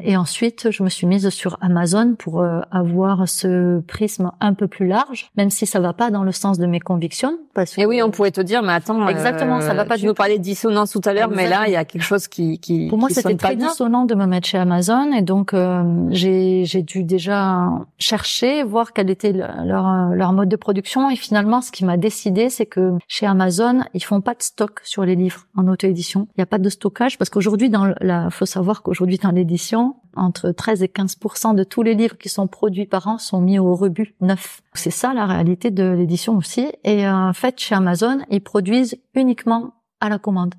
Et 0.03 0.17
ensuite, 0.17 0.71
je 0.71 0.83
me 0.83 0.89
suis 0.89 1.05
mise 1.05 1.29
sur 1.29 1.57
Amazon 1.61 2.15
pour 2.17 2.41
euh, 2.41 2.61
avoir 2.71 3.27
ce 3.27 3.81
prisme 3.81 4.31
un 4.39 4.53
peu 4.53 4.67
plus 4.67 4.87
large, 4.87 5.29
même 5.37 5.49
si 5.49 5.65
ça 5.65 5.79
va 5.79 5.93
pas 5.93 6.09
dans 6.09 6.23
le 6.23 6.31
sens 6.31 6.57
de 6.57 6.65
mes 6.65 6.79
convictions. 6.79 7.37
Parce 7.53 7.75
que... 7.75 7.81
Et 7.81 7.85
oui, 7.85 8.01
on 8.01 8.09
pourrait 8.09 8.31
te 8.31 8.41
dire, 8.41 8.63
mais 8.63 8.73
attends, 8.73 9.07
exactement, 9.07 9.61
ça 9.61 9.73
va 9.73 9.85
pas. 9.85 9.97
Tu 9.97 10.05
nous 10.05 10.13
parlais 10.13 10.37
de 10.37 10.43
dissonance 10.43 10.91
tout 10.91 11.01
à 11.05 11.13
l'heure, 11.13 11.29
mais 11.29 11.47
là, 11.47 11.67
il 11.67 11.73
y 11.73 11.75
a 11.75 11.85
quelque 11.85 12.03
chose 12.03 12.27
qui, 12.27 12.59
qui 12.59 12.87
pour 12.87 12.97
moi, 12.97 13.09
c'était 13.09 13.35
très 13.35 13.55
dissonant 13.55 14.05
de 14.05 14.15
me 14.15 14.25
mettre 14.25 14.47
chez 14.47 14.57
Amazon, 14.57 15.11
et 15.11 15.21
donc 15.21 15.53
euh, 15.53 15.83
j'ai 16.09 16.65
j'ai 16.65 16.81
dû 16.81 17.03
déjà 17.03 17.67
chercher, 17.97 18.63
voir 18.63 18.93
quel 18.93 19.09
était 19.09 19.33
leur 19.33 20.09
leur 20.13 20.33
mode 20.33 20.49
de 20.49 20.55
production, 20.55 21.09
et 21.09 21.15
finalement, 21.15 21.61
ce 21.61 21.71
qui 21.71 21.85
m'a 21.85 21.97
décidé, 21.97 22.49
c'est 22.49 22.65
que 22.65 22.93
chez 23.07 23.25
Amazon, 23.25 23.81
ils 23.93 24.03
font 24.03 24.21
pas 24.21 24.33
de 24.33 24.41
stock 24.41 24.79
sur 24.83 25.03
les 25.03 25.15
livres 25.15 25.45
en 25.55 25.67
auto-édition. 25.67 26.27
Il 26.37 26.39
n'y 26.39 26.43
a 26.43 26.47
pas 26.47 26.57
de 26.57 26.69
stockage 26.69 27.17
parce 27.17 27.29
qu'aujourd'hui, 27.29 27.69
dans 27.69 27.93
la, 27.99 28.29
faut 28.29 28.45
savoir 28.45 28.81
qu'aujourd'hui 28.81 29.17
dans 29.17 29.31
l'édition, 29.31 29.90
entre 30.15 30.51
13 30.51 30.83
et 30.83 30.87
15 30.87 31.17
de 31.55 31.63
tous 31.63 31.83
les 31.83 31.93
livres 31.93 32.17
qui 32.17 32.29
sont 32.29 32.47
produits 32.47 32.85
par 32.85 33.07
an 33.07 33.17
sont 33.17 33.41
mis 33.41 33.59
au 33.59 33.75
rebut 33.75 34.15
neuf. 34.21 34.61
C'est 34.73 34.91
ça 34.91 35.13
la 35.13 35.25
réalité 35.25 35.71
de 35.71 35.83
l'édition 35.83 36.37
aussi. 36.37 36.71
Et 36.83 37.07
euh, 37.07 37.13
en 37.13 37.33
fait, 37.33 37.59
chez 37.59 37.75
Amazon, 37.75 38.19
ils 38.29 38.41
produisent 38.41 38.99
uniquement 39.13 39.73
à 39.99 40.09
la 40.09 40.19
commande. 40.19 40.55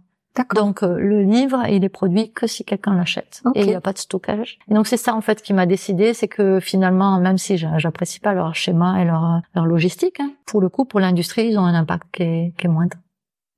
Donc 0.55 0.83
euh, 0.83 0.97
le 0.99 1.23
livre, 1.23 1.63
il 1.69 1.85
est 1.85 1.91
produit 1.91 2.33
que 2.33 2.47
si 2.47 2.65
quelqu'un 2.65 2.95
l'achète 2.95 3.43
et 3.55 3.61
il 3.61 3.67
n'y 3.67 3.75
a 3.75 3.83
pas 3.83 3.93
de 3.93 3.99
stockage. 3.99 4.59
Et 4.71 4.75
donc 4.75 4.87
c'est 4.87 4.97
ça 4.97 5.15
en 5.15 5.21
fait 5.21 5.43
qui 5.43 5.53
m'a 5.53 5.67
décidé, 5.67 6.15
c'est 6.15 6.29
que 6.29 6.59
finalement, 6.59 7.21
même 7.21 7.37
si 7.37 7.59
j'apprécie 7.59 8.19
pas 8.19 8.33
leur 8.33 8.55
schéma 8.55 9.03
et 9.03 9.05
leur, 9.05 9.43
leur 9.55 9.67
logistique, 9.67 10.21
hein, 10.21 10.33
pour 10.47 10.63
le 10.63 10.71
coup, 10.71 10.87
pour 10.87 11.01
l'industrie, 11.01 11.49
ils 11.49 11.59
ont 11.59 11.65
un 11.65 11.75
impact 11.75 12.05
qui 12.13 12.23
est, 12.23 12.55
qui 12.57 12.67
est 12.67 12.71
moindre. 12.71 12.97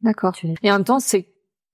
D'accord. 0.02 0.34
Et 0.62 0.70
en 0.70 0.74
même 0.74 0.84
temps, 0.84 0.98
c'est 0.98 1.28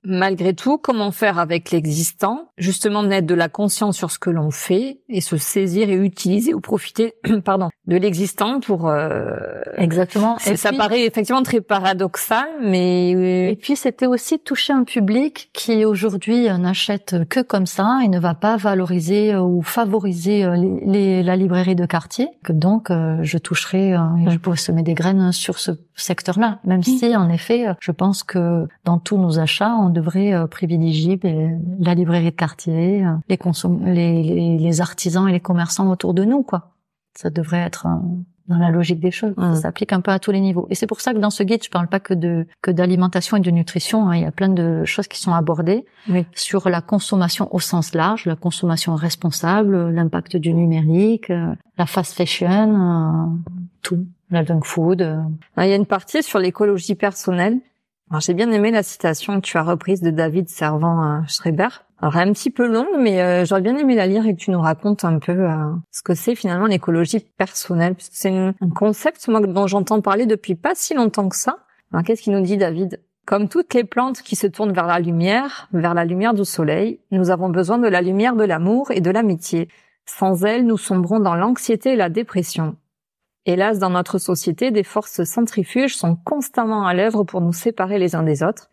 malgré 0.05 0.55
tout, 0.55 0.79
comment 0.79 1.11
faire 1.11 1.39
avec 1.39 1.71
l'existant, 1.71 2.51
justement 2.57 3.03
naître 3.03 3.27
de 3.27 3.35
la 3.35 3.49
conscience 3.49 3.97
sur 3.97 4.11
ce 4.11 4.19
que 4.19 4.31
l'on 4.31 4.51
fait 4.51 5.01
et 5.09 5.21
se 5.21 5.37
saisir 5.37 5.91
et 5.91 5.95
utiliser 5.95 6.55
ou 6.55 6.61
profiter, 6.61 7.15
pardon, 7.45 7.69
de 7.87 7.97
l'existant 7.97 8.61
pour. 8.61 8.89
Euh... 8.89 9.37
Exactement. 9.77 10.37
Et 10.47 10.57
ça 10.57 10.73
paraît 10.73 11.05
effectivement 11.05 11.43
très 11.43 11.61
paradoxal, 11.61 12.49
mais. 12.61 13.11
Et 13.51 13.57
puis 13.57 13.77
c'était 13.77 14.07
aussi 14.07 14.39
toucher 14.39 14.73
un 14.73 14.85
public 14.85 15.51
qui 15.53 15.85
aujourd'hui 15.85 16.49
n'achète 16.59 17.17
que 17.29 17.41
comme 17.41 17.67
ça 17.67 18.01
et 18.05 18.09
ne 18.09 18.19
va 18.19 18.35
pas 18.35 18.57
valoriser 18.57 19.37
ou 19.37 19.63
favoriser 19.63 20.45
euh, 20.45 20.57
les, 20.85 21.23
la 21.23 21.37
librairie 21.37 21.75
de 21.75 21.87
quartier. 21.87 22.29
Donc 22.49 22.91
euh, 22.91 23.19
je 23.23 23.39
toucherai, 23.39 23.95
euh, 23.95 23.99
je 24.29 24.39
pourrais 24.39 24.57
semer 24.57 24.83
des 24.83 24.95
graines 24.95 25.33
sur 25.33 25.59
ce 25.59 25.73
secteur-là, 26.01 26.59
même 26.65 26.83
si 26.83 27.17
en 27.17 27.29
effet, 27.29 27.67
je 27.81 27.93
pense 27.93 28.23
que 28.23 28.67
dans 28.85 28.99
tous 28.99 29.19
nos 29.19 29.39
achats, 29.39 29.75
on 29.75 29.91
devrait 29.91 30.33
euh, 30.33 30.47
privilégier 30.47 31.17
ben, 31.17 31.61
la 31.79 31.95
librairie 31.95 32.31
de 32.31 32.37
quartier, 32.37 33.05
euh, 33.05 33.17
les, 33.85 34.23
les, 34.23 34.59
les, 34.59 34.81
artisans 34.81 35.29
et 35.29 35.33
les 35.33 35.41
commerçants 35.41 35.91
autour 35.91 36.15
de 36.15 36.25
nous, 36.25 36.43
quoi. 36.43 36.71
Ça 37.17 37.31
devrait 37.31 37.59
être 37.59 37.87
euh, 37.87 37.97
dans 38.49 38.59
la 38.59 38.71
logique 38.71 39.01
des 39.01 39.11
choses. 39.11 39.35
Ça 39.37 39.55
s'applique 39.55 39.93
un 39.93 40.01
peu 40.01 40.11
à 40.11 40.19
tous 40.19 40.33
les 40.33 40.41
niveaux. 40.41 40.67
Et 40.71 40.75
c'est 40.75 40.87
pour 40.87 41.01
ça 41.01 41.13
que 41.13 41.19
dans 41.19 41.31
ce 41.31 41.43
guide, 41.43 41.63
je 41.65 41.71
parle 41.71 41.87
pas 41.87 42.01
que 42.01 42.15
de 42.15 42.47
que 42.63 42.71
d'alimentation 42.71 43.37
et 43.37 43.41
de 43.41 43.51
nutrition. 43.51 44.09
Hein. 44.09 44.17
Il 44.17 44.23
y 44.23 44.27
a 44.27 44.33
plein 44.33 44.49
de 44.49 44.85
choses 44.85 45.07
qui 45.07 45.21
sont 45.21 45.33
abordées 45.33 45.85
sur 46.35 46.69
la 46.69 46.81
consommation 46.81 47.53
au 47.55 47.61
sens 47.61 47.95
large, 47.95 48.27
la 48.27 48.37
consommation 48.37 48.95
responsable, 48.97 49.91
l'impact 49.91 50.37
du 50.37 50.53
numérique, 50.53 51.29
la 51.79 51.87
fast 51.87 52.15
fashion, 52.15 53.39
tout, 53.83 54.05
junk 54.31 54.65
food. 54.65 55.01
Il 55.57 55.67
y 55.67 55.73
a 55.73 55.77
une 55.77 55.87
partie 55.87 56.23
sur 56.23 56.39
l'écologie 56.39 56.95
personnelle 56.95 57.61
j'ai 58.19 58.35
bien 58.35 58.51
aimé 58.51 58.73
la 58.73 58.83
citation 58.83 59.41
que 59.41 59.47
tu 59.47 59.57
as 59.57 59.63
reprise 59.63 60.01
de 60.01 60.11
David 60.11 60.49
servant 60.49 61.01
à 61.01 61.23
Schreiber. 61.29 61.69
Alors, 62.03 62.17
un 62.17 62.33
petit 62.33 62.51
peu 62.51 62.67
longue, 62.67 62.89
mais 62.99 63.23
euh, 63.23 63.45
j'aurais 63.45 63.61
bien 63.61 63.77
aimé 63.77 63.95
la 63.95 64.07
lire 64.07 64.27
et 64.27 64.35
que 64.35 64.41
tu 64.41 64.51
nous 64.51 64.61
racontes 64.61 65.05
un 65.05 65.19
peu 65.19 65.33
euh, 65.33 65.73
ce 65.93 66.03
que 66.03 66.15
c'est 66.15 66.35
finalement 66.35 66.67
l'écologie 66.67 67.21
personnelle, 67.21 67.95
c'est 67.99 68.31
un 68.31 68.55
concept 68.75 69.31
dont 69.31 69.67
j'entends 69.67 70.01
parler 70.01 70.27
depuis 70.27 70.55
pas 70.55 70.73
si 70.75 70.95
longtemps 70.95 71.29
que 71.29 71.37
ça. 71.37 71.59
Qu'est-ce 72.05 72.23
qu'il 72.23 72.33
nous 72.33 72.41
dit, 72.41 72.57
David? 72.57 73.01
Comme 73.27 73.49
toutes 73.49 73.75
les 73.75 73.85
plantes 73.85 74.23
qui 74.23 74.35
se 74.35 74.47
tournent 74.47 74.73
vers 74.73 74.87
la 74.87 74.99
lumière, 74.99 75.69
vers 75.73 75.95
la 75.95 76.05
lumière 76.05 76.35
du 76.35 76.45
soleil, 76.45 77.01
nous 77.11 77.31
avons 77.31 77.49
besoin 77.49 77.79
de 77.79 77.89
la 77.89 78.01
lumière 78.01 78.35
de 78.35 78.45
l'amour 78.45 78.91
et 78.91 79.01
de 79.01 79.11
l'amitié. 79.11 79.69
Sans 80.07 80.45
elle, 80.45 80.67
nous 80.67 80.79
sombrons 80.79 81.21
dans 81.21 81.35
l'anxiété 81.35 81.93
et 81.93 81.97
la 81.97 82.09
dépression. 82.09 82.77
Hélas, 83.47 83.79
dans 83.79 83.91
notre 83.91 84.19
société, 84.19 84.71
des 84.71 84.83
forces 84.83 85.25
centrifuges 85.25 85.97
sont 85.97 86.15
constamment 86.15 86.87
à 86.87 86.93
l'œuvre 86.93 87.25
pour 87.25 87.41
nous 87.41 87.55
séparer 87.55 87.99
les 87.99 88.15
uns 88.15 88.23
des 88.23 88.43
autres, 88.43 88.69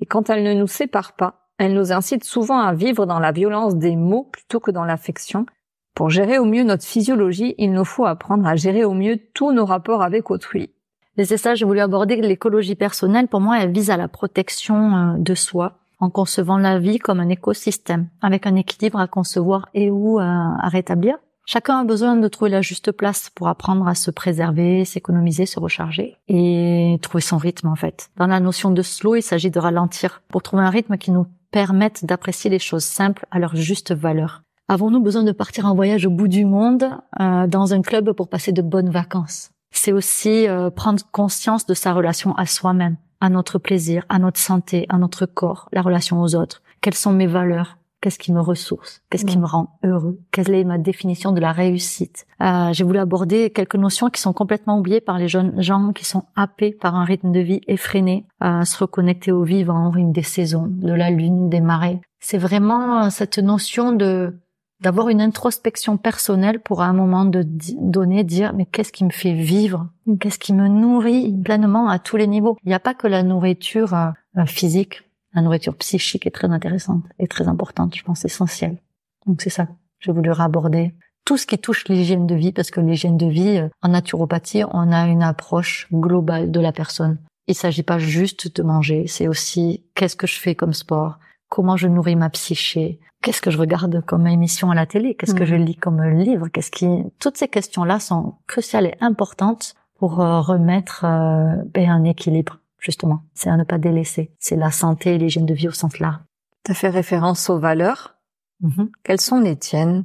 et 0.00 0.06
quand 0.06 0.28
elles 0.28 0.42
ne 0.42 0.54
nous 0.54 0.66
séparent 0.66 1.14
pas, 1.14 1.48
elles 1.58 1.74
nous 1.74 1.92
incitent 1.92 2.24
souvent 2.24 2.58
à 2.58 2.74
vivre 2.74 3.06
dans 3.06 3.20
la 3.20 3.32
violence 3.32 3.76
des 3.76 3.96
mots 3.96 4.28
plutôt 4.32 4.60
que 4.60 4.70
dans 4.70 4.84
l'affection. 4.84 5.46
Pour 5.94 6.10
gérer 6.10 6.38
au 6.38 6.44
mieux 6.44 6.62
notre 6.62 6.84
physiologie, 6.84 7.54
il 7.58 7.72
nous 7.72 7.84
faut 7.84 8.06
apprendre 8.06 8.46
à 8.46 8.56
gérer 8.56 8.84
au 8.84 8.94
mieux 8.94 9.18
tous 9.34 9.52
nos 9.52 9.64
rapports 9.64 10.02
avec 10.02 10.30
autrui. 10.30 10.70
Et 11.16 11.24
c'est 11.24 11.36
ça, 11.36 11.56
je 11.56 11.64
voulais 11.64 11.80
aborder 11.80 12.16
l'écologie 12.16 12.76
personnelle. 12.76 13.26
Pour 13.26 13.40
moi, 13.40 13.58
elle 13.60 13.72
vise 13.72 13.90
à 13.90 13.96
la 13.96 14.06
protection 14.06 14.94
euh, 14.94 15.14
de 15.18 15.34
soi, 15.34 15.78
en 15.98 16.10
concevant 16.10 16.58
la 16.58 16.78
vie 16.78 16.98
comme 16.98 17.18
un 17.18 17.28
écosystème, 17.28 18.08
avec 18.22 18.46
un 18.46 18.54
équilibre 18.54 19.00
à 19.00 19.08
concevoir 19.08 19.68
et 19.74 19.90
ou 19.90 20.20
à 20.20 20.68
rétablir. 20.68 21.18
Chacun 21.50 21.78
a 21.78 21.84
besoin 21.84 22.14
de 22.14 22.28
trouver 22.28 22.50
la 22.50 22.60
juste 22.60 22.92
place 22.92 23.30
pour 23.34 23.48
apprendre 23.48 23.88
à 23.88 23.94
se 23.94 24.10
préserver, 24.10 24.84
s'économiser, 24.84 25.46
se 25.46 25.58
recharger 25.58 26.18
et 26.28 26.98
trouver 27.00 27.22
son 27.22 27.38
rythme 27.38 27.68
en 27.68 27.74
fait. 27.74 28.10
Dans 28.18 28.26
la 28.26 28.38
notion 28.38 28.70
de 28.70 28.82
slow, 28.82 29.14
il 29.14 29.22
s'agit 29.22 29.50
de 29.50 29.58
ralentir 29.58 30.20
pour 30.28 30.42
trouver 30.42 30.62
un 30.62 30.68
rythme 30.68 30.98
qui 30.98 31.10
nous 31.10 31.26
permette 31.50 32.04
d'apprécier 32.04 32.50
les 32.50 32.58
choses 32.58 32.84
simples 32.84 33.24
à 33.30 33.38
leur 33.38 33.56
juste 33.56 33.94
valeur. 33.94 34.42
Avons-nous 34.68 35.00
besoin 35.00 35.22
de 35.22 35.32
partir 35.32 35.64
en 35.64 35.74
voyage 35.74 36.04
au 36.04 36.10
bout 36.10 36.28
du 36.28 36.44
monde 36.44 36.84
euh, 37.18 37.46
dans 37.46 37.72
un 37.72 37.80
club 37.80 38.12
pour 38.12 38.28
passer 38.28 38.52
de 38.52 38.60
bonnes 38.60 38.90
vacances? 38.90 39.50
C'est 39.70 39.92
aussi 39.92 40.46
euh, 40.46 40.68
prendre 40.68 41.02
conscience 41.12 41.64
de 41.64 41.72
sa 41.72 41.94
relation 41.94 42.34
à 42.34 42.44
soi-même, 42.44 42.98
à 43.22 43.30
notre 43.30 43.58
plaisir, 43.58 44.04
à 44.10 44.18
notre 44.18 44.38
santé, 44.38 44.84
à 44.90 44.98
notre 44.98 45.24
corps, 45.24 45.70
la 45.72 45.80
relation 45.80 46.20
aux 46.20 46.34
autres. 46.34 46.60
Quelles 46.82 46.92
sont 46.92 47.14
mes 47.14 47.26
valeurs? 47.26 47.77
Qu'est-ce 48.00 48.18
qui 48.18 48.32
me 48.32 48.40
ressource? 48.40 49.02
Qu'est-ce 49.10 49.24
qui 49.24 49.38
me 49.38 49.46
rend 49.46 49.78
heureux? 49.82 50.20
Quelle 50.30 50.54
est 50.54 50.62
ma 50.62 50.78
définition 50.78 51.32
de 51.32 51.40
la 51.40 51.50
réussite? 51.50 52.26
Euh, 52.40 52.72
J'ai 52.72 52.84
voulu 52.84 53.00
aborder 53.00 53.50
quelques 53.50 53.74
notions 53.74 54.08
qui 54.08 54.20
sont 54.20 54.32
complètement 54.32 54.78
oubliées 54.78 55.00
par 55.00 55.18
les 55.18 55.26
jeunes 55.26 55.60
gens 55.60 55.92
qui 55.92 56.04
sont 56.04 56.24
happés 56.36 56.70
par 56.70 56.94
un 56.94 57.04
rythme 57.04 57.32
de 57.32 57.40
vie 57.40 57.60
effréné, 57.66 58.26
à 58.38 58.64
se 58.64 58.78
reconnecter 58.78 59.32
au 59.32 59.42
vivant, 59.42 59.92
une 59.96 60.12
des 60.12 60.22
saisons, 60.22 60.68
de 60.68 60.92
la 60.92 61.10
lune, 61.10 61.48
des 61.48 61.60
marées. 61.60 62.00
C'est 62.20 62.38
vraiment 62.38 63.10
cette 63.10 63.38
notion 63.38 63.92
de 63.92 64.38
d'avoir 64.80 65.08
une 65.08 65.20
introspection 65.20 65.96
personnelle 65.96 66.60
pour 66.60 66.82
à 66.82 66.86
un 66.86 66.92
moment 66.92 67.24
de 67.24 67.44
donner 67.80 68.22
dire 68.22 68.52
mais 68.54 68.64
qu'est-ce 68.64 68.92
qui 68.92 69.04
me 69.04 69.10
fait 69.10 69.34
vivre? 69.34 69.88
Qu'est-ce 70.20 70.38
qui 70.38 70.52
me 70.52 70.68
nourrit 70.68 71.34
pleinement 71.44 71.88
à 71.88 71.98
tous 71.98 72.16
les 72.16 72.28
niveaux? 72.28 72.56
Il 72.64 72.68
n'y 72.68 72.74
a 72.74 72.80
pas 72.80 72.94
que 72.94 73.08
la 73.08 73.24
nourriture 73.24 73.92
euh, 73.94 74.44
physique 74.46 75.02
la 75.38 75.42
nourriture 75.42 75.76
psychique 75.76 76.26
est 76.26 76.32
très 76.32 76.48
intéressante 76.48 77.04
et 77.20 77.28
très 77.28 77.46
importante, 77.46 77.94
je 77.94 78.02
pense 78.02 78.24
essentielle. 78.24 78.78
Donc 79.26 79.40
c'est 79.40 79.50
ça, 79.50 79.68
je 80.00 80.10
voulais 80.10 80.32
raborder 80.32 80.94
tout 81.24 81.36
ce 81.36 81.46
qui 81.46 81.58
touche 81.58 81.86
l'hygiène 81.88 82.26
de 82.26 82.34
vie, 82.34 82.52
parce 82.52 82.70
que 82.70 82.80
l'hygiène 82.80 83.16
de 83.16 83.26
vie, 83.26 83.58
euh, 83.58 83.68
en 83.82 83.90
naturopathie, 83.90 84.64
on 84.72 84.90
a 84.90 85.06
une 85.06 85.22
approche 85.22 85.86
globale 85.92 86.50
de 86.50 86.58
la 86.58 86.72
personne. 86.72 87.18
Il 87.46 87.54
s'agit 87.54 87.82
pas 87.84 87.98
juste 87.98 88.56
de 88.56 88.62
manger, 88.62 89.06
c'est 89.06 89.28
aussi 89.28 89.84
qu'est-ce 89.94 90.16
que 90.16 90.26
je 90.26 90.40
fais 90.40 90.54
comme 90.54 90.72
sport, 90.72 91.18
comment 91.48 91.76
je 91.76 91.86
nourris 91.86 92.16
ma 92.16 92.30
psyché, 92.30 92.98
qu'est-ce 93.22 93.40
que 93.40 93.50
je 93.50 93.58
regarde 93.58 94.02
comme 94.06 94.26
émission 94.26 94.70
à 94.70 94.74
la 94.74 94.86
télé, 94.86 95.14
qu'est-ce 95.14 95.34
que 95.34 95.44
je 95.44 95.54
mhm. 95.54 95.64
lis 95.64 95.76
comme 95.76 96.02
livre, 96.02 96.48
qu'est-ce 96.48 96.72
qui, 96.72 96.88
toutes 97.20 97.36
ces 97.36 97.48
questions-là 97.48 98.00
sont 98.00 98.34
cruciales 98.48 98.86
et 98.86 98.96
importantes 99.00 99.74
pour 99.98 100.20
euh, 100.20 100.40
remettre 100.40 101.04
euh, 101.04 101.62
ben, 101.74 101.90
un 101.90 102.04
équilibre 102.04 102.58
justement. 102.78 103.22
C'est 103.34 103.50
à 103.50 103.56
ne 103.56 103.64
pas 103.64 103.78
délaisser. 103.78 104.32
C'est 104.38 104.56
la 104.56 104.70
santé 104.70 105.14
et 105.14 105.18
l'hygiène 105.18 105.46
de 105.46 105.54
vie 105.54 105.68
au 105.68 105.72
sens 105.72 105.98
large. 105.98 106.20
Tu 106.64 106.72
as 106.72 106.74
fait 106.74 106.88
référence 106.88 107.50
aux 107.50 107.58
valeurs. 107.58 108.16
Mm-hmm. 108.62 108.88
Quelles 109.04 109.20
sont 109.20 109.40
les 109.40 109.56
tiennes? 109.56 110.04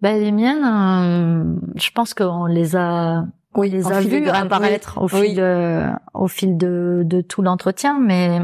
Ben, 0.00 0.20
Les 0.20 0.32
miennes, 0.32 0.64
euh, 0.64 1.54
je 1.76 1.90
pense 1.90 2.14
qu'on 2.14 2.46
les 2.46 2.74
a, 2.74 3.24
oui, 3.54 3.70
les 3.70 3.90
a 3.90 4.00
vues 4.00 4.28
apparaître 4.28 5.00
au 5.00 5.08
fil, 5.08 5.36
de, 5.36 5.88
au 6.14 6.26
fil 6.26 6.56
de, 6.56 7.02
de 7.04 7.20
tout 7.20 7.42
l'entretien, 7.42 8.00
mais 8.00 8.40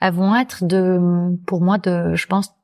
elles 0.00 0.14
vont 0.14 0.36
être 0.36 0.64
de, 0.64 1.36
pour 1.46 1.62
moi, 1.62 1.78
de, 1.78 2.14
je 2.14 2.26
pense, 2.26 2.54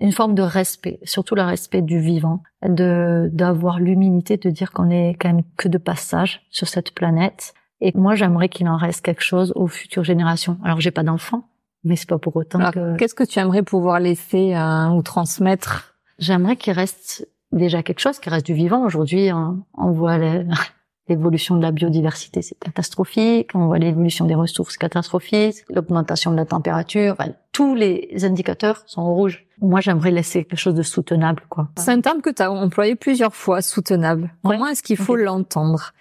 une 0.00 0.12
forme 0.12 0.34
de 0.34 0.42
respect, 0.42 0.98
surtout 1.04 1.36
le 1.36 1.42
respect 1.42 1.82
du 1.82 2.00
vivant, 2.00 2.42
de 2.66 3.30
d'avoir 3.32 3.78
l'humilité 3.78 4.36
de 4.36 4.50
dire 4.50 4.72
qu'on 4.72 4.90
est 4.90 5.10
quand 5.20 5.28
même 5.28 5.44
que 5.56 5.68
de 5.68 5.78
passage 5.78 6.42
sur 6.50 6.66
cette 6.66 6.92
planète 6.94 7.54
et 7.84 7.92
moi, 7.94 8.14
j'aimerais 8.14 8.48
qu'il 8.48 8.66
en 8.66 8.78
reste 8.78 9.02
quelque 9.02 9.22
chose 9.22 9.52
aux 9.56 9.66
futures 9.66 10.04
générations. 10.04 10.56
Alors, 10.64 10.80
j'ai 10.80 10.90
pas 10.90 11.02
d'enfants, 11.02 11.44
mais 11.84 11.96
c'est 11.96 12.08
pas 12.08 12.16
pour 12.16 12.34
autant 12.34 12.70
que. 12.70 12.96
Qu'est-ce 12.96 13.14
que 13.14 13.24
tu 13.24 13.38
aimerais 13.38 13.62
pouvoir 13.62 14.00
laisser 14.00 14.54
euh, 14.54 14.88
ou 14.88 15.02
transmettre? 15.02 15.94
J'aimerais 16.18 16.56
qu'il 16.56 16.72
reste 16.72 17.28
déjà 17.52 17.82
quelque 17.82 18.00
chose, 18.00 18.18
qu'il 18.20 18.32
reste 18.32 18.46
du 18.46 18.54
vivant. 18.54 18.86
Aujourd'hui, 18.86 19.28
on, 19.32 19.90
voit 19.90 20.16
l'évolution 21.08 21.56
de 21.56 21.62
la 21.62 21.72
biodiversité, 21.72 22.40
c'est 22.40 22.58
catastrophique. 22.58 23.50
On 23.52 23.66
voit 23.66 23.78
l'évolution 23.78 24.24
des 24.24 24.34
ressources 24.34 24.78
catastrophiques, 24.78 25.56
l'augmentation 25.68 26.30
de 26.30 26.36
la 26.36 26.46
température. 26.46 27.16
tous 27.52 27.74
les 27.74 28.24
indicateurs 28.24 28.82
sont 28.86 29.02
au 29.02 29.12
rouge. 29.12 29.44
Moi, 29.60 29.82
j'aimerais 29.82 30.10
laisser 30.10 30.44
quelque 30.44 30.58
chose 30.58 30.74
de 30.74 30.82
soutenable, 30.82 31.42
quoi. 31.50 31.68
C'est 31.76 31.90
un 31.90 32.00
terme 32.00 32.22
que 32.22 32.30
tu 32.30 32.40
as 32.40 32.50
employé 32.50 32.94
plusieurs 32.94 33.34
fois, 33.34 33.60
soutenable. 33.60 34.32
Comment 34.42 34.68
est-ce 34.68 34.82
qu'il 34.82 34.96
faut 34.96 35.16
l'entendre? 35.16 35.92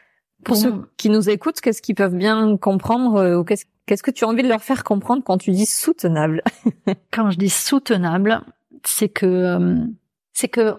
Pour 0.43 0.55
ceux 0.55 0.73
qui 0.97 1.09
nous 1.09 1.29
écoutent, 1.29 1.61
qu'est-ce 1.61 1.81
qu'ils 1.81 1.95
peuvent 1.95 2.15
bien 2.15 2.57
comprendre 2.57 3.15
euh, 3.15 3.37
ou 3.37 3.43
qu'est-ce 3.43 3.65
qu'est-ce 3.85 4.03
que 4.03 4.11
tu 4.11 4.23
as 4.23 4.27
envie 4.27 4.43
de 4.43 4.47
leur 4.47 4.63
faire 4.63 4.83
comprendre 4.83 5.23
quand 5.23 5.37
tu 5.37 5.51
dis 5.51 5.65
soutenable? 5.65 6.41
Quand 7.11 7.31
je 7.31 7.37
dis 7.37 7.49
soutenable, 7.49 8.41
c'est 8.85 9.09
que 9.09 9.25
euh, 9.25 9.85
c'est 10.33 10.47
que 10.47 10.75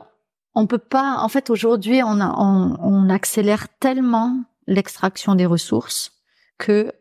on 0.54 0.66
peut 0.66 0.78
pas. 0.78 1.18
En 1.18 1.28
fait, 1.28 1.50
aujourd'hui, 1.50 2.02
on, 2.02 2.20
on, 2.20 2.76
on 2.80 3.10
accélère 3.10 3.68
tellement 3.80 4.44
l'extraction 4.66 5.34
des 5.34 5.46
ressources 5.46 6.12
que 6.58 6.92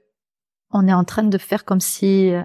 on 0.72 0.88
est 0.88 0.94
en 0.94 1.04
train 1.04 1.24
de 1.24 1.38
faire 1.38 1.66
comme 1.66 1.80
si 1.80 2.32
euh, 2.32 2.44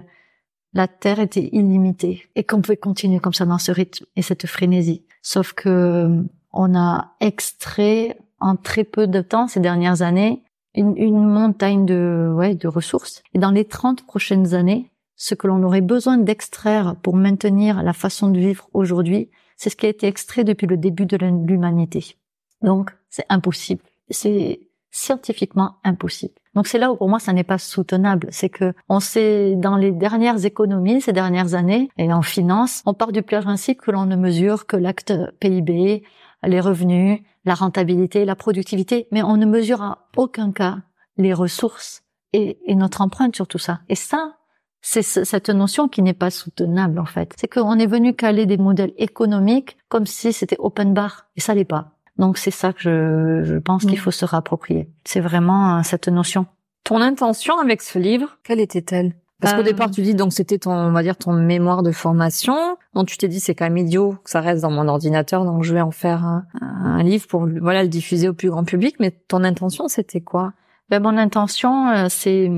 la 0.73 0.87
Terre 0.87 1.19
était 1.19 1.49
illimitée 1.51 2.29
et 2.35 2.43
qu'on 2.43 2.61
pouvait 2.61 2.77
continuer 2.77 3.19
comme 3.19 3.33
ça 3.33 3.45
dans 3.45 3.57
ce 3.57 3.71
rythme 3.71 4.05
et 4.15 4.21
cette 4.21 4.45
frénésie. 4.45 5.03
Sauf 5.21 5.53
que 5.53 5.69
euh, 5.69 6.23
on 6.53 6.75
a 6.75 7.15
extrait 7.19 8.17
en 8.39 8.55
très 8.55 8.83
peu 8.83 9.07
de 9.07 9.21
temps 9.21 9.47
ces 9.47 9.59
dernières 9.59 10.01
années 10.01 10.43
une, 10.75 10.95
une 10.97 11.25
montagne 11.25 11.85
de, 11.85 12.31
ouais, 12.35 12.55
de 12.55 12.67
ressources. 12.67 13.23
Et 13.33 13.39
dans 13.39 13.51
les 13.51 13.65
30 13.65 14.05
prochaines 14.05 14.53
années, 14.53 14.91
ce 15.15 15.35
que 15.35 15.47
l'on 15.47 15.63
aurait 15.63 15.81
besoin 15.81 16.17
d'extraire 16.17 16.95
pour 17.01 17.15
maintenir 17.15 17.83
la 17.83 17.93
façon 17.93 18.29
de 18.29 18.39
vivre 18.39 18.69
aujourd'hui, 18.73 19.29
c'est 19.57 19.69
ce 19.69 19.75
qui 19.75 19.85
a 19.85 19.89
été 19.89 20.07
extrait 20.07 20.43
depuis 20.43 20.67
le 20.67 20.77
début 20.77 21.05
de 21.05 21.17
l'humanité. 21.17 22.15
Donc, 22.61 22.91
c'est 23.09 23.25
impossible. 23.29 23.81
C'est 24.09 24.61
scientifiquement 24.91 25.75
impossible. 25.83 26.33
Donc 26.55 26.67
c'est 26.67 26.79
là 26.79 26.91
où 26.91 26.95
pour 26.95 27.09
moi 27.09 27.19
ça 27.19 27.31
n'est 27.31 27.43
pas 27.43 27.59
soutenable, 27.59 28.27
c'est 28.31 28.49
que 28.49 28.73
on 28.89 28.99
sait 28.99 29.55
dans 29.55 29.77
les 29.77 29.91
dernières 29.91 30.45
économies 30.45 30.99
ces 30.99 31.13
dernières 31.13 31.53
années 31.53 31.89
et 31.97 32.11
en 32.11 32.23
finance, 32.23 32.81
on 32.87 32.95
part 32.95 33.11
du 33.11 33.21
principe 33.21 33.81
que 33.81 33.91
l'on 33.91 34.05
ne 34.05 34.15
mesure 34.15 34.65
que 34.65 34.75
l'acte 34.75 35.13
PIB, 35.39 36.03
les 36.43 36.59
revenus, 36.59 37.21
la 37.45 37.53
rentabilité, 37.53 38.25
la 38.25 38.35
productivité, 38.35 39.07
mais 39.11 39.23
on 39.23 39.37
ne 39.37 39.45
mesure 39.45 39.81
en 39.81 39.97
aucun 40.17 40.51
cas 40.51 40.77
les 41.17 41.33
ressources 41.33 42.03
et, 42.33 42.59
et 42.65 42.75
notre 42.75 43.01
empreinte 43.01 43.35
sur 43.35 43.47
tout 43.47 43.57
ça. 43.57 43.81
Et 43.89 43.95
ça, 43.95 44.35
c'est 44.81 45.01
cette 45.01 45.49
notion 45.49 45.89
qui 45.89 46.01
n'est 46.01 46.13
pas 46.13 46.29
soutenable 46.29 46.99
en 46.99 47.05
fait. 47.05 47.33
C'est 47.37 47.51
qu'on 47.51 47.77
est 47.77 47.87
venu 47.87 48.15
caler 48.15 48.45
des 48.45 48.57
modèles 48.57 48.93
économiques 48.97 49.77
comme 49.89 50.05
si 50.05 50.31
c'était 50.31 50.55
open 50.59 50.93
bar 50.93 51.27
et 51.35 51.41
ça 51.41 51.53
l'est 51.53 51.65
pas. 51.65 51.97
Donc 52.17 52.37
c'est 52.37 52.51
ça 52.51 52.73
que 52.73 52.79
je, 52.79 53.43
je 53.43 53.57
pense 53.57 53.85
qu'il 53.85 53.95
mm. 53.95 54.01
faut 54.01 54.11
se 54.11 54.25
rapproprier. 54.25 54.89
C'est 55.03 55.19
vraiment 55.19 55.77
euh, 55.77 55.81
cette 55.83 56.07
notion. 56.07 56.45
Ton 56.83 57.01
intention 57.01 57.59
avec 57.59 57.81
ce 57.81 57.99
livre, 57.99 58.37
quelle 58.43 58.59
était-elle? 58.59 59.15
Parce 59.41 59.53
qu'au 59.53 59.61
euh, 59.61 59.63
départ, 59.63 59.89
tu 59.89 60.01
dis 60.01 60.15
donc 60.15 60.33
c'était 60.33 60.57
ton, 60.57 60.71
on 60.71 60.91
va 60.91 61.01
dire 61.01 61.17
ton 61.17 61.33
mémoire 61.33 61.83
de 61.83 61.91
formation. 61.91 62.77
Donc 62.93 63.07
tu 63.07 63.17
t'es 63.17 63.27
dit 63.27 63.39
c'est 63.39 63.55
quand 63.55 63.65
même 63.65 63.77
idiot 63.77 64.15
que 64.23 64.29
ça 64.29 64.41
reste 64.41 64.61
dans 64.61 64.71
mon 64.71 64.87
ordinateur, 64.87 65.45
donc 65.45 65.63
je 65.63 65.73
vais 65.73 65.81
en 65.81 65.91
faire 65.91 66.25
un, 66.25 66.45
un 66.61 67.03
livre 67.03 67.27
pour 67.27 67.47
voilà 67.47 67.83
le 67.83 67.89
diffuser 67.89 68.27
au 68.27 68.33
plus 68.33 68.49
grand 68.49 68.63
public. 68.63 68.95
Mais 68.99 69.11
ton 69.11 69.43
intention, 69.43 69.87
c'était 69.87 70.21
quoi? 70.21 70.53
Ben, 70.89 71.03
mon 71.03 71.17
intention, 71.17 71.87
euh, 71.89 72.07
c'est 72.09 72.51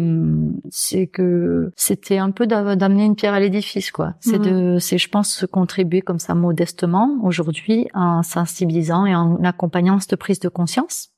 c'est 0.70 1.08
que 1.08 1.72
c'était 1.76 2.18
un 2.18 2.32
peu 2.32 2.48
d'amener 2.48 3.04
une 3.04 3.16
pierre 3.16 3.34
à 3.34 3.42
l'édifice, 3.42 3.92
quoi. 3.92 4.14
C'est 4.22 4.40
mhm. 4.40 4.76
de, 4.76 4.80
c'est 4.80 4.98
je 4.98 5.10
pense 5.10 5.46
contribuer 5.52 6.02
comme 6.02 6.20
ça 6.20 6.34
modestement 6.34 7.20
aujourd'hui 7.24 7.88
en 7.94 8.24
sensibilisant 8.24 9.06
et 9.06 9.14
en 9.14 9.44
accompagnant 9.44 10.00
cette 10.00 10.16
prise 10.16 10.40
de 10.40 10.48
conscience 10.48 11.10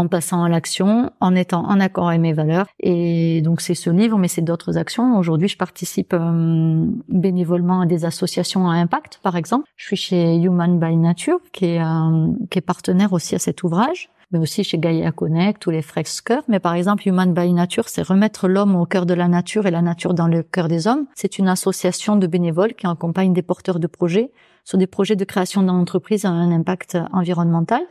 en 0.00 0.08
passant 0.08 0.42
à 0.42 0.48
l'action, 0.48 1.12
en 1.20 1.34
étant 1.34 1.64
en 1.66 1.78
accord 1.78 2.08
avec 2.08 2.20
mes 2.20 2.32
valeurs. 2.32 2.66
Et 2.80 3.42
donc 3.42 3.60
c'est 3.60 3.74
ce 3.74 3.90
livre, 3.90 4.16
mais 4.18 4.28
c'est 4.28 4.40
d'autres 4.42 4.78
actions. 4.78 5.18
Aujourd'hui, 5.18 5.48
je 5.48 5.58
participe 5.58 6.14
euh, 6.14 6.86
bénévolement 7.08 7.82
à 7.82 7.86
des 7.86 8.04
associations 8.04 8.68
à 8.68 8.74
impact, 8.74 9.20
par 9.22 9.36
exemple. 9.36 9.68
Je 9.76 9.86
suis 9.86 9.96
chez 9.96 10.36
Human 10.36 10.78
by 10.80 10.96
Nature, 10.96 11.38
qui 11.52 11.66
est, 11.66 11.82
euh, 11.82 12.28
qui 12.50 12.58
est 12.58 12.62
partenaire 12.62 13.12
aussi 13.12 13.34
à 13.34 13.38
cet 13.38 13.62
ouvrage 13.62 14.10
mais 14.32 14.38
aussi 14.38 14.62
chez 14.62 14.78
Gaia 14.78 15.10
Connect 15.10 15.66
ou 15.66 15.70
les 15.70 15.84
Cœur. 16.24 16.42
Mais 16.46 16.60
par 16.60 16.74
exemple, 16.74 17.08
Human 17.08 17.34
by 17.34 17.52
Nature, 17.52 17.88
c'est 17.88 18.02
remettre 18.02 18.46
l'homme 18.46 18.76
au 18.76 18.86
cœur 18.86 19.04
de 19.04 19.12
la 19.12 19.26
nature 19.26 19.66
et 19.66 19.72
la 19.72 19.82
nature 19.82 20.14
dans 20.14 20.28
le 20.28 20.44
cœur 20.44 20.68
des 20.68 20.86
hommes. 20.86 21.06
C'est 21.16 21.38
une 21.40 21.48
association 21.48 22.14
de 22.14 22.28
bénévoles 22.28 22.74
qui 22.74 22.86
accompagne 22.86 23.32
des 23.32 23.42
porteurs 23.42 23.80
de 23.80 23.88
projets 23.88 24.30
sur 24.64 24.78
des 24.78 24.86
projets 24.86 25.16
de 25.16 25.24
création 25.24 25.64
d'entreprises 25.64 26.24
à 26.24 26.30
un 26.30 26.52
impact 26.52 26.96
environnemental. 27.12 27.82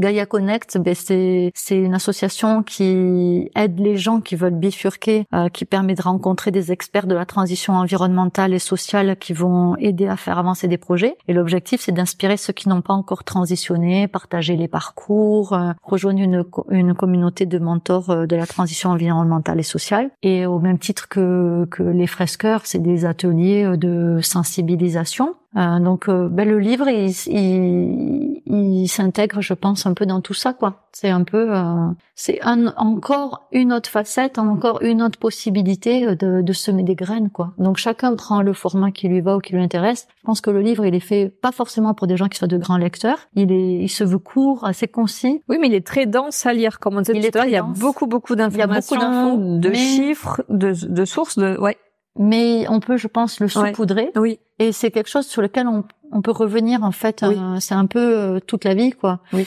Gaia 0.00 0.24
Connect, 0.24 0.78
ben 0.78 0.94
c'est 0.94 1.52
une 1.70 1.94
association 1.94 2.62
qui 2.62 3.50
aide 3.54 3.78
les 3.78 3.98
gens 3.98 4.20
qui 4.20 4.36
veulent 4.36 4.54
bifurquer, 4.54 5.26
euh, 5.34 5.50
qui 5.50 5.66
permet 5.66 5.94
de 5.94 6.00
rencontrer 6.02 6.50
des 6.50 6.72
experts 6.72 7.06
de 7.06 7.14
la 7.14 7.26
transition 7.26 7.74
environnementale 7.74 8.54
et 8.54 8.58
sociale 8.58 9.16
qui 9.16 9.34
vont 9.34 9.76
aider 9.76 10.06
à 10.06 10.16
faire 10.16 10.38
avancer 10.38 10.66
des 10.66 10.78
projets. 10.78 11.16
Et 11.28 11.34
l'objectif, 11.34 11.82
c'est 11.82 11.92
d'inspirer 11.92 12.38
ceux 12.38 12.54
qui 12.54 12.70
n'ont 12.70 12.80
pas 12.80 12.94
encore 12.94 13.22
transitionné, 13.22 14.08
partager 14.08 14.56
les 14.56 14.68
parcours, 14.68 15.52
euh, 15.52 15.72
rejoindre 15.82 16.20
une 16.20 16.44
une 16.70 16.94
communauté 16.94 17.44
de 17.44 17.58
mentors 17.58 18.10
euh, 18.10 18.26
de 18.26 18.34
la 18.34 18.46
transition 18.46 18.90
environnementale 18.90 19.60
et 19.60 19.64
sociale. 19.64 20.10
Et 20.22 20.46
au 20.46 20.58
même 20.58 20.78
titre 20.78 21.08
que 21.08 21.66
que 21.70 21.82
les 21.82 22.06
fresqueurs, 22.06 22.62
c'est 22.64 22.82
des 22.82 23.04
ateliers 23.04 23.76
de 23.76 24.20
sensibilisation 24.22 25.34
euh, 25.56 25.78
donc, 25.80 26.08
euh, 26.08 26.28
ben, 26.30 26.48
le 26.48 26.58
livre, 26.58 26.88
il, 26.88 27.10
il, 27.26 28.42
il 28.46 28.88
s'intègre, 28.88 29.42
je 29.42 29.52
pense, 29.52 29.84
un 29.84 29.92
peu 29.92 30.06
dans 30.06 30.20
tout 30.22 30.32
ça, 30.34 30.54
quoi. 30.54 30.86
C'est 30.92 31.10
un 31.10 31.24
peu, 31.24 31.54
euh, 31.54 31.88
c'est 32.14 32.40
un, 32.42 32.68
encore 32.76 33.48
une 33.52 33.72
autre 33.72 33.90
facette, 33.90 34.38
encore 34.38 34.80
une 34.82 35.02
autre 35.02 35.18
possibilité 35.18 36.16
de, 36.16 36.40
de, 36.40 36.52
semer 36.52 36.84
des 36.84 36.94
graines, 36.94 37.28
quoi. 37.28 37.52
Donc, 37.58 37.76
chacun 37.76 38.16
prend 38.16 38.40
le 38.40 38.54
format 38.54 38.92
qui 38.92 39.08
lui 39.08 39.20
va 39.20 39.36
ou 39.36 39.40
qui 39.40 39.52
lui 39.52 39.62
intéresse. 39.62 40.08
Je 40.20 40.22
pense 40.24 40.40
que 40.40 40.50
le 40.50 40.62
livre, 40.62 40.86
il 40.86 40.94
est 40.94 41.00
fait 41.00 41.28
pas 41.28 41.52
forcément 41.52 41.92
pour 41.92 42.06
des 42.06 42.16
gens 42.16 42.28
qui 42.28 42.38
soient 42.38 42.48
de 42.48 42.58
grands 42.58 42.78
lecteurs. 42.78 43.18
Il 43.34 43.52
est, 43.52 43.74
il 43.74 43.90
se 43.90 44.04
veut 44.04 44.18
court, 44.18 44.64
assez 44.64 44.88
concis. 44.88 45.42
Oui, 45.50 45.58
mais 45.60 45.66
il 45.66 45.74
est 45.74 45.86
très 45.86 46.06
dense 46.06 46.46
à 46.46 46.54
lire, 46.54 46.78
comme 46.78 46.96
on 46.96 47.02
disait 47.02 47.30
tout 47.30 47.38
à 47.38 47.46
Il 47.46 47.52
y 47.52 47.56
a 47.56 47.62
beaucoup, 47.62 48.06
beaucoup 48.06 48.36
d'informations, 48.36 49.58
de 49.58 49.72
chiffres, 49.74 50.42
de, 50.48 50.72
de 50.72 51.04
sources, 51.04 51.36
de, 51.38 51.58
ouais 51.58 51.76
mais 52.18 52.66
on 52.68 52.80
peut, 52.80 52.96
je 52.96 53.08
pense, 53.08 53.40
le 53.40 53.48
saupoudrer. 53.48 54.10
Oui. 54.16 54.38
Et 54.58 54.72
c'est 54.72 54.90
quelque 54.90 55.08
chose 55.08 55.26
sur 55.26 55.42
lequel 55.42 55.66
on, 55.66 55.84
on 56.12 56.22
peut 56.22 56.30
revenir 56.30 56.84
en 56.84 56.92
fait. 56.92 57.22
Euh, 57.22 57.56
c'est 57.58 57.74
un 57.74 57.86
peu 57.86 58.16
euh, 58.18 58.40
toute 58.40 58.64
la 58.64 58.74
vie, 58.74 58.92
quoi. 58.92 59.20
Oui. 59.32 59.46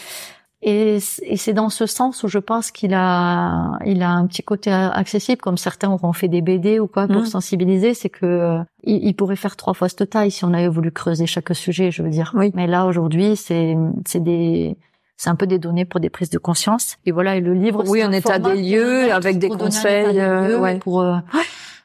Et, 0.62 0.98
et 1.22 1.38
c'est 1.38 1.54
dans 1.54 1.70
ce 1.70 1.86
sens 1.86 2.24
où 2.24 2.28
je 2.28 2.40
pense 2.40 2.72
qu'il 2.72 2.96
a, 2.96 3.78
il 3.86 4.02
a 4.02 4.10
un 4.10 4.26
petit 4.26 4.42
côté 4.42 4.72
accessible, 4.72 5.40
comme 5.40 5.58
certains 5.58 5.92
auront 5.92 6.12
fait 6.12 6.28
des 6.28 6.42
BD 6.42 6.80
ou 6.80 6.88
quoi 6.88 7.08
pour 7.08 7.22
mmh. 7.22 7.28
sensibiliser. 7.28 7.94
C'est 7.94 8.10
que 8.10 8.26
euh, 8.26 8.64
il, 8.84 9.14
pourrait 9.14 9.36
faire 9.36 9.58
trois 9.58 9.76
fois 9.76 9.90
cette 9.90 10.10
taille 10.10 10.32
si 10.32 10.44
on 10.44 10.54
avait 10.54 10.68
voulu 10.68 10.92
creuser 10.92 11.28
chaque 11.28 11.54
sujet, 11.54 11.92
je 11.92 12.02
veux 12.02 12.10
dire. 12.10 12.32
Oui. 12.36 12.52
Mais 12.56 12.66
là 12.66 12.88
aujourd'hui, 12.88 13.36
c'est, 13.36 13.78
c'est 14.08 14.24
des 14.24 14.76
c'est 15.18 15.30
un 15.30 15.36
peu 15.36 15.46
des 15.46 15.60
données 15.60 15.86
pour 15.86 16.00
des 16.00 16.10
prises 16.10 16.32
de 16.32 16.40
conscience. 16.40 16.98
Et 17.06 17.12
voilà, 17.12 17.36
et 17.36 17.42
le 17.42 17.54
livre. 17.54 17.84
Oui, 17.88 18.02
un, 18.02 18.12
état 18.12 18.40
des 18.40 18.56
lieux 18.56 19.14
avec 19.14 19.38
des 19.38 19.50
conseils. 19.50 20.20
ouais. 20.20 20.80
Pour 20.80 21.06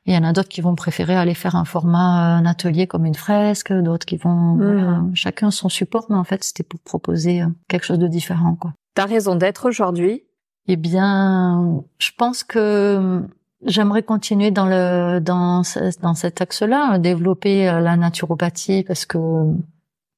il 0.07 0.15
y 0.15 0.17
en 0.17 0.25
a 0.25 0.33
d'autres 0.33 0.49
qui 0.49 0.61
vont 0.61 0.75
préférer 0.75 1.15
aller 1.15 1.35
faire 1.35 1.57
un 1.57 1.65
format, 1.65 2.37
un 2.37 2.47
atelier 2.47 2.87
comme 2.87 3.05
une 3.05 3.15
fresque, 3.15 3.73
d'autres 3.73 4.07
qui 4.07 4.17
vont 4.17 4.57
mmh. 4.57 5.15
chacun 5.15 5.51
son 5.51 5.69
support, 5.69 6.07
mais 6.09 6.17
en 6.17 6.25
fait 6.25 6.43
c'était 6.43 6.63
pour 6.63 6.81
proposer 6.81 7.43
euh, 7.43 7.47
quelque 7.69 7.85
chose 7.85 7.99
de 7.99 8.09
différent. 8.09 8.55
quoi. 8.55 8.73
T'as 8.95 9.07
raison 9.07 9.37
d'être 9.37 9.69
aujourd'hui. 9.69 10.25
Eh 10.67 10.77
bien, 10.77 11.83
je 11.99 12.11
pense 12.17 12.45
que 12.45 13.23
j'aimerais 13.65 14.03
continuer 14.03 14.51
dans 14.51 14.67
le 14.67 15.21
dans 15.21 15.63
dans 16.01 16.15
cet 16.15 16.41
axe-là, 16.41 16.99
développer 16.99 17.69
euh, 17.69 17.81
la 17.81 17.97
naturopathie 17.97 18.85
parce 18.85 19.05
que 19.05 19.19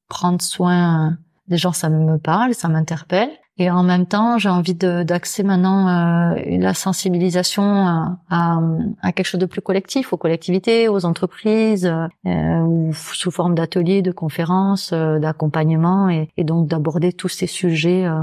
prendre 0.09 0.43
soin 0.43 1.17
des 1.49 1.57
gens 1.57 1.73
ça 1.73 1.89
me 1.89 2.19
parle, 2.19 2.55
ça 2.55 2.69
m'interpelle. 2.69 3.31
Et 3.63 3.71
en 3.71 3.85
même 3.85 4.07
temps, 4.07 4.39
j'ai 4.39 4.49
envie 4.49 4.75
d'axer 4.75 5.45
maintenant 5.45 5.87
euh, 5.87 6.35
la 6.59 6.75
sensibilisation 6.75 7.63
à, 7.63 8.19
à, 8.29 9.13
quelque 9.13 9.25
chose 9.25 9.41
de 9.41 9.47
plus 9.47 9.61
collectif, 9.61 10.13
aux 10.13 10.17
collectivités, 10.17 10.89
aux 10.89 11.05
entreprises, 11.05 11.87
euh, 12.27 12.59
ou 12.59 12.93
sous 12.93 13.31
forme 13.31 13.55
d'ateliers, 13.55 14.03
de 14.03 14.11
conférences, 14.11 14.91
euh, 14.93 15.21
d'accompagnement, 15.21 16.11
et, 16.11 16.29
et, 16.37 16.43
donc 16.43 16.67
d'aborder 16.67 17.13
tous 17.13 17.29
ces 17.29 17.47
sujets 17.47 18.05
euh, 18.05 18.21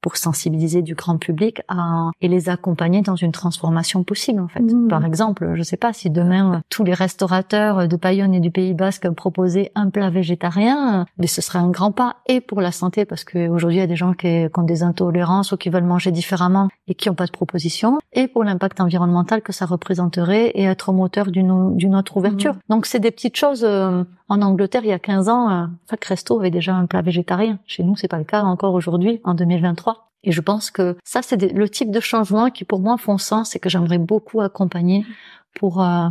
pour 0.00 0.16
sensibiliser 0.16 0.82
du 0.82 0.94
grand 0.94 1.18
public 1.18 1.62
à, 1.68 2.10
et 2.20 2.28
les 2.28 2.48
accompagner 2.48 3.02
dans 3.02 3.16
une 3.16 3.32
transformation 3.32 4.04
possible 4.04 4.40
en 4.40 4.48
fait. 4.48 4.60
Mmh. 4.60 4.88
Par 4.88 5.04
exemple, 5.04 5.52
je 5.54 5.62
sais 5.62 5.76
pas 5.76 5.92
si 5.92 6.10
demain 6.10 6.62
tous 6.68 6.84
les 6.84 6.94
restaurateurs 6.94 7.88
de 7.88 7.96
Bayonne 7.96 8.34
et 8.34 8.40
du 8.40 8.50
Pays 8.50 8.74
Basque 8.74 9.08
proposaient 9.10 9.72
un 9.74 9.90
plat 9.90 10.10
végétarien, 10.10 11.06
mais 11.18 11.26
ce 11.26 11.40
serait 11.40 11.58
un 11.58 11.70
grand 11.70 11.92
pas 11.92 12.16
et 12.26 12.40
pour 12.40 12.60
la 12.60 12.72
santé 12.72 13.04
parce 13.04 13.24
qu'aujourd'hui 13.24 13.78
il 13.78 13.80
y 13.80 13.84
a 13.84 13.86
des 13.86 13.96
gens 13.96 14.12
qui, 14.12 14.46
ont 14.56 14.62
des 14.62 14.82
intolérances 14.82 15.52
ou 15.52 15.56
qui 15.56 15.70
veulent 15.70 15.84
manger 15.84 16.10
différemment 16.10 16.68
et 16.86 16.94
qui 16.94 17.08
n'ont 17.08 17.14
pas 17.14 17.26
de 17.26 17.30
proposition 17.30 17.98
et 18.12 18.28
pour 18.28 18.44
l'impact 18.44 18.80
environnemental 18.80 19.42
que 19.42 19.52
ça 19.52 19.66
représenterait 19.66 20.48
et 20.48 20.64
être 20.64 20.92
moteur 20.92 21.30
d'une 21.30 21.76
d'une 21.76 21.94
autre 21.94 22.16
ouverture. 22.16 22.54
Mmh. 22.54 22.60
Donc 22.68 22.86
c'est 22.86 23.00
des 23.00 23.10
petites 23.10 23.36
choses 23.36 23.64
euh, 23.64 24.04
en 24.28 24.42
Angleterre, 24.42 24.82
il 24.84 24.88
y 24.88 24.92
a 24.92 24.98
15 24.98 25.28
ans, 25.28 25.50
euh, 25.50 25.66
chaque 25.88 26.04
resto 26.04 26.38
avait 26.38 26.50
déjà 26.50 26.74
un 26.74 26.86
plat 26.86 27.02
végétarien. 27.02 27.58
Chez 27.66 27.82
nous, 27.82 27.96
c'est 27.96 28.08
pas 28.08 28.18
le 28.18 28.24
cas 28.24 28.42
encore 28.42 28.74
aujourd'hui, 28.74 29.20
en 29.24 29.34
2023. 29.34 30.10
Et 30.24 30.32
je 30.32 30.40
pense 30.40 30.70
que 30.70 30.96
ça, 31.04 31.22
c'est 31.22 31.40
le 31.40 31.68
type 31.68 31.90
de 31.90 32.00
changement 32.00 32.50
qui, 32.50 32.64
pour 32.64 32.80
moi, 32.80 32.98
font 32.98 33.18
sens 33.18 33.56
et 33.56 33.58
que 33.58 33.68
j'aimerais 33.68 33.98
beaucoup 33.98 34.40
accompagner 34.42 35.06
pour 35.54 35.82
euh, 35.82 36.08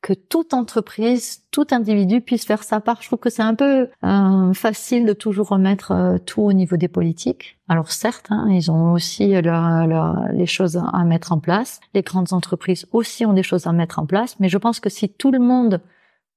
que 0.00 0.12
toute 0.12 0.54
entreprise, 0.54 1.42
tout 1.50 1.66
individu 1.72 2.20
puisse 2.20 2.44
faire 2.44 2.62
sa 2.62 2.80
part. 2.80 3.00
Je 3.00 3.08
trouve 3.08 3.18
que 3.18 3.30
c'est 3.30 3.42
un 3.42 3.54
peu 3.54 3.88
euh, 4.04 4.52
facile 4.52 5.04
de 5.06 5.14
toujours 5.14 5.48
remettre 5.48 6.18
tout 6.26 6.42
au 6.42 6.52
niveau 6.52 6.76
des 6.76 6.88
politiques. 6.88 7.58
Alors 7.68 7.90
certes, 7.90 8.26
hein, 8.28 8.46
ils 8.50 8.70
ont 8.70 8.92
aussi 8.92 9.28
les 9.28 10.46
choses 10.46 10.76
à 10.76 11.04
mettre 11.04 11.32
en 11.32 11.38
place. 11.38 11.80
Les 11.94 12.02
grandes 12.02 12.34
entreprises 12.34 12.86
aussi 12.92 13.24
ont 13.24 13.32
des 13.32 13.42
choses 13.42 13.66
à 13.66 13.72
mettre 13.72 13.98
en 13.98 14.04
place. 14.04 14.38
Mais 14.38 14.50
je 14.50 14.58
pense 14.58 14.78
que 14.78 14.90
si 14.90 15.08
tout 15.08 15.32
le 15.32 15.38
monde, 15.38 15.80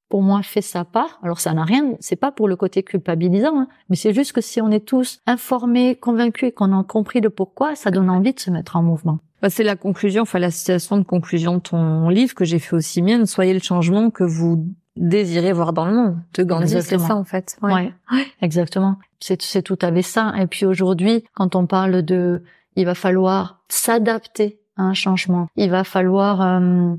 pour 0.09 0.21
moi, 0.21 0.41
fait 0.41 0.61
sa 0.61 0.85
part, 0.85 1.19
alors 1.21 1.39
ça 1.39 1.53
n'a 1.53 1.63
rien, 1.63 1.93
c'est 1.99 2.15
pas 2.15 2.31
pour 2.31 2.47
le 2.47 2.55
côté 2.55 2.83
culpabilisant, 2.83 3.59
hein, 3.59 3.67
mais 3.89 3.95
c'est 3.95 4.13
juste 4.13 4.31
que 4.31 4.41
si 4.41 4.61
on 4.61 4.71
est 4.71 4.85
tous 4.85 5.19
informés, 5.25 5.95
convaincus 5.95 6.49
et 6.49 6.51
qu'on 6.51 6.77
a 6.77 6.83
compris 6.83 7.19
le 7.19 7.29
pourquoi, 7.29 7.75
ça 7.75 7.91
donne 7.91 8.09
envie 8.09 8.33
de 8.33 8.39
se 8.39 8.49
mettre 8.49 8.77
en 8.77 8.83
mouvement. 8.83 9.19
Bah, 9.41 9.49
c'est 9.49 9.63
la 9.63 9.75
conclusion, 9.75 10.23
enfin 10.23 10.39
la 10.39 10.49
citation 10.49 10.97
de 10.97 11.03
conclusion 11.03 11.55
de 11.55 11.59
ton 11.59 12.09
livre 12.09 12.33
que 12.33 12.45
j'ai 12.45 12.59
fait 12.59 12.75
aussi 12.75 13.01
mienne. 13.01 13.25
Soyez 13.25 13.53
le 13.53 13.59
changement 13.59 14.09
que 14.09 14.23
vous 14.23 14.65
désirez 14.95 15.53
voir 15.53 15.73
dans 15.73 15.85
le 15.85 15.93
monde. 15.93 16.17
De 16.33 16.43
Gandhi, 16.43 16.81
c'est 16.81 16.97
ça 16.97 17.15
en 17.15 17.23
fait. 17.23 17.57
Ouais, 17.61 17.93
exactement. 18.41 18.97
C'est 19.19 19.41
c'est 19.41 19.61
tout 19.61 19.77
à 19.81 19.91
fait 19.91 20.01
ça. 20.01 20.33
Et 20.39 20.47
puis 20.47 20.65
aujourd'hui, 20.65 21.23
quand 21.35 21.55
on 21.55 21.67
parle 21.67 22.01
de, 22.01 22.43
il 22.75 22.85
va 22.85 22.95
falloir 22.95 23.61
s'adapter 23.69 24.59
à 24.75 24.83
un 24.83 24.93
changement. 24.93 25.49
Il 25.55 25.69
va 25.69 25.83
falloir 25.83 26.41
euh, 26.41 26.95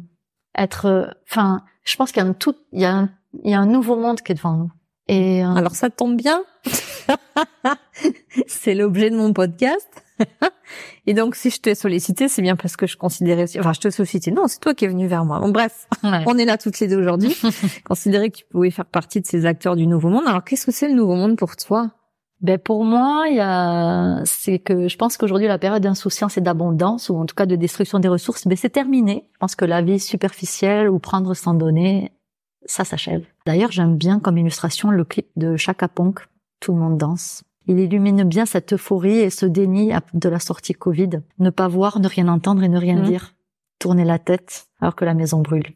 être, 0.56 1.16
enfin, 1.28 1.62
je 1.88 1.96
pense 1.96 2.12
qu'il 2.12 2.22
y 2.22 2.26
a 2.26 2.28
un 2.28 2.34
tout, 2.34 2.54
il 2.72 2.80
y 2.80 2.84
a 2.84 2.94
un, 2.94 3.10
il 3.44 3.50
y 3.50 3.54
a 3.54 3.60
un 3.60 3.66
nouveau 3.66 3.96
monde 3.96 4.20
qui 4.20 4.32
est 4.32 4.34
devant 4.34 4.52
nous. 4.52 4.70
Et 5.08 5.42
euh, 5.42 5.54
alors 5.54 5.74
ça 5.74 5.88
tombe 5.90 6.16
bien. 6.16 6.42
c'est 8.46 8.74
l'objet 8.74 9.10
de 9.10 9.16
mon 9.16 9.32
podcast. 9.32 9.88
et 11.06 11.14
donc, 11.14 11.34
si 11.34 11.48
je 11.50 11.60
t'ai 11.60 11.74
sollicité, 11.74 12.28
c'est 12.28 12.42
bien 12.42 12.56
parce 12.56 12.76
que 12.76 12.86
je 12.86 12.96
considérais, 12.96 13.44
enfin, 13.58 13.72
je 13.72 13.80
te 13.80 13.90
sollicité. 13.90 14.32
Non, 14.32 14.48
c'est 14.48 14.58
toi 14.58 14.74
qui 14.74 14.84
es 14.84 14.88
venu 14.88 15.06
vers 15.06 15.24
moi. 15.24 15.38
Bon, 15.40 15.48
bref, 15.48 15.86
on 16.02 16.36
est 16.36 16.44
là 16.44 16.58
toutes 16.58 16.78
les 16.80 16.88
deux 16.88 16.98
aujourd'hui. 16.98 17.36
considérer 17.84 18.30
que 18.30 18.38
tu 18.38 18.44
pouvais 18.44 18.70
faire 18.70 18.84
partie 18.84 19.20
de 19.20 19.26
ces 19.26 19.46
acteurs 19.46 19.76
du 19.76 19.86
nouveau 19.86 20.08
monde. 20.10 20.24
Alors, 20.26 20.44
qu'est-ce 20.44 20.66
que 20.66 20.72
c'est 20.72 20.88
le 20.88 20.94
nouveau 20.94 21.14
monde 21.14 21.36
pour 21.36 21.56
toi? 21.56 21.90
Ben 22.40 22.58
pour 22.58 22.84
moi, 22.84 23.24
il 23.28 23.36
y 23.36 23.40
a, 23.40 24.20
c'est 24.24 24.60
que 24.60 24.86
je 24.88 24.96
pense 24.96 25.16
qu'aujourd'hui 25.16 25.48
la 25.48 25.58
période 25.58 25.82
d'insouciance 25.82 26.36
et 26.36 26.40
d'abondance, 26.40 27.08
ou 27.08 27.16
en 27.16 27.26
tout 27.26 27.34
cas 27.34 27.46
de 27.46 27.56
destruction 27.56 27.98
des 27.98 28.08
ressources, 28.08 28.46
ben 28.46 28.56
c'est 28.56 28.70
terminé. 28.70 29.28
Je 29.32 29.38
pense 29.38 29.56
que 29.56 29.64
la 29.64 29.82
vie 29.82 29.98
superficielle 29.98 30.88
ou 30.88 30.98
prendre 30.98 31.34
sans 31.34 31.54
donner, 31.54 32.12
ça 32.64 32.84
s'achève. 32.84 33.24
D'ailleurs, 33.46 33.72
j'aime 33.72 33.96
bien 33.96 34.20
comme 34.20 34.38
illustration 34.38 34.90
le 34.90 35.04
clip 35.04 35.26
de 35.36 35.56
Chaka 35.56 35.88
Ponk, 35.88 36.20
Tout 36.60 36.72
le 36.72 36.78
monde 36.78 36.98
danse. 36.98 37.42
Il 37.66 37.78
illumine 37.80 38.24
bien 38.24 38.46
cette 38.46 38.72
euphorie 38.72 39.18
et 39.18 39.30
ce 39.30 39.44
déni 39.44 39.92
de 40.14 40.28
la 40.28 40.38
sortie 40.38 40.72
Covid. 40.72 41.20
Ne 41.38 41.50
pas 41.50 41.68
voir, 41.68 42.00
ne 42.00 42.08
rien 42.08 42.28
entendre 42.28 42.62
et 42.62 42.68
ne 42.68 42.78
rien 42.78 43.00
mmh. 43.00 43.02
dire. 43.02 43.34
Tourner 43.78 44.04
la 44.04 44.18
tête 44.18 44.68
alors 44.80 44.96
que 44.96 45.04
la 45.04 45.14
maison 45.14 45.40
brûle. 45.40 45.74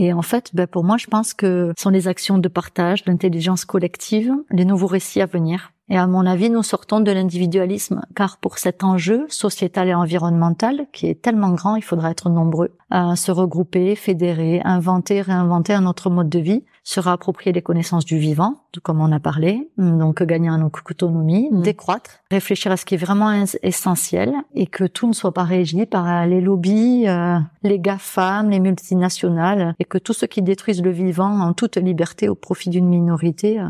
Et 0.00 0.12
en 0.12 0.22
fait, 0.22 0.54
ben 0.54 0.68
pour 0.68 0.84
moi, 0.84 0.96
je 0.96 1.08
pense 1.08 1.34
que 1.34 1.72
ce 1.76 1.82
sont 1.82 1.90
les 1.90 2.06
actions 2.06 2.38
de 2.38 2.46
partage, 2.46 3.02
d'intelligence 3.02 3.64
collective, 3.64 4.32
les 4.52 4.64
nouveaux 4.64 4.86
récits 4.86 5.20
à 5.20 5.26
venir. 5.26 5.72
Et 5.88 5.98
à 5.98 6.06
mon 6.06 6.24
avis, 6.24 6.50
nous 6.50 6.62
sortons 6.62 7.00
de 7.00 7.10
l'individualisme, 7.10 8.02
car 8.14 8.36
pour 8.38 8.58
cet 8.58 8.84
enjeu 8.84 9.26
sociétal 9.28 9.88
et 9.88 9.94
environnemental, 9.94 10.86
qui 10.92 11.08
est 11.08 11.20
tellement 11.20 11.50
grand, 11.50 11.74
il 11.74 11.82
faudra 11.82 12.12
être 12.12 12.30
nombreux 12.30 12.76
à 12.90 13.16
se 13.16 13.32
regrouper, 13.32 13.96
fédérer, 13.96 14.60
inventer, 14.64 15.20
réinventer 15.20 15.74
un 15.74 15.86
autre 15.86 16.10
mode 16.10 16.28
de 16.28 16.38
vie, 16.38 16.64
se 16.88 17.00
réapproprier 17.00 17.52
les 17.52 17.60
connaissances 17.60 18.06
du 18.06 18.16
vivant, 18.16 18.62
comme 18.82 19.02
on 19.02 19.12
a 19.12 19.20
parlé, 19.20 19.70
donc 19.76 20.22
gagner 20.22 20.48
en 20.48 20.62
autonomie, 20.62 21.50
mmh. 21.52 21.60
décroître, 21.60 22.20
réfléchir 22.30 22.72
à 22.72 22.78
ce 22.78 22.86
qui 22.86 22.94
est 22.94 22.98
vraiment 22.98 23.30
essentiel 23.62 24.32
et 24.54 24.66
que 24.66 24.84
tout 24.84 25.06
ne 25.06 25.12
soit 25.12 25.34
pas 25.34 25.42
régi 25.42 25.84
par 25.84 26.26
les 26.26 26.40
lobbies, 26.40 27.06
euh, 27.06 27.38
les 27.62 27.78
GAFAM, 27.78 28.48
les 28.48 28.58
multinationales, 28.58 29.74
et 29.78 29.84
que 29.84 29.98
tout 29.98 30.14
ce 30.14 30.24
qui 30.24 30.40
détruisent 30.40 30.82
le 30.82 30.90
vivant 30.90 31.40
en 31.40 31.52
toute 31.52 31.76
liberté 31.76 32.30
au 32.30 32.34
profit 32.34 32.70
d'une 32.70 32.88
minorité, 32.88 33.60
euh, 33.60 33.68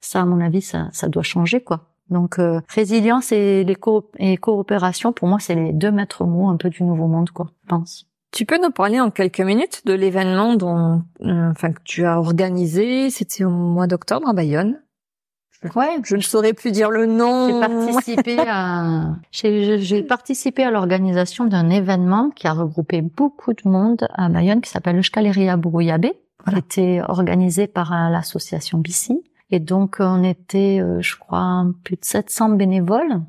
ça, 0.00 0.20
à 0.20 0.24
mon 0.24 0.40
avis, 0.40 0.62
ça, 0.62 0.90
ça 0.92 1.08
doit 1.08 1.24
changer, 1.24 1.60
quoi. 1.60 1.88
Donc, 2.08 2.38
euh, 2.38 2.60
résilience 2.68 3.32
et, 3.32 3.64
les 3.64 3.76
et 4.18 4.36
coopération, 4.36 5.12
pour 5.12 5.26
moi, 5.26 5.40
c'est 5.40 5.56
les 5.56 5.72
deux 5.72 5.90
maîtres 5.90 6.24
mots 6.24 6.48
un 6.48 6.56
peu 6.56 6.70
du 6.70 6.84
nouveau 6.84 7.08
monde, 7.08 7.30
quoi, 7.30 7.50
je 7.64 7.68
pense. 7.68 8.09
Tu 8.32 8.46
peux 8.46 8.58
nous 8.62 8.70
parler 8.70 9.00
en 9.00 9.10
quelques 9.10 9.40
minutes 9.40 9.82
de 9.86 9.92
l'événement 9.92 10.54
dont, 10.54 11.02
euh, 11.22 11.50
enfin, 11.50 11.72
que 11.72 11.82
tu 11.84 12.04
as 12.04 12.18
organisé? 12.18 13.10
C'était 13.10 13.44
au 13.44 13.50
mois 13.50 13.86
d'octobre 13.86 14.28
à 14.28 14.32
Bayonne. 14.32 14.80
Ouais, 15.74 15.98
je 16.04 16.16
ne 16.16 16.22
saurais 16.22 16.54
plus 16.54 16.72
dire 16.72 16.90
le 16.90 17.04
nom. 17.04 17.48
J'ai 17.48 17.60
participé 17.60 18.36
à, 18.38 19.16
j'ai 19.30 20.02
participé 20.02 20.64
à 20.64 20.70
l'organisation 20.70 21.44
d'un 21.44 21.68
événement 21.68 22.30
qui 22.30 22.46
a 22.46 22.54
regroupé 22.54 23.02
beaucoup 23.02 23.52
de 23.52 23.68
monde 23.68 24.08
à 24.14 24.30
Bayonne, 24.30 24.62
qui 24.62 24.70
s'appelle 24.70 24.96
le 24.96 25.02
Scaleria 25.02 25.58
Bourouillabé, 25.58 26.12
qui 26.48 26.58
était 26.58 27.02
organisé 27.06 27.66
par 27.66 27.92
euh, 27.92 28.08
l'association 28.08 28.78
BC. 28.78 29.20
Et 29.50 29.60
donc, 29.60 29.96
on 29.98 30.22
était, 30.22 30.80
euh, 30.80 31.02
je 31.02 31.16
crois, 31.16 31.66
plus 31.84 31.96
de 31.96 32.04
700 32.04 32.50
bénévoles. 32.50 33.20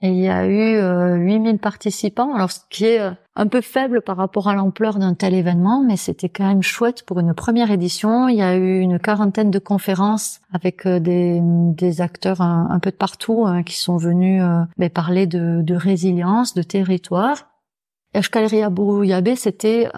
Et 0.00 0.08
il 0.08 0.18
y 0.18 0.28
a 0.28 0.46
eu 0.46 0.76
8000 1.24 1.54
euh, 1.54 1.58
participants, 1.58 2.34
alors 2.34 2.50
ce 2.50 2.60
qui 2.68 2.84
est 2.84 3.00
euh, 3.00 3.12
un 3.36 3.46
peu 3.46 3.60
faible 3.60 4.02
par 4.02 4.16
rapport 4.16 4.48
à 4.48 4.54
l'ampleur 4.54 4.98
d'un 4.98 5.14
tel 5.14 5.34
événement, 5.34 5.82
mais 5.82 5.96
c'était 5.96 6.28
quand 6.28 6.46
même 6.46 6.62
chouette 6.62 7.04
pour 7.04 7.20
une 7.20 7.32
première 7.32 7.70
édition. 7.70 8.28
Il 8.28 8.36
y 8.36 8.42
a 8.42 8.54
eu 8.56 8.80
une 8.80 8.98
quarantaine 8.98 9.50
de 9.50 9.58
conférences 9.58 10.40
avec 10.52 10.86
des, 10.86 11.40
des 11.42 12.00
acteurs 12.00 12.42
un, 12.42 12.78
peu 12.80 12.90
de 12.90 12.96
partout 12.96 13.44
hein, 13.46 13.62
qui 13.62 13.78
sont 13.78 13.96
venus 13.96 14.42
ben, 14.76 14.90
parler 14.90 15.26
de 15.26 15.74
résilience, 15.74 16.54
de 16.54 16.62
territoire. 16.62 17.53
Eshkaleria 18.14 18.70
Bourouillabé, 18.70 19.34
c'était 19.34 19.88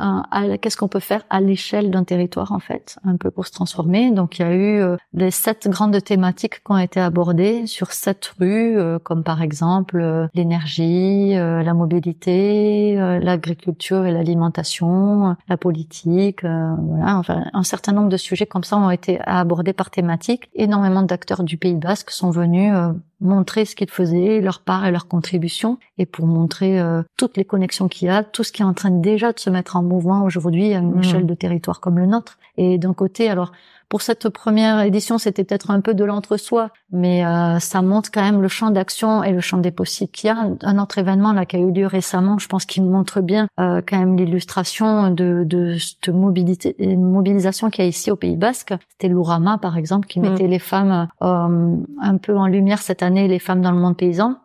qu'est-ce 0.60 0.76
qu'on 0.76 0.88
peut 0.88 1.00
faire 1.00 1.24
à 1.28 1.40
l'échelle 1.40 1.90
d'un 1.90 2.04
territoire 2.04 2.52
en 2.52 2.58
fait, 2.58 2.98
un 3.04 3.16
peu 3.16 3.30
pour 3.30 3.46
se 3.46 3.52
transformer. 3.52 4.10
Donc 4.10 4.38
il 4.38 4.42
y 4.42 4.44
a 4.44 4.54
eu 4.54 4.80
euh, 4.80 5.30
sept 5.30 5.68
grandes 5.68 6.02
thématiques 6.02 6.64
qui 6.64 6.72
ont 6.72 6.78
été 6.78 6.98
abordées 6.98 7.66
sur 7.66 7.92
sept 7.92 8.32
rues, 8.40 8.78
euh, 8.78 8.98
comme 8.98 9.22
par 9.22 9.42
exemple 9.42 10.00
euh, 10.00 10.26
l'énergie, 10.34 11.34
la 11.34 11.74
mobilité, 11.74 12.96
l'agriculture 12.96 14.06
et 14.06 14.12
l'alimentation, 14.12 15.36
la 15.48 15.56
politique, 15.56 16.42
voilà, 16.42 17.18
enfin 17.18 17.44
un 17.52 17.62
certain 17.62 17.92
nombre 17.92 18.08
de 18.08 18.16
sujets 18.16 18.46
comme 18.46 18.64
ça 18.64 18.78
ont 18.78 18.90
été 18.90 19.20
abordés 19.26 19.74
par 19.74 19.90
thématique. 19.90 20.48
Énormément 20.54 21.02
d'acteurs 21.02 21.42
du 21.42 21.58
Pays 21.58 21.74
Basque 21.74 22.10
sont 22.10 22.30
venus 22.30 22.72
montrer 23.20 23.64
ce 23.64 23.74
qu'ils 23.74 23.90
faisaient, 23.90 24.40
leur 24.40 24.60
part 24.60 24.86
et 24.86 24.90
leur 24.90 25.08
contribution, 25.08 25.78
et 25.98 26.06
pour 26.06 26.26
montrer 26.26 26.80
euh, 26.80 27.02
toutes 27.16 27.36
les 27.36 27.44
connexions 27.44 27.88
qu'il 27.88 28.08
y 28.08 28.10
a, 28.10 28.22
tout 28.22 28.44
ce 28.44 28.52
qui 28.52 28.62
est 28.62 28.64
en 28.64 28.74
train 28.74 28.90
déjà 28.90 29.32
de 29.32 29.38
se 29.38 29.50
mettre 29.50 29.76
en 29.76 29.82
mouvement 29.82 30.24
aujourd'hui 30.24 30.74
à 30.74 30.78
une 30.78 30.96
mmh. 30.96 31.00
échelle 31.00 31.26
de 31.26 31.34
territoire 31.34 31.80
comme 31.80 31.98
le 31.98 32.06
nôtre. 32.06 32.38
Et 32.56 32.78
d'un 32.78 32.92
côté, 32.94 33.28
alors 33.28 33.52
pour 33.88 34.02
cette 34.02 34.28
première 34.28 34.80
édition, 34.80 35.18
c'était 35.18 35.44
peut-être 35.44 35.70
un 35.70 35.80
peu 35.80 35.94
de 35.94 36.04
l'entre-soi, 36.04 36.70
mais 36.90 37.24
euh, 37.24 37.58
ça 37.60 37.82
montre 37.82 38.10
quand 38.12 38.22
même 38.22 38.42
le 38.42 38.48
champ 38.48 38.70
d'action 38.70 39.22
et 39.22 39.32
le 39.32 39.40
champ 39.40 39.58
des 39.58 39.70
possibles 39.70 40.10
qu'il 40.10 40.28
y 40.28 40.30
a. 40.30 40.36
Un 40.62 40.78
autre 40.78 40.98
événement 40.98 41.32
là 41.32 41.46
qui 41.46 41.56
a 41.56 41.58
eu 41.58 41.70
lieu 41.70 41.86
récemment, 41.86 42.38
je 42.38 42.48
pense 42.48 42.64
qu'il 42.64 42.84
montre 42.84 43.20
bien 43.20 43.48
euh, 43.60 43.80
quand 43.86 43.98
même 43.98 44.16
l'illustration 44.16 45.10
de, 45.10 45.44
de 45.44 45.76
cette 45.78 46.08
mobilité, 46.08 46.74
mobilisation 46.96 47.70
qu'il 47.70 47.84
y 47.84 47.86
a 47.86 47.88
ici 47.88 48.10
au 48.10 48.16
Pays 48.16 48.36
Basque. 48.36 48.74
C'était 48.90 49.08
l'Ourama 49.08 49.58
par 49.58 49.76
exemple 49.76 50.08
qui 50.08 50.20
mmh. 50.20 50.28
mettait 50.28 50.48
les 50.48 50.58
femmes 50.58 51.08
euh, 51.22 51.76
un 52.00 52.16
peu 52.16 52.36
en 52.36 52.46
lumière 52.46 52.80
cette 52.80 53.02
année, 53.02 53.28
les 53.28 53.38
femmes 53.38 53.62
dans 53.62 53.72
le 53.72 53.78
monde 53.78 53.96
paysan 53.96 54.36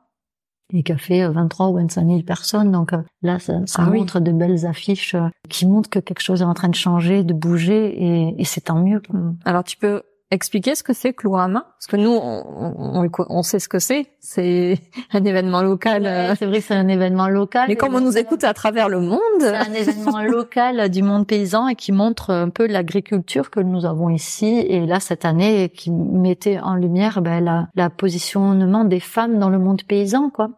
et 0.74 0.84
qui 0.84 0.92
a 0.92 0.98
fait 0.98 1.28
23 1.28 1.68
ou 1.70 1.76
25 1.76 2.06
000 2.06 2.22
personnes. 2.22 2.72
Donc 2.72 2.94
euh, 2.94 3.02
là, 3.22 3.40
ça, 3.40 3.54
ça 3.66 3.84
ah 3.86 3.90
montre 3.90 4.20
de 4.20 4.32
belles 4.32 4.66
affiches 4.66 5.16
euh, 5.16 5.28
qui 5.50 5.66
montrent 5.66 5.90
que 5.90 6.00
quelque 6.00 6.22
chose 6.22 6.42
est 6.42 6.46
en 6.46 6.54
train 6.54 6.70
de 6.70 6.76
changer, 6.76 7.24
de 7.24 7.34
bouger, 7.34 8.04
et, 8.04 8.36
et 8.42 8.46
c'est 8.46 8.62
tant 8.62 8.82
mieux. 8.82 9.02
Alors 9.46 9.64
tu 9.64 9.78
peux 9.78 10.02
expliquer 10.32 10.76
ce 10.76 10.84
que 10.84 10.94
c'est 10.94 11.14
que 11.14 11.24
l'Ourama 11.24 11.66
Parce 11.78 11.88
que 11.88 11.98
nous, 11.98 12.10
on, 12.10 13.04
on, 13.04 13.10
on, 13.30 13.44
sait 13.44 13.60
ce 13.60 13.68
que 13.68 13.80
c'est. 13.80 14.08
C'est 14.20 14.80
un 15.14 15.24
événement 15.26 15.62
local. 15.62 16.06
Euh. 16.06 16.34
c'est 16.40 16.46
vrai 16.46 16.60
que 16.60 16.66
c'est 16.66 16.74
un 16.74 16.88
événement 16.88 17.28
local. 17.28 17.66
Mais 17.68 17.76
comme 17.76 17.94
on 17.94 18.00
nous 18.00 18.18
écoute 18.18 18.44
à 18.44 18.54
travers 18.54 18.90
le 18.90 19.02
monde... 19.02 19.20
C'est 19.40 19.54
un 19.54 19.74
événement 19.74 20.22
local 20.24 20.90
du 20.90 21.04
monde 21.04 21.28
paysan 21.28 21.68
et 21.68 21.76
qui 21.76 21.92
montre 21.92 22.32
un 22.32 22.50
peu 22.50 22.66
l'agriculture 22.66 23.52
que 23.52 23.60
nous 23.60 23.86
avons 23.86 24.10
ici. 24.10 24.66
Et 24.68 24.86
là, 24.86 25.00
cette 25.00 25.26
année, 25.26 25.70
qui 25.70 25.92
mettait 25.92 26.60
en 26.60 26.76
lumière 26.76 27.22
ben, 27.22 27.44
la, 27.44 27.68
la 27.76 27.90
positionnement 27.90 28.86
des 28.86 29.02
femmes 29.02 29.38
dans 29.38 29.50
le 29.50 29.60
monde 29.60 29.84
paysan, 29.84 30.30
quoi 30.30 30.50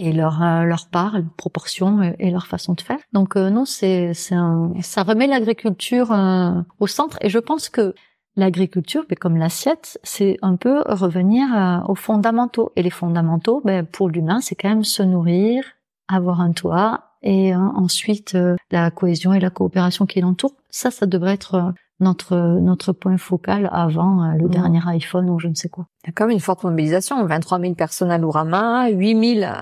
et 0.00 0.12
leur 0.12 0.42
euh, 0.42 0.64
leur 0.64 0.88
part, 0.88 1.18
leur 1.18 1.30
proportion 1.36 2.02
et, 2.18 2.30
leur 2.30 2.46
façon 2.46 2.72
de 2.72 2.80
faire. 2.80 2.98
Donc 3.12 3.36
euh, 3.36 3.50
non, 3.50 3.64
c'est 3.64 4.14
c'est 4.14 4.36
ça 4.80 5.02
remet 5.02 5.26
l'agriculture 5.26 6.10
euh, 6.12 6.52
au 6.80 6.86
centre 6.86 7.18
et 7.20 7.28
je 7.28 7.38
pense 7.38 7.68
que 7.68 7.94
l'agriculture, 8.36 9.04
ben, 9.08 9.16
comme 9.16 9.36
l'assiette, 9.36 9.98
c'est 10.02 10.38
un 10.40 10.56
peu 10.56 10.82
revenir 10.86 11.46
aux 11.88 11.94
fondamentaux 11.94 12.72
et 12.76 12.82
les 12.82 12.90
fondamentaux, 12.90 13.60
ben, 13.64 13.84
pour 13.84 14.08
l'humain, 14.08 14.40
c'est 14.40 14.54
quand 14.54 14.70
même 14.70 14.84
se 14.84 15.02
nourrir, 15.02 15.64
avoir 16.08 16.40
un 16.40 16.52
toit 16.52 17.04
et 17.22 17.54
ensuite 17.54 18.36
la 18.70 18.90
cohésion 18.90 19.34
et 19.34 19.40
la 19.40 19.50
coopération 19.50 20.06
qui 20.06 20.22
l'entourent. 20.22 20.54
Ça, 20.70 20.90
ça 20.90 21.04
devrait 21.04 21.34
être 21.34 21.74
notre 21.98 22.36
notre 22.36 22.92
point 22.92 23.18
focal 23.18 23.68
avant 23.72 24.32
le 24.38 24.46
mmh. 24.46 24.50
dernier 24.50 24.80
iPhone 24.86 25.28
ou 25.28 25.38
je 25.38 25.48
ne 25.48 25.54
sais 25.54 25.68
quoi. 25.68 25.86
Il 26.04 26.06
y 26.06 26.10
a 26.10 26.12
comme 26.12 26.30
une 26.30 26.40
forte 26.40 26.64
mobilisation, 26.64 27.22
23 27.26 27.60
000 27.60 27.74
personnes 27.74 28.10
à 28.10 28.16
Lourama, 28.16 28.88
8 28.88 29.40
000 29.40 29.52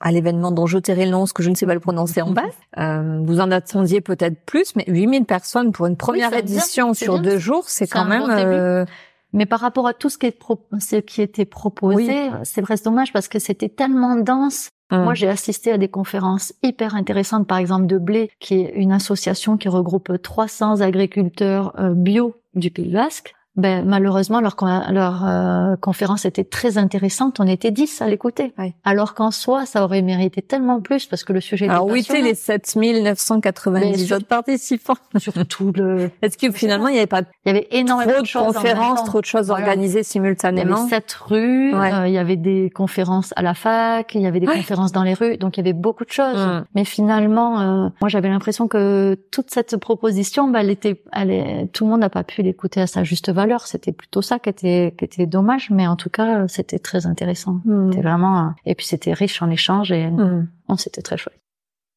à 0.00 0.12
l'événement 0.12 0.50
dont 0.50 0.66
je 0.66 0.78
tairai 0.78 1.04
le 1.04 1.10
nom, 1.12 1.18
parce 1.20 1.32
que 1.32 1.42
je 1.42 1.50
ne 1.50 1.54
sais 1.54 1.66
pas 1.66 1.74
le 1.74 1.80
prononcer 1.80 2.22
en 2.22 2.30
bas. 2.30 2.44
Euh, 2.78 3.20
vous 3.24 3.40
en 3.40 3.50
attendiez 3.50 4.00
peut-être 4.00 4.44
plus, 4.46 4.74
mais 4.76 4.84
8000 4.88 5.24
personnes 5.26 5.72
pour 5.72 5.86
une 5.86 5.96
première 5.96 6.30
édition 6.54 6.94
sur 6.94 7.18
deux 7.22 7.38
jours, 7.38 7.64
c'est 7.68 7.86
quand 7.86 8.04
même... 8.06 8.22
euh, 8.30 8.84
Mais 9.32 9.46
par 9.46 9.60
rapport 9.60 9.86
à 9.86 9.92
tout 9.94 10.08
ce 10.08 10.18
qui, 10.18 10.26
est 10.26 10.30
pro- 10.38 10.66
ce 10.80 10.96
qui 10.96 11.22
était 11.22 11.44
proposé, 11.44 12.30
c'est 12.44 12.62
presque 12.62 12.84
dommage 12.84 13.12
parce 13.12 13.28
que 13.28 13.38
c'était 13.38 13.68
tellement 13.68 14.16
dense. 14.16 14.70
hum. 14.90 15.04
Moi, 15.04 15.14
j'ai 15.14 15.28
assisté 15.28 15.70
à 15.70 15.78
des 15.78 15.88
conférences 15.88 16.52
hyper 16.62 16.94
intéressantes, 16.96 17.46
par 17.46 17.58
exemple 17.58 17.86
de 17.86 17.98
Blé, 17.98 18.30
qui 18.40 18.54
est 18.62 18.72
une 18.74 18.90
association 18.92 19.56
qui 19.56 19.68
regroupe 19.68 20.20
300 20.20 20.80
agriculteurs 20.80 21.74
euh, 21.78 21.92
bio 21.94 22.34
du 22.54 22.70
Pays 22.70 22.90
Basque. 22.92 23.34
Ben, 23.60 23.84
malheureusement, 23.86 24.40
leur, 24.40 24.56
leur 24.90 25.24
euh, 25.26 25.76
conférence 25.76 26.24
était 26.24 26.44
très 26.44 26.78
intéressante. 26.78 27.40
On 27.40 27.46
était 27.46 27.70
10 27.70 28.02
à 28.02 28.08
l'écouter. 28.08 28.52
Ouais. 28.58 28.74
Alors 28.84 29.14
qu'en 29.14 29.30
soi, 29.30 29.66
ça 29.66 29.84
aurait 29.84 30.02
mérité 30.02 30.42
tellement 30.42 30.80
plus 30.80 31.06
parce 31.06 31.24
que 31.24 31.32
le 31.32 31.40
sujet 31.40 31.66
était 31.66 31.74
Alors 31.74 31.86
où 31.86 31.94
étaient 31.94 32.22
les 32.22 32.34
7990 32.34 33.90
Mais 33.90 33.96
sur- 33.98 34.16
autres 34.16 34.26
participants 34.26 34.94
Surtout 35.18 35.72
le... 35.74 36.10
Est-ce 36.22 36.38
que 36.38 36.50
finalement 36.52 36.88
il 36.88 36.92
n'y 36.92 36.98
avait 36.98 37.06
pas 37.06 37.22
Il 37.44 37.48
y 37.48 37.50
avait 37.50 37.68
énormément 37.70 38.12
trop 38.12 38.22
de 38.22 38.26
choses 38.26 38.54
conférences, 38.54 39.04
trop 39.04 39.20
de 39.20 39.26
choses 39.26 39.46
Voilà. 39.48 39.64
organisées 39.66 39.90
Il 39.90 39.94
y 39.94 39.98
avait 39.98 40.02
simultanément 40.04 40.88
sept 40.88 41.12
rues, 41.12 41.74
Ouais. 41.74 41.92
euh, 41.92 42.08
il 42.08 42.12
y 42.14 42.18
avait 42.18 42.36
des 42.36 42.70
conférences 42.74 43.32
à 43.36 43.42
la 43.42 43.54
fac, 43.54 44.14
il 44.14 44.22
y 44.22 44.26
avait 44.26 44.40
des 44.40 44.46
Ouais. 44.46 44.56
conférences 44.56 44.92
dans 44.92 45.02
les 45.02 45.14
rues, 45.14 45.36
donc 45.36 45.56
il 45.56 45.60
y 45.60 45.62
avait 45.62 45.72
beaucoup 45.72 46.04
de 46.04 46.10
choses. 46.10 46.36
Mm. 46.38 46.64
Mais 46.74 46.84
finalement, 46.84 47.60
euh, 47.60 47.88
moi 48.00 48.08
j'avais 48.08 48.28
l'impression 48.28 48.68
que 48.68 49.18
toute 49.30 49.50
cette 49.50 49.76
proposition, 49.76 50.48
bah, 50.48 50.60
elle 50.60 50.70
était, 50.70 51.02
elle 51.12 51.30
est, 51.30 51.66
tout 51.72 51.84
le 51.84 51.90
monde 51.90 52.00
n'a 52.00 52.10
pas 52.10 52.24
pu 52.24 52.42
l'écouter 52.42 52.80
à 52.80 52.86
sa 52.86 53.04
juste 53.04 53.30
valeur. 53.30 53.49
C'était 53.58 53.92
plutôt 53.92 54.22
ça 54.22 54.38
qui 54.38 54.48
était, 54.48 54.94
qui 54.96 55.04
était 55.04 55.26
dommage, 55.26 55.70
mais 55.70 55.86
en 55.86 55.96
tout 55.96 56.10
cas, 56.10 56.46
c'était 56.48 56.78
très 56.78 57.06
intéressant. 57.06 57.60
Mm. 57.64 57.90
C'était 57.90 58.02
vraiment, 58.02 58.54
et 58.64 58.74
puis 58.74 58.86
c'était 58.86 59.12
riche 59.12 59.42
en 59.42 59.50
échanges 59.50 59.92
et 59.92 60.10
Mm. 60.10 60.48
oh, 60.68 60.76
c'était 60.76 61.02
très 61.02 61.16
chouette. 61.16 61.38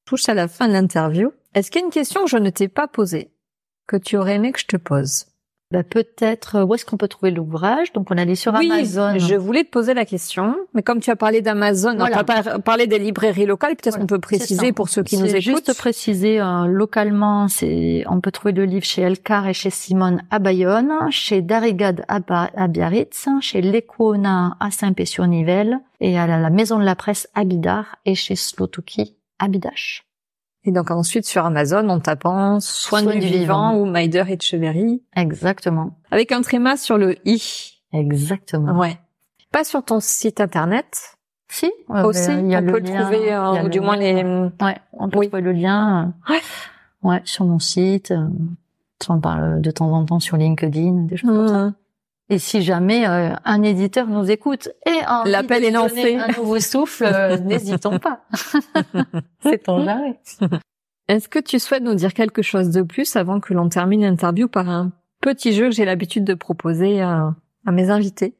touche 0.05 0.27
à 0.29 0.33
la 0.33 0.47
fin 0.47 0.67
de 0.67 0.73
l'interview. 0.73 1.31
Est-ce 1.53 1.71
qu'il 1.71 1.81
y 1.81 1.83
a 1.83 1.85
une 1.87 1.91
question 1.93 2.23
que 2.23 2.29
je 2.29 2.37
ne 2.37 2.49
t'ai 2.49 2.67
pas 2.67 2.87
posée, 2.87 3.31
que 3.87 3.95
tu 3.97 4.17
aurais 4.17 4.35
aimé 4.35 4.51
que 4.51 4.59
je 4.59 4.65
te 4.65 4.77
pose? 4.77 5.25
Bah, 5.73 5.81
peut-être, 5.83 6.57
euh, 6.57 6.63
où 6.65 6.75
est-ce 6.75 6.85
qu'on 6.85 6.97
peut 6.97 7.07
trouver 7.07 7.31
l'ouvrage? 7.31 7.91
Donc 7.93 8.11
on 8.11 8.17
allait 8.19 8.35
sur 8.35 8.53
Amazon. 8.53 9.17
je 9.17 9.33
voulais 9.33 9.63
te 9.63 9.69
poser 9.71 9.95
la 9.95 10.05
question, 10.05 10.55
mais 10.75 10.83
comme 10.83 10.99
tu 10.99 11.09
as 11.09 11.15
parlé 11.15 11.41
d'Amazon, 11.41 11.95
Voilà. 11.97 12.17
on 12.17 12.19
a 12.55 12.59
parlé 12.59 12.85
des 12.85 12.99
librairies 12.99 13.47
locales, 13.47 13.75
peut-être 13.75 13.93
Voilà. 13.95 14.03
on 14.03 14.07
peut 14.07 14.19
préciser 14.19 14.71
pour 14.71 14.87
ceux 14.89 15.01
qui 15.01 15.17
nous 15.17 15.25
écoutent. 15.25 15.41
juste 15.41 15.75
préciser 15.75 16.39
euh, 16.39 16.67
localement, 16.67 17.47
c'est 17.47 18.03
on 18.07 18.21
peut 18.21 18.29
trouver 18.31 18.53
le 18.53 18.65
livre 18.65 18.85
chez 18.85 19.01
Elcar 19.01 19.47
et 19.47 19.53
chez 19.53 19.71
Simone 19.71 20.21
à 20.29 20.37
Bayonne, 20.37 20.93
chez 21.09 21.41
Darigade 21.41 22.05
à, 22.07 22.19
Ba- 22.19 22.51
à 22.55 22.67
Biarritz, 22.67 23.27
chez 23.41 23.61
Lecuona 23.63 24.55
à 24.59 24.69
Saint-Pé-sur-Nivelle 24.69 25.79
et 25.99 26.19
à 26.19 26.27
la, 26.27 26.37
la 26.39 26.49
Maison 26.51 26.77
de 26.77 26.83
la 26.83 26.95
Presse 26.95 27.27
à 27.33 27.43
Bidart 27.45 27.95
et 28.05 28.13
chez 28.13 28.35
Slotuki 28.35 29.17
à 29.39 29.47
Bidache. 29.47 30.05
Et 30.65 30.71
donc 30.71 30.91
ensuite 30.91 31.25
sur 31.25 31.45
Amazon, 31.45 31.89
en 31.89 31.99
tapant 31.99 32.59
Soin, 32.59 33.01
Soin 33.01 33.13
du, 33.13 33.19
du 33.19 33.25
vivant, 33.27 33.71
vivant. 33.71 33.75
ou 33.81 33.85
Maider 33.85 34.23
et 34.29 34.37
Cheverry, 34.39 35.03
Exactement, 35.15 35.97
avec 36.11 36.31
un 36.31 36.41
tréma 36.41 36.77
sur 36.77 36.97
le 36.97 37.17
i. 37.27 37.81
exactement. 37.91 38.79
Ouais. 38.79 38.97
Pas 39.51 39.63
sur 39.63 39.83
ton 39.83 39.99
site 39.99 40.39
internet 40.41 41.17
Si, 41.49 41.71
euh, 41.91 42.03
aussi. 42.05 42.31
il 42.31 42.47
y 42.49 42.55
a 42.55 42.59
on 42.61 42.65
peut 42.65 42.79
le 42.79 42.83
trouver, 42.85 43.33
euh, 43.33 43.59
ou 43.59 43.63
le 43.63 43.69
du 43.69 43.79
moins 43.81 43.97
lien. 43.97 44.49
les. 44.59 44.65
Ouais, 44.65 44.77
on 44.93 45.09
peut 45.09 45.19
Oui. 45.19 45.27
trouver 45.27 45.41
le 45.43 45.51
lien. 45.51 46.13
euh, 46.29 46.33
Ouais. 46.33 46.41
Ouais, 47.03 47.21
sur 47.25 47.45
mon 47.45 47.59
site. 47.59 48.11
euh, 48.11 48.25
J'en 49.05 49.19
parle 49.19 49.59
de 49.59 49.69
temps 49.69 49.91
en 49.91 50.05
temps 50.05 50.21
sur 50.21 50.37
LinkedIn, 50.37 51.03
des 51.07 51.17
choses 51.17 51.29
comme 51.29 51.47
ça. 51.49 51.73
Et 52.29 52.39
si 52.39 52.61
jamais 52.61 53.07
euh, 53.07 53.35
un 53.43 53.63
éditeur 53.63 54.07
nous 54.07 54.31
écoute 54.31 54.69
et 54.85 54.99
a 55.05 55.23
L'appel 55.25 55.63
est 55.65 55.71
lancé. 55.71 56.15
un 56.15 56.27
nouveau 56.37 56.59
souffle, 56.59 57.03
euh, 57.05 57.37
n'hésitons 57.43 57.99
pas. 57.99 58.21
C'est 59.41 59.63
ton 59.63 59.83
jamais. 59.83 60.19
Est-ce 61.09 61.27
que 61.27 61.39
tu 61.39 61.59
souhaites 61.59 61.83
nous 61.83 61.95
dire 61.95 62.13
quelque 62.13 62.41
chose 62.41 62.69
de 62.69 62.81
plus 62.81 63.15
avant 63.17 63.39
que 63.39 63.53
l'on 63.53 63.67
termine 63.67 64.01
l'interview 64.01 64.47
par 64.47 64.69
un 64.69 64.91
petit 65.19 65.53
jeu 65.53 65.65
que 65.69 65.75
j'ai 65.75 65.85
l'habitude 65.85 66.23
de 66.23 66.33
proposer 66.33 67.01
à, 67.01 67.35
à 67.65 67.71
mes 67.71 67.89
invités? 67.89 68.35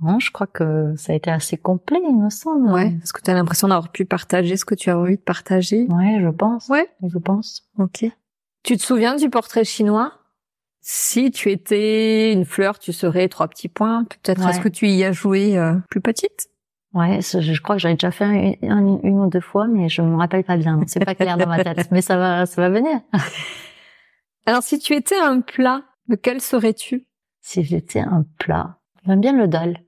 Bon, 0.00 0.18
je 0.18 0.32
crois 0.32 0.48
que 0.48 0.94
ça 0.96 1.12
a 1.12 1.16
été 1.16 1.30
assez 1.30 1.56
complet, 1.56 2.00
il 2.02 2.18
me 2.20 2.28
semble. 2.30 2.76
Est-ce 2.76 3.12
que 3.12 3.22
tu 3.22 3.30
as 3.30 3.34
l'impression 3.34 3.68
d'avoir 3.68 3.92
pu 3.92 4.04
partager 4.04 4.56
ce 4.56 4.64
que 4.64 4.74
tu 4.74 4.90
as 4.90 4.98
envie 4.98 5.16
de 5.16 5.22
partager? 5.22 5.86
Ouais, 5.88 6.18
je 6.20 6.28
pense. 6.28 6.68
Ouais. 6.68 6.90
Je 7.06 7.18
pense. 7.18 7.68
Ok. 7.78 8.04
Tu 8.64 8.76
te 8.76 8.82
souviens 8.82 9.14
du 9.14 9.30
portrait 9.30 9.64
chinois? 9.64 10.12
Si 10.84 11.30
tu 11.30 11.50
étais 11.52 12.32
une 12.32 12.44
fleur, 12.44 12.78
tu 12.80 12.92
serais 12.92 13.28
trois 13.28 13.46
petits 13.48 13.68
points. 13.68 14.04
Peut-être 14.04 14.42
Ouais. 14.44 14.50
est-ce 14.50 14.60
que 14.60 14.68
tu 14.68 14.88
y 14.88 15.04
as 15.04 15.12
joué 15.12 15.56
euh, 15.56 15.74
plus 15.88 16.00
petite? 16.00 16.48
Ouais, 16.92 17.20
je, 17.22 17.40
je 17.40 17.62
crois 17.62 17.76
que 17.76 17.80
j'avais 17.80 17.94
déjà 17.94 18.10
fait 18.10 18.58
une, 18.60 18.70
une- 18.70 19.00
une 19.04 19.20
ou 19.20 19.30
deux 19.30 19.40
fois, 19.40 19.66
mais 19.68 19.88
je 19.88 20.02
me 20.02 20.16
rappelle 20.16 20.44
pas 20.44 20.56
bien. 20.56 20.80
C'est 20.88 21.04
pas 21.04 21.14
clair 21.14 21.38
dans 21.38 21.46
ma 21.46 21.62
tête, 21.62 21.90
mais 21.92 22.02
ça 22.02 22.16
va, 22.16 22.44
ça 22.46 22.60
va 22.60 22.68
venir. 22.68 23.00
Alors 24.46 24.62
si 24.62 24.78
tu 24.78 24.94
étais 24.94 25.16
un 25.18 25.40
plat, 25.40 25.82
lequel 26.08 26.40
serais-tu? 26.40 27.06
Si 27.40 27.62
j'étais 27.62 28.00
un 28.00 28.24
plat, 28.38 28.78
j'aime 29.06 29.20
bien 29.20 29.32
le 29.36 29.46
dalle. 29.48 29.78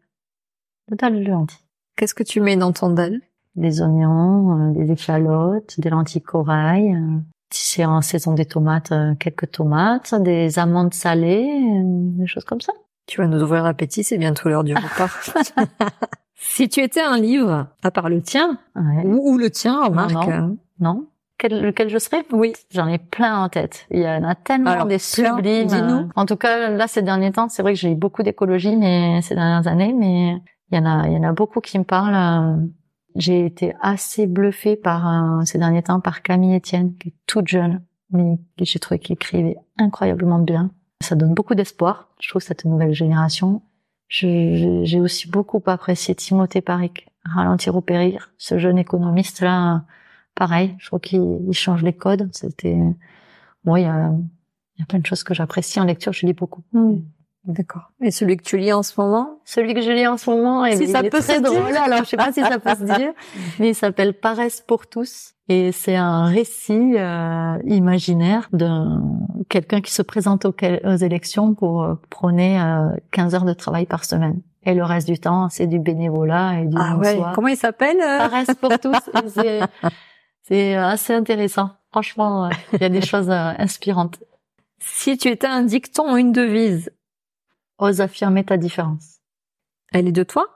Le 0.89 0.97
dalle 0.97 1.25
de 1.25 1.29
lentilles. 1.31 1.59
Qu'est-ce 1.97 2.15
que 2.15 2.23
tu 2.23 2.41
mets 2.41 2.57
dans 2.57 2.73
ton 2.73 2.91
dalle? 2.91 3.21
Des 3.57 3.83
oignons, 3.83 4.71
euh, 4.71 4.73
des 4.73 4.93
échalotes, 4.93 5.79
des 5.79 5.91
lentilles 5.91 6.23
corail. 6.23 6.95
euh, 6.95 7.19
si 7.55 7.75
c'est 7.75 7.85
en 7.85 8.01
saison 8.01 8.33
des 8.35 8.45
tomates, 8.47 8.93
euh, 8.93 9.15
quelques 9.15 9.51
tomates, 9.53 10.15
des 10.21 10.59
amandes 10.59 10.93
salées, 10.95 11.49
euh, 11.49 11.83
des 12.19 12.27
choses 12.27 12.45
comme 12.45 12.61
ça. 12.61 12.73
Tu 13.07 13.21
vas 13.21 13.27
nous 13.27 13.43
ouvrir 13.43 13.63
l'appétit, 13.65 14.03
c'est 14.05 14.19
bientôt 14.19 14.49
l'heure 14.49 14.65
du 14.65 14.75
repas. 14.75 15.09
si 16.35 16.69
tu 16.69 16.81
étais 16.81 17.01
un 17.03 17.19
livre, 17.19 17.69
à 17.83 17.91
part 17.91 18.09
le 18.09 18.21
tien, 18.23 18.59
Ouais. 18.75 19.05
ou, 19.05 19.33
ou 19.35 19.39
le 19.39 19.51
tien, 19.51 19.85
remarque. 19.85 20.13
non. 20.13 20.31
euh, 20.31 20.49
Non 20.81 21.07
Quel, 21.39 21.63
Lequel 21.63 21.89
je 21.91 21.99
serais? 21.99 22.25
Oui. 22.33 22.53
J'en 22.71 22.89
ai 22.89 22.99
plein 22.99 23.43
en 23.43 23.49
tête. 23.49 23.87
Il 23.91 24.01
y 24.01 24.07
en 24.09 24.25
a 24.25 24.35
tellement 24.35 24.71
Alors, 24.71 24.87
des 24.87 24.99
sublimes. 24.99 25.67
dis-nous. 25.67 26.09
En 26.17 26.27
tout 26.27 26.37
cas, 26.37 26.71
là, 26.71 26.87
ces 26.89 27.03
derniers 27.03 27.33
temps, 27.33 27.49
c'est 27.49 27.63
vrai 27.63 27.75
que 27.75 27.79
j'ai 27.79 27.91
eu 27.93 27.97
beaucoup 27.97 28.23
d'écologie 28.23 28.77
mais 28.77 29.21
ces 29.23 29.35
dernières 29.35 29.67
années, 29.67 29.93
mais 29.93 30.41
il 30.71 30.77
y 30.77 30.79
en 30.79 30.87
a, 30.87 31.07
il 31.07 31.13
y 31.13 31.17
en 31.19 31.23
a 31.29 31.33
beaucoup 31.33 31.61
qui 31.61 31.79
me 31.79 31.85
parlent. 31.85 32.69
J'ai 33.17 33.47
été 33.47 33.75
assez 33.81 34.27
bluffée 34.27 34.77
par 34.77 35.09
euh, 35.41 35.45
ces 35.45 35.59
derniers 35.59 35.83
temps 35.83 36.01
par 36.01 36.23
Camille 36.23 36.57
Etienne, 36.57 36.95
qui 36.97 37.09
est 37.09 37.15
toute 37.27 37.49
jeune, 37.49 37.83
mais 38.11 38.39
que 38.59 38.65
j'ai 38.65 38.79
trouvé 38.79 38.99
qu'il 38.99 39.15
écrivait 39.15 39.57
incroyablement 39.79 40.41
bien. 40.41 40.71
Ça 41.01 41.15
donne 41.15 41.35
beaucoup 41.35 41.55
d'espoir, 41.55 42.09
je 42.21 42.29
trouve, 42.29 42.43
cette 42.43 42.65
nouvelle 42.65 42.95
génération. 42.95 43.63
J'ai 44.09 45.01
aussi 45.01 45.29
beaucoup 45.29 45.63
apprécié 45.67 46.15
Timothée 46.15 46.61
Paric, 46.61 47.09
Ralentir 47.25 47.75
ou 47.75 47.81
périr, 47.81 48.33
ce 48.37 48.59
jeune 48.59 48.79
économiste-là, 48.79 49.85
pareil, 50.35 50.75
je 50.79 50.87
trouve 50.87 51.01
qu'il 51.01 51.39
il 51.49 51.55
change 51.55 51.83
les 51.83 51.93
codes. 51.93 52.29
C'était 52.33 52.79
bon, 53.65 53.77
il 53.77 53.83
y 53.83 53.87
a, 53.87 54.13
il 54.77 54.81
y 54.81 54.83
a 54.83 54.87
plein 54.87 54.99
de 54.99 55.07
choses 55.07 55.25
que 55.25 55.35
j'apprécie 55.35 55.81
en 55.81 55.85
lecture. 55.85 56.13
Je 56.13 56.27
lis 56.27 56.33
beaucoup. 56.33 56.63
D'accord. 57.47 57.91
Et 58.01 58.11
celui 58.11 58.37
que 58.39 58.43
tu 58.43 58.57
lis 58.57 58.73
en 58.73 58.83
ce 58.83 58.99
moment? 59.01 59.39
Celui 59.45 59.75
que 59.75 59.83
je 59.83 59.91
lis 59.91 60.07
en 60.07 60.17
ce 60.17 60.31
moment, 60.31 60.65
Si 60.73 60.85
il, 60.85 60.89
ça 60.89 61.01
est 61.01 61.11
peut 61.11 61.21
très 61.21 61.37
se 61.37 61.41
dire. 61.43 61.53
drôle. 61.53 61.77
Alors, 61.77 61.99
je 61.99 62.05
sais 62.05 62.17
pas 62.17 62.33
si 62.33 62.41
ça 62.41 62.59
peut 62.59 62.75
se 62.75 62.85
dire, 62.85 63.13
mais 63.59 63.71
il 63.71 63.75
s'appelle 63.75 64.15
Paresse 64.15 64.63
pour 64.67 64.87
tous. 64.87 65.35
Et 65.51 65.71
c'est 65.73 65.97
un 65.97 66.25
récit 66.25 66.95
euh, 66.97 67.59
imaginaire 67.67 68.49
de 68.55 68.69
quelqu'un 69.51 69.83
qui 69.83 69.93
se 69.93 70.01
présente 70.01 70.47
aux, 70.47 70.55
aux 70.85 70.97
élections 70.97 71.55
pour 71.55 71.83
euh, 71.83 71.95
prôner 72.09 72.59
euh, 72.59 72.89
15 73.11 73.35
heures 73.35 73.45
de 73.45 73.53
travail 73.53 73.85
par 73.85 74.05
semaine. 74.07 74.41
Et 74.63 74.73
le 74.73 74.83
reste 74.83 75.07
du 75.07 75.19
temps, 75.19 75.51
c'est 75.51 75.67
du 75.67 75.79
bénévolat 75.79 76.61
et 76.61 76.65
du 76.67 76.77
Ah 76.81 76.97
ouais. 76.97 77.21
Comment 77.35 77.49
il 77.49 77.57
s'appelle 77.59 77.99
euh? 78.01 78.19
Paresse 78.19 78.55
pour 78.59 78.79
tous. 78.79 78.97
C'est- 79.29 79.61
C'est 80.43 80.75
assez 80.75 81.13
intéressant. 81.15 81.71
Franchement, 81.91 82.47
euh, 82.47 82.51
il 82.73 82.81
y 82.81 82.85
a 82.85 82.89
des 82.89 83.03
choses 83.03 83.29
euh, 83.31 83.53
inspirantes. 83.59 84.19
Si 84.79 85.17
tu 85.17 85.29
étais 85.29 85.47
un 85.47 85.63
dicton 85.63 86.13
ou 86.13 86.17
une 86.17 86.33
devise, 86.33 86.91
Ose 87.85 88.01
affirmer 88.01 88.45
ta 88.45 88.57
différence. 88.57 89.19
elle 89.93 90.09
est 90.09 90.13
de 90.13 90.23
toi? 90.23 90.47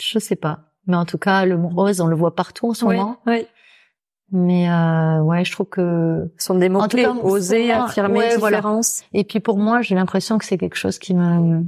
Je 0.00 0.18
sais 0.18 0.36
pas. 0.36 0.72
Mais 0.86 0.96
en 0.96 1.04
tout 1.04 1.18
cas, 1.18 1.44
le 1.44 1.56
mot 1.56 1.68
rose, 1.68 2.00
on 2.00 2.06
le 2.06 2.16
voit 2.16 2.34
partout 2.34 2.68
en 2.68 2.74
ce 2.74 2.84
moment. 2.84 3.18
Oui. 3.26 3.46
Mais 4.32 4.68
euh, 4.70 5.20
ouais, 5.20 5.44
je 5.44 5.52
trouve 5.52 5.68
que... 5.68 6.32
Ce 6.38 6.46
sont 6.46 6.56
des 6.58 6.68
mots 6.68 6.86
clés. 6.88 7.04
cas, 7.04 7.12
Oser, 7.12 7.70
affirmer, 7.72 8.18
ouais, 8.18 8.36
voilà. 8.36 8.58
différence. 8.58 9.02
Et 9.12 9.22
puis 9.24 9.40
pour 9.40 9.58
moi, 9.58 9.82
j'ai 9.82 9.94
l'impression 9.94 10.38
que 10.38 10.44
c'est 10.44 10.58
quelque 10.58 10.76
chose 10.76 10.98
qui 10.98 11.14
me... 11.14 11.64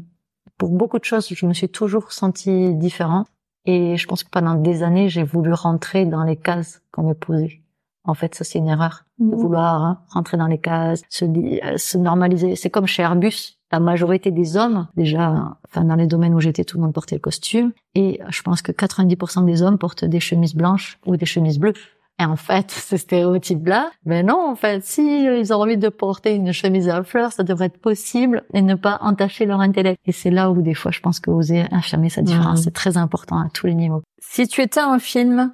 Pour 0.59 0.71
beaucoup 0.71 0.99
de 0.99 1.05
choses, 1.05 1.29
je 1.29 1.47
me 1.47 1.53
suis 1.53 1.69
toujours 1.69 2.13
sentie 2.13 2.75
différente. 2.75 3.29
Et 3.67 3.97
je 3.97 4.07
pense 4.07 4.25
que 4.25 4.31
pendant 4.31 4.55
des 4.55 4.83
années, 4.83 5.09
j'ai 5.09 5.23
voulu 5.23 5.53
rentrer 5.53 6.07
dans 6.07 6.23
les 6.25 6.37
cases 6.37 6.83
qu'on 6.93 7.03
me 7.03 7.15
posait. 7.15 7.63
En 8.05 8.15
fait, 8.15 8.35
ça, 8.35 8.45
c'est 8.45 8.59
une 8.59 8.69
erreur. 8.69 9.05
de 9.19 9.35
vouloir 9.35 9.83
hein, 9.83 10.01
rentrer 10.11 10.37
dans 10.37 10.47
les 10.47 10.59
cases, 10.59 11.03
se, 11.09 11.25
euh, 11.25 11.77
se 11.77 11.99
normaliser. 11.99 12.55
C'est 12.57 12.71
comme 12.71 12.87
chez 12.87 13.03
Airbus, 13.03 13.56
la 13.73 13.81
majorité 13.81 14.31
des 14.31 14.57
hommes, 14.57 14.87
déjà, 14.97 15.57
enfin 15.67 15.85
dans 15.85 15.97
les 15.97 16.07
domaines 16.07 16.35
où 16.35 16.41
j'étais, 16.41 16.65
tout 16.65 16.77
le 16.79 16.85
monde 16.85 16.93
portait 16.95 17.17
le 17.17 17.21
costume, 17.21 17.73
et 17.95 18.21
je 18.29 18.43
pense 18.43 18.63
que 18.63 18.73
90% 18.73 19.45
des 19.45 19.63
hommes 19.63 19.79
portent 19.79 20.05
des 20.05 20.21
chemises 20.21 20.55
blanches 20.55 20.99
ou 21.07 21.17
des 21.17 21.27
chemises 21.27 21.59
bleues. 21.59 21.75
Et 22.19 22.25
en 22.25 22.37
fait, 22.37 22.71
ce 22.91 22.97
stéréotype-là, 22.97 23.91
ben 24.07 24.25
non, 24.27 24.49
en 24.49 24.55
fait, 24.55 24.83
si 24.85 25.03
ils 25.25 25.53
ont 25.53 25.57
envie 25.61 25.77
de 25.77 25.89
porter 25.91 26.35
une 26.35 26.53
chemise 26.53 26.89
à 26.89 27.03
fleurs, 27.03 27.33
ça 27.33 27.43
devrait 27.43 27.67
être 27.67 27.79
possible 27.79 28.45
et 28.55 28.63
ne 28.63 28.75
pas 28.75 28.99
entacher 29.03 29.45
leur 29.47 29.61
intellect. 29.61 30.01
Et 30.07 30.13
c'est 30.13 30.31
là 30.31 30.51
où 30.51 30.63
des 30.63 30.75
fois, 30.75 30.93
je 30.93 31.01
pense 31.01 31.21
que 31.21 31.31
oser 31.31 31.65
affirmer 31.73 32.09
sa 32.09 32.23
différence, 32.23 32.61
Mhm. 32.61 32.65
c'est 32.65 32.71
très 32.75 32.97
important 32.97 33.39
à 33.39 33.49
tous 33.51 33.67
les 33.67 33.75
niveaux. 33.75 34.03
Si 34.21 34.47
tu 34.49 34.63
étais 34.63 34.81
un 34.81 34.99
film, 34.99 35.53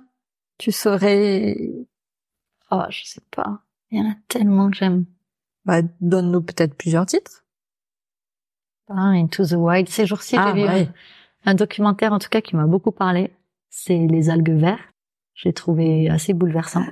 tu 0.59 0.71
serais... 0.71 1.57
Oh, 2.71 2.83
je 2.91 3.03
sais 3.07 3.21
pas. 3.35 3.61
Il 3.91 3.99
y 3.99 4.03
en 4.03 4.11
a 4.11 4.15
tellement 4.29 4.71
que 4.71 4.77
j'aime. 4.77 5.05
Bah, 5.65 5.81
donne-nous 6.01 6.43
peut-être 6.43 6.75
plusieurs 6.77 7.07
titres. 7.07 7.42
Ah, 8.97 9.11
Into 9.15 9.45
the 9.47 9.53
Wild. 9.53 9.89
Ces 9.89 10.07
jours-ci, 10.07 10.37
Ah, 10.39 10.53
j'ai 10.55 10.65
ouais. 10.65 10.89
un, 11.45 11.53
un 11.53 11.55
documentaire, 11.55 12.13
en 12.13 12.19
tout 12.19 12.29
cas, 12.29 12.41
qui 12.41 12.57
m'a 12.57 12.67
beaucoup 12.67 12.93
parlé. 12.93 13.31
C'est 13.71 14.07
les 14.07 14.31
algues 14.31 14.57
vertes. 14.59 14.81
Je 15.35 15.49
l'ai 15.49 15.53
trouvé 15.55 16.09
assez 16.11 16.35
bouleversant. 16.35 16.85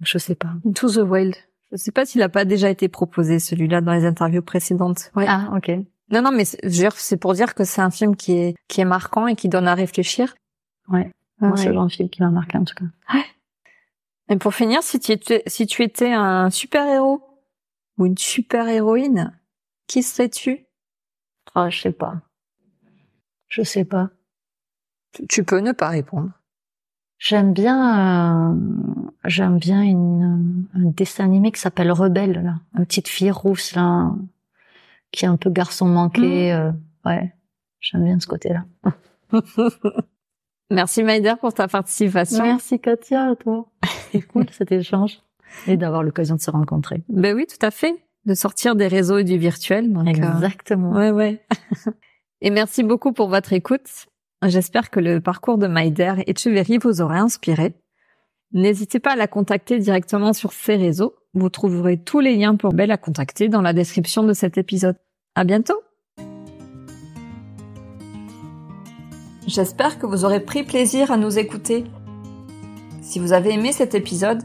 Je 0.00 0.18
sais 0.18 0.34
pas. 0.34 0.50
Into 0.66 0.90
the 0.90 0.98
Wild. 1.08 1.34
Je 1.70 1.76
sais 1.76 1.92
pas 1.92 2.04
s'il 2.06 2.22
a 2.22 2.28
pas 2.28 2.44
déjà 2.44 2.70
été 2.70 2.88
proposé, 2.88 3.38
celui-là, 3.38 3.80
dans 3.80 3.92
les 3.92 4.04
interviews 4.04 4.42
précédentes. 4.42 5.10
Ouais. 5.14 5.26
Ah, 5.28 5.50
ok. 5.54 5.70
Non, 6.10 6.22
non, 6.22 6.32
mais 6.32 6.44
c'est- 6.44 7.16
pour 7.18 7.34
dire 7.34 7.54
que 7.54 7.64
c'est 7.64 7.82
un 7.82 7.90
film 7.90 8.16
qui 8.16 8.32
est, 8.32 8.54
qui 8.68 8.80
est 8.80 8.84
marquant 8.86 9.26
et 9.26 9.36
qui 9.36 9.48
donne 9.48 9.68
à 9.68 9.74
réfléchir. 9.74 10.34
Ouais. 10.88 11.12
Ah 11.40 11.48
Moi, 11.48 11.56
c'est 11.56 11.64
ouais. 11.64 11.68
le 11.68 11.74
genre 11.74 11.86
de 11.86 11.92
film 11.92 12.08
qui 12.08 12.22
m'a 12.22 12.30
marqué, 12.30 12.56
en 12.58 12.64
tout 12.64 12.74
cas. 12.74 13.18
Et 14.30 14.36
pour 14.36 14.54
finir, 14.54 14.82
si 14.82 14.98
tu 15.00 15.12
étais, 15.12 15.42
si 15.46 15.66
tu 15.66 15.82
étais 15.82 16.12
un 16.12 16.50
super-héros 16.50 17.22
ou 17.98 18.06
une 18.06 18.18
super-héroïne, 18.18 19.38
qui 19.86 20.02
serais-tu? 20.02 20.66
Oh, 21.54 21.66
je 21.70 21.80
sais 21.80 21.92
pas. 21.92 22.14
Je 23.48 23.62
sais 23.62 23.84
pas. 23.84 24.10
Tu- 25.28 25.44
peux 25.44 25.60
ne 25.60 25.72
pas 25.72 25.88
répondre. 25.88 26.30
J'aime 27.18 27.52
bien, 27.52 28.52
euh, 28.52 28.54
j'aime 29.24 29.58
bien 29.58 29.82
une, 29.82 30.66
un 30.74 30.84
dessin 30.84 31.24
animé 31.24 31.50
qui 31.50 31.60
s'appelle 31.60 31.90
Rebelle, 31.90 32.42
là. 32.44 32.54
Une 32.78 32.86
petite 32.86 33.08
fille 33.08 33.30
rousse, 33.32 33.74
là, 33.74 34.12
qui 35.10 35.24
est 35.24 35.28
un 35.28 35.36
peu 35.36 35.50
garçon 35.50 35.86
manqué. 35.86 36.52
euh, 36.52 36.70
ouais. 37.04 37.34
J'aime 37.80 38.04
bien 38.04 38.20
ce 38.20 38.26
côté-là. 38.26 38.64
Merci 40.70 41.02
Maïder 41.02 41.34
pour 41.40 41.54
ta 41.54 41.66
participation. 41.66 42.44
Merci 42.44 42.78
Katia, 42.78 43.30
à 43.30 43.36
toi. 43.36 43.66
C'est 44.12 44.22
cool 44.22 44.46
cet 44.50 44.70
échange. 44.72 45.18
Et 45.66 45.76
d'avoir 45.78 46.02
l'occasion 46.02 46.36
de 46.36 46.40
se 46.40 46.50
rencontrer. 46.50 47.02
Ben 47.08 47.34
oui, 47.34 47.46
tout 47.46 47.64
à 47.64 47.70
fait. 47.70 47.94
De 48.28 48.34
sortir 48.34 48.76
des 48.76 48.88
réseaux 48.88 49.16
et 49.16 49.24
du 49.24 49.38
virtuel. 49.38 49.90
Donc, 49.90 50.06
euh, 50.06 50.10
Exactement. 50.10 50.92
Ouais, 50.92 51.10
ouais. 51.10 51.42
et 52.42 52.50
merci 52.50 52.82
beaucoup 52.82 53.14
pour 53.14 53.30
votre 53.30 53.54
écoute. 53.54 54.06
J'espère 54.44 54.90
que 54.90 55.00
le 55.00 55.22
parcours 55.22 55.56
de 55.56 55.66
Maïder 55.66 56.12
Echeverry 56.26 56.76
vous 56.76 57.00
aura 57.00 57.20
inspiré. 57.20 57.74
N'hésitez 58.52 59.00
pas 59.00 59.12
à 59.12 59.16
la 59.16 59.28
contacter 59.28 59.78
directement 59.78 60.34
sur 60.34 60.52
ses 60.52 60.76
réseaux. 60.76 61.14
Vous 61.32 61.48
trouverez 61.48 61.96
tous 61.96 62.20
les 62.20 62.36
liens 62.36 62.54
pour 62.54 62.74
la 62.74 62.98
contacter 62.98 63.48
dans 63.48 63.62
la 63.62 63.72
description 63.72 64.24
de 64.24 64.34
cet 64.34 64.58
épisode. 64.58 64.96
À 65.34 65.44
bientôt! 65.44 65.80
J'espère 69.46 69.98
que 69.98 70.04
vous 70.04 70.26
aurez 70.26 70.40
pris 70.40 70.64
plaisir 70.64 71.10
à 71.10 71.16
nous 71.16 71.38
écouter. 71.38 71.84
Si 73.00 73.20
vous 73.20 73.32
avez 73.32 73.54
aimé 73.54 73.72
cet 73.72 73.94
épisode 73.94 74.42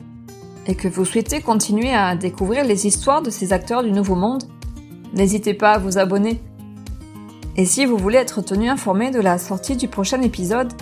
et 0.66 0.76
que 0.76 0.88
vous 0.88 1.05
souhaitez 1.05 1.41
continuer 1.41 1.93
à 1.93 2.16
découvrir 2.16 2.64
les 2.64 2.88
histoires 2.88 3.22
de 3.22 3.30
ces 3.30 3.53
acteurs 3.53 3.84
du 3.84 3.91
Nouveau 3.91 4.16
Monde, 4.16 4.43
n'hésitez 5.14 5.53
pas 5.53 5.74
à 5.74 5.78
vous 5.78 5.97
abonner. 5.97 6.41
Et 7.55 7.66
si 7.66 7.86
vous 7.86 7.97
voulez 7.97 8.18
être 8.18 8.41
tenu 8.41 8.70
informé 8.70 9.11
de 9.11 9.20
la 9.20 9.38
sortie 9.38 9.76
du 9.76 9.88
prochain 9.88 10.22
épisode, 10.22 10.74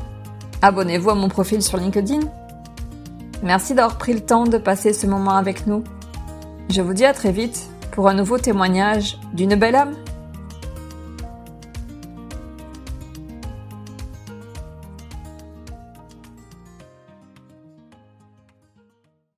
abonnez-vous 0.61 1.09
à 1.09 1.15
mon 1.15 1.27
profil 1.27 1.61
sur 1.61 1.77
LinkedIn. 1.77 2.21
Merci 3.43 3.73
d'avoir 3.73 3.97
pris 3.97 4.13
le 4.13 4.21
temps 4.21 4.45
de 4.45 4.57
passer 4.57 4.93
ce 4.93 5.07
moment 5.07 5.35
avec 5.35 5.67
nous. 5.67 5.83
Je 6.69 6.81
vous 6.81 6.93
dis 6.93 7.05
à 7.05 7.13
très 7.13 7.31
vite 7.31 7.69
pour 7.91 8.07
un 8.07 8.13
nouveau 8.13 8.37
témoignage 8.37 9.17
d'une 9.33 9.55
belle 9.55 9.75
âme. 9.75 9.95